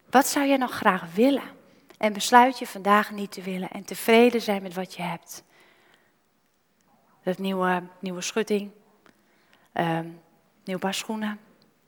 wat 0.09 0.27
zou 0.27 0.47
jij 0.47 0.57
nog 0.57 0.71
graag 0.71 1.13
willen? 1.13 1.56
En 1.97 2.13
besluit 2.13 2.59
je 2.59 2.67
vandaag 2.67 3.11
niet 3.11 3.31
te 3.31 3.41
willen 3.41 3.69
en 3.69 3.83
tevreden 3.83 4.41
zijn 4.41 4.61
met 4.61 4.73
wat 4.73 4.95
je 4.95 5.01
hebt. 5.01 5.43
Dat 7.23 7.37
nieuwe, 7.37 7.83
nieuwe 7.99 8.21
schutting, 8.21 8.71
um, 9.73 10.21
nieuw 10.63 10.77
paar 10.77 10.93
schoenen, 10.93 11.39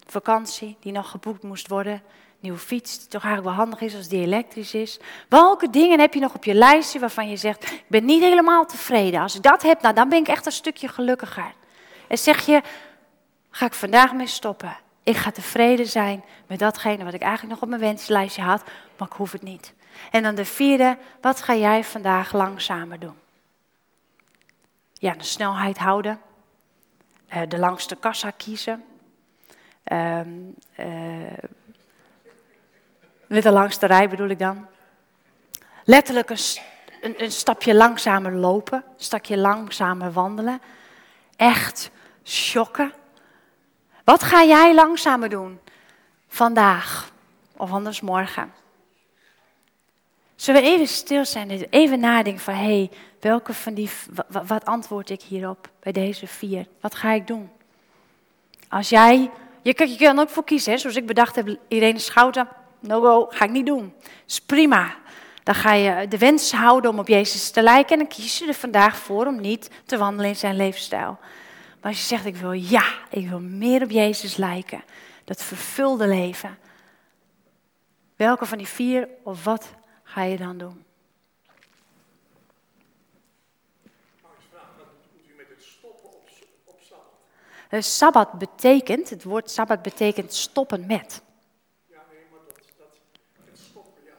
vakantie 0.07 0.77
die 0.79 0.91
nog 0.91 1.09
geboekt 1.09 1.43
moest 1.43 1.67
worden, 1.67 2.01
nieuwe 2.39 2.57
fiets 2.57 2.99
die 2.99 3.07
toch 3.07 3.23
eigenlijk 3.23 3.55
wel 3.55 3.65
handig 3.65 3.81
is 3.81 3.95
als 3.95 4.07
die 4.07 4.21
elektrisch 4.21 4.73
is. 4.73 4.99
Welke 5.29 5.69
dingen 5.69 5.99
heb 5.99 6.13
je 6.13 6.19
nog 6.19 6.35
op 6.35 6.43
je 6.43 6.53
lijstje 6.53 6.99
waarvan 6.99 7.29
je 7.29 7.37
zegt, 7.37 7.71
ik 7.71 7.85
ben 7.87 8.05
niet 8.05 8.21
helemaal 8.21 8.65
tevreden. 8.65 9.21
Als 9.21 9.35
ik 9.35 9.43
dat 9.43 9.61
heb, 9.61 9.81
nou, 9.81 9.95
dan 9.95 10.09
ben 10.09 10.19
ik 10.19 10.27
echt 10.27 10.45
een 10.45 10.51
stukje 10.51 10.87
gelukkiger. 10.87 11.53
En 12.07 12.17
zeg 12.17 12.45
je, 12.45 12.61
ga 13.49 13.65
ik 13.65 13.73
vandaag 13.73 14.13
mee 14.13 14.27
stoppen. 14.27 14.77
Ik 15.03 15.15
ga 15.15 15.31
tevreden 15.31 15.87
zijn 15.87 16.23
met 16.47 16.59
datgene 16.59 17.03
wat 17.03 17.13
ik 17.13 17.21
eigenlijk 17.21 17.53
nog 17.53 17.61
op 17.61 17.69
mijn 17.69 17.81
wenslijstje 17.81 18.41
had, 18.41 18.63
maar 18.97 19.07
ik 19.07 19.13
hoef 19.13 19.31
het 19.31 19.41
niet. 19.41 19.73
En 20.11 20.23
dan 20.23 20.35
de 20.35 20.45
vierde, 20.45 20.97
wat 21.21 21.41
ga 21.41 21.55
jij 21.55 21.83
vandaag 21.83 22.33
langzamer 22.33 22.99
doen? 22.99 23.17
Ja, 24.93 25.13
de 25.13 25.23
snelheid 25.23 25.77
houden. 25.77 26.19
Eh, 27.27 27.41
de 27.47 27.59
langste 27.59 27.95
kassa 27.95 28.31
kiezen. 28.31 28.83
Uh, 29.91 30.21
met 33.27 33.43
de 33.43 33.51
langste 33.51 33.85
rij 33.85 34.09
bedoel 34.09 34.27
ik 34.27 34.39
dan. 34.39 34.67
Letterlijk 35.83 36.29
een, 36.29 36.37
een, 37.01 37.23
een, 37.23 37.31
stapje 37.31 37.75
langzamer 37.75 38.33
lopen, 38.33 38.77
een 38.77 39.03
stapje 39.03 39.37
langzamer 39.37 40.11
wandelen. 40.11 40.61
Echt 41.35 41.91
shocken. 42.23 42.93
Wat 44.03 44.23
ga 44.23 44.43
jij 44.43 44.75
langzamer 44.75 45.29
doen 45.29 45.59
vandaag 46.27 47.11
of 47.57 47.71
anders 47.71 48.01
morgen? 48.01 48.53
Zullen 50.39 50.61
we 50.61 50.67
even 50.67 50.87
stil 50.87 51.25
zijn, 51.25 51.49
even 51.69 51.99
nadenken 51.99 52.41
van, 52.43 52.53
hé, 52.53 52.63
hey, 52.63 52.89
welke 53.19 53.53
van 53.53 53.73
die, 53.73 53.89
wat, 54.47 54.65
antwoord 54.65 55.09
ik 55.09 55.21
hierop 55.21 55.69
bij 55.79 55.91
deze 55.91 56.27
vier? 56.27 56.65
Wat 56.81 56.95
ga 56.95 57.11
ik 57.11 57.27
doen? 57.27 57.49
Als 58.69 58.89
jij, 58.89 59.31
je, 59.61 59.87
je 59.87 59.97
kan 59.97 60.19
ook 60.19 60.29
voor 60.29 60.43
kiezen, 60.43 60.71
hè, 60.71 60.77
zoals 60.77 60.95
ik 60.95 61.05
bedacht 61.05 61.35
heb, 61.35 61.57
Irene 61.67 61.99
Schouten, 61.99 62.47
no 62.79 63.01
go, 63.01 63.27
ga 63.29 63.45
ik 63.45 63.51
niet 63.51 63.65
doen. 63.65 63.93
is 64.27 64.41
prima. 64.41 64.95
Dan 65.43 65.55
ga 65.55 65.73
je 65.73 66.07
de 66.07 66.17
wens 66.17 66.51
houden 66.51 66.91
om 66.91 66.99
op 66.99 67.07
Jezus 67.07 67.51
te 67.51 67.61
lijken 67.61 67.91
en 67.91 67.97
dan 67.97 68.07
kies 68.07 68.39
je 68.39 68.47
er 68.47 68.53
vandaag 68.53 68.97
voor 68.97 69.25
om 69.25 69.41
niet 69.41 69.69
te 69.85 69.97
wandelen 69.97 70.29
in 70.29 70.35
zijn 70.35 70.55
levensstijl. 70.55 71.17
Maar 71.81 71.91
als 71.91 71.99
je 71.99 72.05
zegt, 72.05 72.25
ik 72.25 72.35
wil 72.35 72.51
ja, 72.51 72.85
ik 73.09 73.29
wil 73.29 73.39
meer 73.39 73.83
op 73.83 73.89
Jezus 73.89 74.35
lijken, 74.35 74.83
dat 75.23 75.43
vervulde 75.43 76.07
leven. 76.07 76.57
Welke 78.15 78.45
van 78.45 78.57
die 78.57 78.67
vier 78.67 79.07
of 79.23 79.43
wat 79.43 79.77
ga 80.09 80.23
je 80.23 80.37
dan 80.37 80.57
doen? 80.57 80.83
Uh, 87.69 87.81
sabbat 87.81 88.31
betekent, 88.39 89.09
het 89.09 89.23
woord 89.23 89.49
sabbat 89.51 89.81
betekent 89.81 90.33
stoppen 90.33 90.85
met. 90.85 91.21
Ja, 91.85 92.01
nee, 92.11 92.25
maar 92.31 92.39
dat, 92.47 92.57
dat 92.77 92.93
het 93.45 93.59
stoppen, 93.69 94.01
ja. 94.11 94.17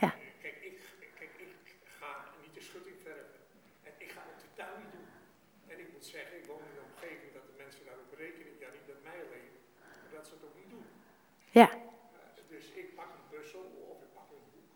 ja. 0.00 0.10
Kijk, 0.42 0.56
ik, 0.68 0.76
kijk, 1.18 1.32
ik 1.38 1.52
ga 1.98 2.10
niet 2.42 2.54
de 2.54 2.60
schutting 2.68 2.96
verven. 3.02 3.38
En 3.82 3.92
ik 4.04 4.10
ga 4.14 4.20
ook 4.30 4.38
de 4.44 4.50
tuin 4.58 4.76
niet 4.82 4.92
doen. 4.96 5.08
En 5.72 5.76
ik 5.84 5.88
moet 5.92 6.06
zeggen, 6.14 6.34
ik 6.40 6.46
woon 6.50 6.62
in 6.68 6.74
een 6.78 6.88
omgeving 6.92 7.30
dat 7.38 7.44
de 7.50 7.56
mensen 7.62 7.82
daarop 7.88 8.12
rekenen. 8.24 8.52
Ja, 8.62 8.68
niet 8.76 8.86
met 8.92 9.02
mij 9.08 9.18
alleen, 9.26 9.50
maar 9.78 9.96
dat 10.14 10.24
ze 10.26 10.32
het 10.36 10.44
ook 10.48 10.56
niet 10.60 10.70
doen. 10.74 10.86
Ja. 11.60 11.68
Uh, 11.70 11.78
dus 12.54 12.64
ik 12.82 12.88
pak 12.98 13.10
een 13.16 13.26
puzzel 13.32 13.64
of 13.92 13.98
ik 14.06 14.10
pak 14.18 14.28
een 14.34 14.46
boek. 14.54 14.70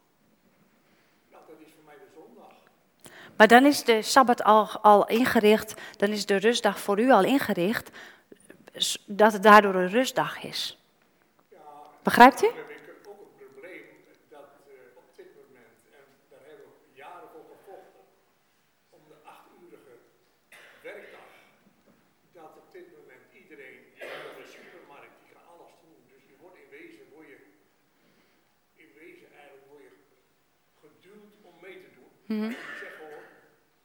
Ja, 1.32 1.38
dat 1.50 1.58
is 1.66 1.70
voor 1.74 1.75
mij 1.86 1.94
de 1.94 2.10
zondag. 2.14 2.52
Maar 3.36 3.48
dan 3.48 3.66
is 3.66 3.84
de 3.84 4.02
Sabbat 4.02 4.42
al, 4.44 4.68
al 4.82 5.06
ingericht, 5.06 5.74
dan 5.96 6.08
is 6.08 6.26
de 6.26 6.36
rustdag 6.36 6.80
voor 6.80 7.00
u 7.00 7.10
al 7.10 7.24
ingericht, 7.24 7.90
dat 9.06 9.32
het 9.32 9.42
daardoor 9.42 9.74
een 9.74 9.88
rustdag 9.88 10.42
is. 10.42 10.78
Begrijpt 12.02 12.42
u? 12.42 12.46
dan 12.46 12.56
heb 12.56 12.70
ik 12.70 13.08
ook 13.08 13.20
een 13.20 13.36
probleem 13.44 13.84
dat 14.28 14.50
eh, 14.66 15.02
op 15.02 15.08
dit 15.16 15.30
moment, 15.40 15.76
en 15.98 16.06
daar 16.30 16.44
hebben 16.50 16.66
we 16.66 16.96
jaren 17.04 17.28
voor 17.32 17.46
gevochten, 17.52 18.04
om 18.96 19.02
de 19.12 19.18
achtuurige 19.34 19.94
werkdag, 20.88 21.28
dat 22.38 22.52
op 22.62 22.68
dit 22.76 22.88
moment 22.96 23.24
iedereen 23.42 23.78
in 24.06 24.34
de 24.40 24.48
supermarkt, 24.56 25.16
die 25.20 25.30
kan 25.34 25.44
alles 25.52 25.72
doen. 25.84 25.98
Dus 26.12 26.22
je 26.30 26.36
wordt 26.42 26.56
in 26.62 26.70
wezen, 26.78 27.04
word 27.14 27.26
je, 27.32 27.38
in 28.82 28.90
wezen 29.02 29.28
eigenlijk 29.40 29.66
word 29.72 29.82
je 29.88 29.94
geduwd 30.82 31.32
om 31.48 31.54
Mhm. 32.26 32.50
Ik 32.50 32.58
zeg 32.82 32.94
hoor, 33.02 33.22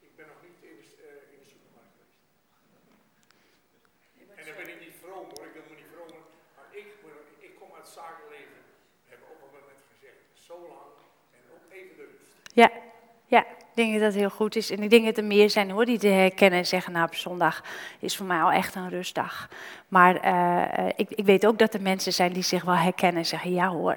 ik 0.06 0.12
ben 0.16 0.26
nog 0.32 0.40
niet 0.46 0.58
in 0.70 0.76
de, 0.80 0.86
eh, 1.06 1.34
in 1.34 1.38
de 1.42 1.48
supermarkt 1.52 1.94
geweest. 1.96 2.22
En 4.38 4.44
dan 4.48 4.56
ben 4.60 4.68
ik 4.74 4.80
niet 4.84 4.96
vroom 5.02 5.26
hoor, 5.32 5.44
ik 5.50 5.54
ben 5.56 5.64
me 5.68 5.74
niet 5.82 5.90
vroom, 5.94 6.12
maar 6.56 6.68
ik, 6.80 6.88
ik 7.46 7.52
kom 7.60 7.68
uit 7.76 7.84
het 7.86 7.94
zakenleven. 8.00 8.58
We 9.04 9.08
hebben 9.12 9.28
op 9.34 9.40
een 9.44 9.52
moment 9.58 9.82
gezegd, 9.92 10.20
zo 10.48 10.56
lang 10.74 10.92
en 11.36 11.42
ook 11.54 11.64
even 11.78 11.96
de 12.00 12.06
rust. 12.12 12.32
Ja, 12.62 12.70
ja, 13.34 13.42
ik 13.72 13.74
denk 13.78 13.92
dat 13.92 14.02
dat 14.08 14.20
heel 14.22 14.36
goed 14.40 14.56
is. 14.56 14.70
En 14.70 14.82
ik 14.82 14.90
denk 14.90 15.04
dat 15.04 15.16
er 15.16 15.24
meer 15.24 15.50
zijn 15.50 15.70
hoor, 15.70 15.84
die 15.84 15.98
te 15.98 16.16
herkennen 16.24 16.58
en 16.58 16.66
zeggen, 16.66 16.92
nou 16.92 17.06
op 17.06 17.14
zondag 17.14 17.64
is 17.98 18.16
voor 18.16 18.26
mij 18.26 18.42
al 18.42 18.52
echt 18.52 18.74
een 18.74 18.88
rustdag. 18.88 19.48
Maar 19.88 20.16
eh, 20.16 20.78
eh, 20.78 20.92
ik, 20.96 21.10
ik 21.10 21.24
weet 21.24 21.46
ook 21.46 21.58
dat 21.58 21.74
er 21.74 21.82
mensen 21.82 22.12
zijn 22.12 22.32
die 22.32 22.42
zich 22.42 22.64
wel 22.64 22.74
herkennen 22.74 23.20
en 23.22 23.26
zeggen, 23.26 23.52
ja 23.52 23.68
hoor, 23.68 23.96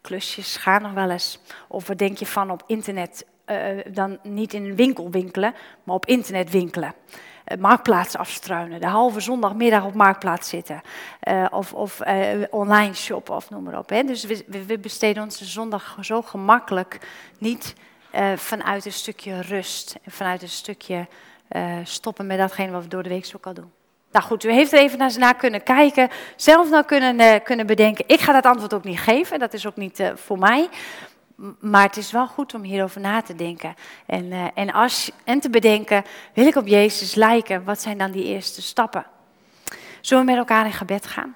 klusjes 0.00 0.56
gaan 0.56 0.82
nog 0.82 0.92
wel 0.92 1.10
eens. 1.10 1.38
Of 1.68 1.86
wat 1.86 1.98
denk 1.98 2.18
je 2.18 2.26
van 2.26 2.50
op 2.50 2.62
internet, 2.66 3.26
eh, 3.44 3.58
dan 3.88 4.18
niet 4.22 4.54
in 4.54 4.64
een 4.64 4.76
winkel 4.76 5.10
winkelen, 5.10 5.54
maar 5.82 5.94
op 5.94 6.06
internet 6.06 6.50
winkelen. 6.50 6.94
Eh, 7.44 7.58
marktplaats 7.58 8.16
afstruinen, 8.16 8.80
de 8.80 8.86
halve 8.86 9.20
zondagmiddag 9.20 9.84
op 9.84 9.94
marktplaats 9.94 10.48
zitten. 10.48 10.80
Eh, 11.20 11.46
of 11.50 11.72
of 11.72 12.00
online 12.50 12.94
shoppen 12.94 13.34
of 13.34 13.50
noem 13.50 13.62
maar 13.62 13.78
op. 13.78 13.88
Dus 13.88 14.24
we, 14.24 14.64
we- 14.66 14.78
besteden 14.78 15.22
onze 15.22 15.44
zondag 15.44 15.96
zo 16.00 16.22
gemakkelijk 16.22 16.98
niet 17.38 17.74
vanuit 18.36 18.84
een 18.84 18.92
stukje 18.92 19.40
rust. 19.40 19.96
En 20.02 20.10
vanuit 20.12 20.42
een 20.42 20.48
stukje 20.48 21.06
stoppen 21.82 22.26
met 22.26 22.38
datgene 22.38 22.72
wat 22.72 22.82
we 22.82 22.88
door 22.88 23.02
de 23.02 23.08
week 23.08 23.24
zo 23.24 23.38
al 23.42 23.54
doen. 23.54 23.72
Nou 24.12 24.24
goed, 24.26 24.44
u 24.44 24.52
heeft 24.52 24.72
er 24.72 24.78
even 24.78 25.10
naar, 25.18 25.34
kunnen 25.34 25.62
kijken, 25.62 26.08
zelf 26.36 26.70
nou 26.70 26.84
kunnen, 26.84 27.42
kunnen 27.42 27.66
bedenken. 27.66 28.04
Ik 28.06 28.20
ga 28.20 28.32
dat 28.32 28.46
antwoord 28.46 28.74
ook 28.74 28.84
niet 28.84 29.00
geven, 29.00 29.38
dat 29.38 29.52
is 29.52 29.66
ook 29.66 29.76
niet 29.76 30.12
voor 30.14 30.38
mij. 30.38 30.68
Maar 31.60 31.82
het 31.82 31.96
is 31.96 32.10
wel 32.10 32.26
goed 32.26 32.54
om 32.54 32.62
hierover 32.62 33.00
na 33.00 33.22
te 33.22 33.34
denken. 33.34 33.74
En, 34.06 34.32
eh, 34.32 34.46
en, 34.54 34.72
als, 34.72 35.10
en 35.24 35.40
te 35.40 35.50
bedenken, 35.50 36.04
wil 36.34 36.46
ik 36.46 36.56
op 36.56 36.66
Jezus 36.66 37.14
lijken? 37.14 37.64
Wat 37.64 37.80
zijn 37.80 37.98
dan 37.98 38.10
die 38.10 38.24
eerste 38.24 38.62
stappen? 38.62 39.06
Zullen 40.00 40.24
we 40.24 40.30
met 40.30 40.40
elkaar 40.40 40.66
in 40.66 40.72
gebed 40.72 41.06
gaan? 41.06 41.34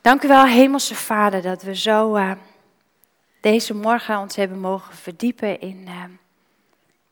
Dank 0.00 0.22
u 0.22 0.28
wel, 0.28 0.46
Hemelse 0.46 0.94
Vader, 0.94 1.42
dat 1.42 1.62
we 1.62 1.76
zo 1.76 2.14
eh, 2.14 2.32
deze 3.40 3.74
morgen 3.74 4.18
ons 4.18 4.36
hebben 4.36 4.60
mogen 4.60 4.94
verdiepen 4.94 5.60
in, 5.60 5.84
eh, 5.86 6.04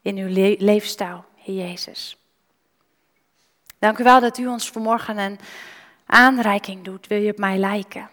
in 0.03 0.17
uw 0.17 0.29
le- 0.29 0.57
leefstijl, 0.59 1.25
Heer 1.37 1.69
Jezus. 1.69 2.17
Dank 3.79 3.99
u 3.99 4.05
wel 4.05 4.21
dat 4.21 4.39
u 4.39 4.47
ons 4.47 4.71
vanmorgen 4.71 5.19
een 5.19 5.39
aanreiking 6.07 6.85
doet. 6.85 7.07
Wil 7.07 7.21
je 7.21 7.31
op 7.31 7.39
mij 7.39 7.59
lijken? 7.59 8.11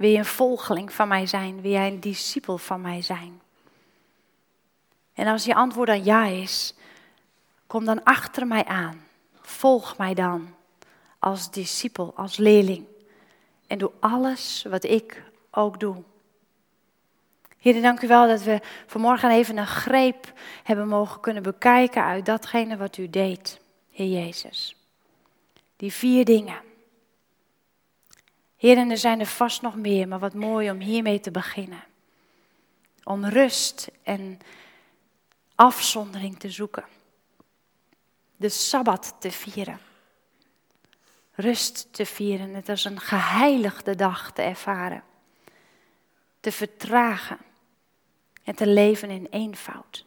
Wil 0.00 0.10
je 0.10 0.18
een 0.18 0.24
volgeling 0.24 0.92
van 0.92 1.08
mij 1.08 1.26
zijn? 1.26 1.60
Wil 1.60 1.70
jij 1.70 1.86
een 1.86 2.00
discipel 2.00 2.58
van 2.58 2.80
mij 2.80 3.02
zijn? 3.02 3.40
En 5.14 5.26
als 5.26 5.44
je 5.44 5.54
antwoord 5.54 5.88
dan 5.88 6.04
ja 6.04 6.26
is, 6.26 6.74
kom 7.66 7.84
dan 7.84 8.02
achter 8.02 8.46
mij 8.46 8.64
aan. 8.64 9.06
Volg 9.40 9.98
mij 9.98 10.14
dan 10.14 10.54
als 11.18 11.50
discipel, 11.50 12.12
als 12.16 12.36
leerling. 12.36 12.84
En 13.66 13.78
doe 13.78 13.90
alles 13.98 14.64
wat 14.68 14.84
ik 14.84 15.22
ook 15.50 15.80
doe. 15.80 16.02
Heer, 17.58 17.82
dank 17.82 18.02
u 18.02 18.06
wel 18.06 18.26
dat 18.26 18.42
we 18.42 18.60
vanmorgen 18.86 19.30
even 19.30 19.56
een 19.56 19.66
greep 19.66 20.32
hebben 20.62 20.88
mogen 20.88 21.20
kunnen 21.20 21.42
bekijken 21.42 22.04
uit 22.04 22.26
datgene 22.26 22.76
wat 22.76 22.96
u 22.96 23.10
deed, 23.10 23.60
Heer 23.90 24.22
Jezus. 24.24 24.76
Die 25.76 25.92
vier 25.92 26.24
dingen. 26.24 26.68
Heer, 28.60 28.76
en 28.76 28.90
er 28.90 28.98
zijn 28.98 29.20
er 29.20 29.26
vast 29.26 29.62
nog 29.62 29.76
meer, 29.76 30.08
maar 30.08 30.18
wat 30.18 30.34
mooi 30.34 30.70
om 30.70 30.80
hiermee 30.80 31.20
te 31.20 31.30
beginnen. 31.30 31.84
Om 33.04 33.24
rust 33.24 33.90
en 34.02 34.38
afzondering 35.54 36.38
te 36.38 36.50
zoeken. 36.50 36.84
De 38.36 38.48
Sabbat 38.48 39.14
te 39.18 39.30
vieren. 39.30 39.80
Rust 41.32 41.92
te 41.92 42.06
vieren, 42.06 42.54
het 42.54 42.68
als 42.68 42.84
een 42.84 43.00
geheiligde 43.00 43.94
dag 43.94 44.32
te 44.32 44.42
ervaren. 44.42 45.02
Te 46.40 46.52
vertragen 46.52 47.38
en 48.44 48.54
te 48.54 48.66
leven 48.66 49.10
in 49.10 49.26
eenvoud. 49.30 50.06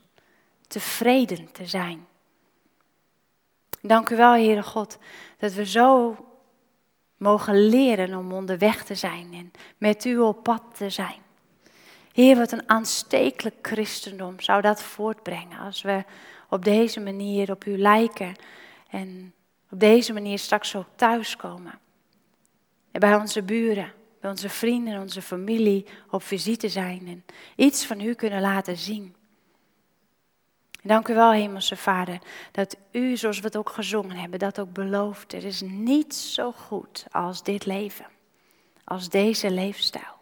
Tevreden 0.68 1.52
te 1.52 1.66
zijn. 1.66 2.08
Dank 3.82 4.10
u 4.10 4.16
wel, 4.16 4.32
Heere 4.32 4.64
God, 4.64 4.98
dat 5.38 5.54
we 5.54 5.66
zo 5.66 6.18
mogen 7.24 7.68
leren 7.70 8.18
om 8.18 8.32
onderweg 8.32 8.84
te 8.84 8.96
zijn 8.96 9.34
en 9.34 9.52
met 9.78 10.06
u 10.06 10.18
op 10.18 10.44
pad 10.44 10.64
te 10.74 10.90
zijn. 10.90 11.22
Heer, 12.14 12.36
wat 12.36 12.52
een 12.52 12.70
aanstekelijk 12.70 13.56
christendom 13.62 14.40
zou 14.40 14.62
dat 14.62 14.84
voortbrengen 14.84 15.60
als 15.60 15.82
we 15.82 16.04
op 16.50 16.64
deze 16.64 17.00
manier 17.00 17.52
op 17.52 17.66
u 17.66 17.78
lijken 17.78 18.36
en 18.90 19.34
op 19.72 19.80
deze 19.80 20.14
manier 20.14 20.40
straks 20.40 20.76
ook 20.76 20.88
thuiskomen. 20.96 21.80
En 22.92 23.00
bij 23.00 23.16
onze 23.16 23.42
buren, 23.42 23.94
bij 24.22 24.30
onze 24.30 24.50
vrienden 24.50 24.94
en 24.94 25.02
onze 25.02 25.22
familie 25.22 25.86
op 26.10 26.24
visite 26.24 26.70
zijn 26.70 27.08
en 27.08 27.26
iets 27.56 27.86
van 27.86 28.02
u 28.02 28.14
kunnen 28.14 28.42
laten 28.42 28.78
zien. 28.78 29.16
Dank 30.86 31.08
u 31.08 31.14
wel, 31.14 31.32
Hemelse 31.32 31.76
Vader, 31.76 32.20
dat 32.52 32.78
u, 32.92 33.18
zoals 33.18 33.40
we 33.40 33.46
het 33.46 33.58
ook 33.58 33.70
gezongen 33.70 34.16
hebben, 34.16 34.40
dat 34.40 34.60
ook 34.60 34.74
belooft. 34.74 35.34
Er 35.34 35.44
is 35.44 35.62
niets 35.62 36.34
zo 36.34 36.52
goed 36.52 37.06
als 37.12 37.44
dit 37.44 37.66
leven, 37.66 38.06
als 38.84 39.10
deze 39.10 39.52
leefstijl. 39.52 40.22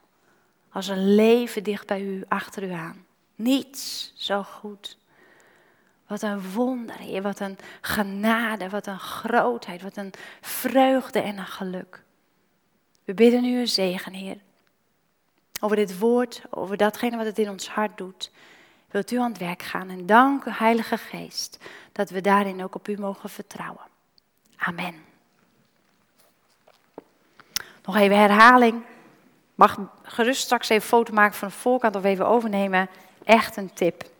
Als 0.72 0.88
een 0.88 1.16
leven 1.16 1.64
dicht 1.64 1.88
bij 1.88 2.01
u, 2.01 2.24
achter 2.28 2.64
u 2.64 2.72
aan. 2.72 3.05
Niets 3.36 4.14
zo 4.16 4.43
goed. 4.43 4.97
Wat 6.07 6.22
een 6.22 6.51
wonder, 6.51 6.95
Heer. 6.95 7.22
Wat 7.22 7.39
een 7.39 7.57
genade, 7.82 8.70
wat 8.70 8.88
een 8.88 8.99
grootheid, 8.99 9.82
wat 9.82 9.97
een 9.97 10.14
vreugde 10.41 11.20
en 11.20 11.38
een 11.38 11.45
geluk. 11.45 12.03
We 13.03 13.14
bidden 13.14 13.45
u 13.45 13.59
een 13.59 13.68
zegen, 13.68 14.14
Heer. 14.14 14.38
Over 15.59 15.76
dit 15.76 15.99
woord, 15.99 16.41
over 16.49 16.78
datgene 16.78 17.18
wat 17.18 17.26
het 17.26 17.39
in 17.39 17.49
ons 17.49 17.70
hart 17.70 17.97
doet. 17.97 18.32
Wilt 18.91 19.11
u 19.11 19.17
aan 19.17 19.31
het 19.31 19.37
werk 19.37 19.61
gaan 19.61 19.89
en 19.89 20.05
dank 20.05 20.43
Heilige 20.47 20.97
Geest, 20.97 21.57
dat 21.91 22.09
we 22.09 22.21
daarin 22.21 22.63
ook 22.63 22.75
op 22.75 22.87
u 22.87 22.97
mogen 22.99 23.29
vertrouwen. 23.29 23.83
Amen. 24.57 24.95
Nog 27.83 27.95
even 27.95 28.17
herhaling. 28.17 28.83
Mag 29.55 29.77
gerust 30.03 30.41
straks 30.41 30.69
even 30.69 30.87
foto 30.87 31.13
maken 31.13 31.37
van 31.37 31.47
de 31.47 31.53
voorkant 31.53 31.95
of 31.95 32.03
even 32.03 32.27
overnemen. 32.27 32.89
Echt 33.23 33.57
een 33.57 33.73
tip. 33.73 34.11